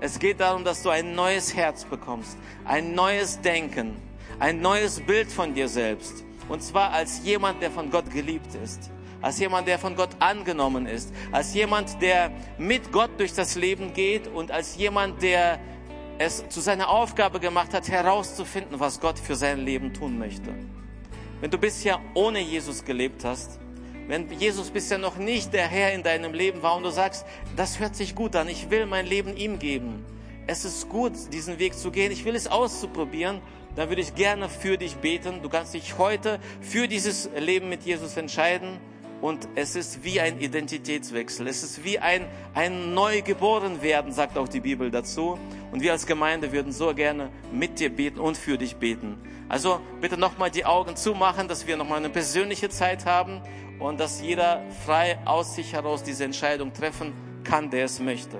Es 0.00 0.18
geht 0.18 0.40
darum, 0.40 0.64
dass 0.64 0.82
du 0.82 0.88
ein 0.88 1.14
neues 1.14 1.54
Herz 1.54 1.84
bekommst, 1.84 2.38
ein 2.64 2.94
neues 2.94 3.38
Denken, 3.42 3.96
ein 4.38 4.62
neues 4.62 5.00
Bild 5.00 5.30
von 5.30 5.52
dir 5.52 5.68
selbst. 5.68 6.24
Und 6.48 6.62
zwar 6.62 6.92
als 6.92 7.22
jemand, 7.22 7.60
der 7.60 7.70
von 7.70 7.90
Gott 7.90 8.10
geliebt 8.10 8.54
ist, 8.54 8.90
als 9.20 9.38
jemand, 9.38 9.68
der 9.68 9.78
von 9.78 9.94
Gott 9.94 10.16
angenommen 10.20 10.86
ist, 10.86 11.12
als 11.30 11.52
jemand, 11.52 12.00
der 12.00 12.32
mit 12.56 12.90
Gott 12.90 13.10
durch 13.18 13.34
das 13.34 13.56
Leben 13.56 13.92
geht 13.92 14.26
und 14.26 14.50
als 14.50 14.74
jemand, 14.76 15.20
der 15.20 15.60
es 16.16 16.48
zu 16.48 16.62
seiner 16.62 16.88
Aufgabe 16.88 17.38
gemacht 17.38 17.74
hat, 17.74 17.90
herauszufinden, 17.90 18.80
was 18.80 19.00
Gott 19.00 19.18
für 19.18 19.34
sein 19.34 19.58
Leben 19.58 19.92
tun 19.92 20.18
möchte. 20.18 20.54
Wenn 21.40 21.50
du 21.50 21.58
bisher 21.58 22.00
ohne 22.14 22.40
Jesus 22.40 22.84
gelebt 22.84 23.24
hast, 23.24 23.58
wenn 24.08 24.30
Jesus 24.30 24.70
bisher 24.70 24.98
noch 24.98 25.16
nicht 25.16 25.52
der 25.52 25.68
Herr 25.68 25.92
in 25.92 26.02
deinem 26.02 26.34
Leben 26.34 26.62
war 26.62 26.76
und 26.76 26.82
du 26.82 26.90
sagst, 26.90 27.24
das 27.56 27.78
hört 27.78 27.96
sich 27.96 28.14
gut 28.14 28.36
an, 28.36 28.48
ich 28.48 28.70
will 28.70 28.86
mein 28.86 29.06
Leben 29.06 29.36
ihm 29.36 29.58
geben. 29.58 30.04
Es 30.46 30.64
ist 30.64 30.88
gut, 30.88 31.12
diesen 31.32 31.58
Weg 31.60 31.74
zu 31.74 31.92
gehen. 31.92 32.10
Ich 32.10 32.24
will 32.24 32.34
es 32.34 32.48
auszuprobieren. 32.48 33.40
Dann 33.76 33.88
würde 33.88 34.02
ich 34.02 34.16
gerne 34.16 34.48
für 34.48 34.76
dich 34.76 34.96
beten. 34.96 35.42
Du 35.42 35.48
kannst 35.48 35.74
dich 35.74 35.96
heute 35.96 36.40
für 36.60 36.88
dieses 36.88 37.30
Leben 37.38 37.68
mit 37.68 37.84
Jesus 37.84 38.16
entscheiden. 38.16 38.80
Und 39.20 39.48
es 39.54 39.76
ist 39.76 40.02
wie 40.02 40.20
ein 40.20 40.40
Identitätswechsel. 40.40 41.46
Es 41.46 41.62
ist 41.62 41.84
wie 41.84 41.98
ein, 41.98 42.26
ein 42.54 42.94
Neugeboren 42.94 43.78
sagt 44.10 44.38
auch 44.38 44.48
die 44.48 44.60
Bibel 44.60 44.90
dazu. 44.90 45.38
Und 45.72 45.82
wir 45.82 45.92
als 45.92 46.06
Gemeinde 46.06 46.52
würden 46.52 46.72
so 46.72 46.94
gerne 46.94 47.30
mit 47.52 47.80
dir 47.80 47.90
beten 47.90 48.18
und 48.18 48.36
für 48.36 48.56
dich 48.56 48.76
beten. 48.76 49.18
Also 49.48 49.80
bitte 50.00 50.16
nochmal 50.16 50.50
die 50.50 50.64
Augen 50.64 50.96
zumachen, 50.96 51.48
dass 51.48 51.66
wir 51.66 51.76
nochmal 51.76 51.98
eine 51.98 52.08
persönliche 52.08 52.70
Zeit 52.70 53.04
haben 53.04 53.42
und 53.78 54.00
dass 54.00 54.22
jeder 54.22 54.62
frei 54.86 55.18
aus 55.26 55.54
sich 55.54 55.72
heraus 55.72 56.02
diese 56.02 56.24
Entscheidung 56.24 56.72
treffen 56.72 57.12
kann, 57.44 57.70
der 57.70 57.84
es 57.84 58.00
möchte. 58.00 58.38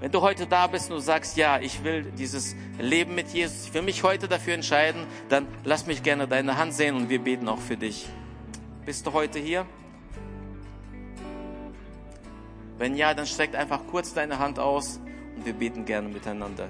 Wenn 0.00 0.12
du 0.12 0.22
heute 0.22 0.46
da 0.46 0.66
bist 0.68 0.90
und 0.90 0.96
du 0.96 1.02
sagst, 1.02 1.36
ja, 1.36 1.58
ich 1.60 1.82
will 1.82 2.04
dieses 2.16 2.54
Leben 2.78 3.14
mit 3.14 3.28
Jesus, 3.28 3.66
ich 3.66 3.74
will 3.74 3.82
mich 3.82 4.02
heute 4.02 4.28
dafür 4.28 4.54
entscheiden, 4.54 5.06
dann 5.28 5.46
lass 5.64 5.86
mich 5.86 6.02
gerne 6.02 6.28
deine 6.28 6.56
Hand 6.56 6.72
sehen 6.72 6.94
und 6.94 7.08
wir 7.08 7.18
beten 7.18 7.48
auch 7.48 7.58
für 7.58 7.76
dich. 7.76 8.06
Bist 8.88 9.06
du 9.06 9.12
heute 9.12 9.38
hier? 9.38 9.66
Wenn 12.78 12.96
ja, 12.96 13.12
dann 13.12 13.26
streck 13.26 13.54
einfach 13.54 13.80
kurz 13.90 14.14
deine 14.14 14.38
Hand 14.38 14.58
aus 14.58 14.98
und 15.36 15.44
wir 15.44 15.52
beten 15.52 15.84
gerne 15.84 16.08
miteinander. 16.08 16.68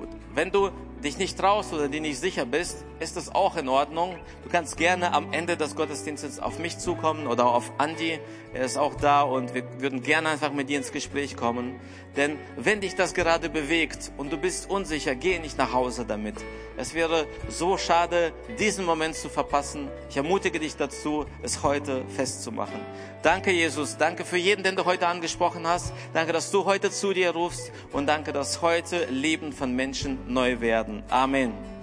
Gut. 0.00 0.08
Wenn 0.34 0.50
du 0.50 0.70
dich 1.04 1.18
nicht 1.18 1.38
traust 1.38 1.72
oder 1.72 1.86
dir 1.86 2.00
nicht 2.00 2.18
sicher 2.18 2.44
bist, 2.46 2.84
ist 2.98 3.16
das 3.16 3.32
auch 3.32 3.56
in 3.56 3.68
Ordnung. 3.68 4.16
Du 4.42 4.48
kannst 4.50 4.76
gerne 4.76 5.12
am 5.12 5.32
Ende 5.32 5.56
des 5.56 5.76
Gottesdienstes 5.76 6.40
auf 6.40 6.58
mich 6.58 6.78
zukommen 6.78 7.28
oder 7.28 7.46
auf 7.46 7.70
Andi. 7.78 8.18
Er 8.56 8.64
ist 8.64 8.78
auch 8.78 8.94
da 8.94 9.20
und 9.20 9.54
wir 9.54 9.64
würden 9.80 10.02
gerne 10.02 10.30
einfach 10.30 10.50
mit 10.50 10.70
dir 10.70 10.78
ins 10.78 10.90
Gespräch 10.90 11.36
kommen. 11.36 11.78
Denn 12.16 12.38
wenn 12.56 12.80
dich 12.80 12.94
das 12.94 13.12
gerade 13.12 13.50
bewegt 13.50 14.10
und 14.16 14.32
du 14.32 14.38
bist 14.38 14.70
unsicher, 14.70 15.14
geh 15.14 15.38
nicht 15.38 15.58
nach 15.58 15.74
Hause 15.74 16.06
damit. 16.06 16.36
Es 16.78 16.94
wäre 16.94 17.26
so 17.50 17.76
schade, 17.76 18.32
diesen 18.58 18.86
Moment 18.86 19.14
zu 19.14 19.28
verpassen. 19.28 19.88
Ich 20.08 20.16
ermutige 20.16 20.58
dich 20.58 20.74
dazu, 20.74 21.26
es 21.42 21.62
heute 21.62 22.06
festzumachen. 22.08 22.80
Danke, 23.22 23.50
Jesus. 23.50 23.98
Danke 23.98 24.24
für 24.24 24.38
jeden, 24.38 24.62
den 24.62 24.74
du 24.74 24.86
heute 24.86 25.06
angesprochen 25.06 25.66
hast. 25.66 25.92
Danke, 26.14 26.32
dass 26.32 26.50
du 26.50 26.64
heute 26.64 26.90
zu 26.90 27.12
dir 27.12 27.32
rufst 27.32 27.70
und 27.92 28.06
danke, 28.06 28.32
dass 28.32 28.62
heute 28.62 29.04
Leben 29.10 29.52
von 29.52 29.76
Menschen 29.76 30.32
neu 30.32 30.60
werden. 30.60 31.02
Amen. 31.10 31.75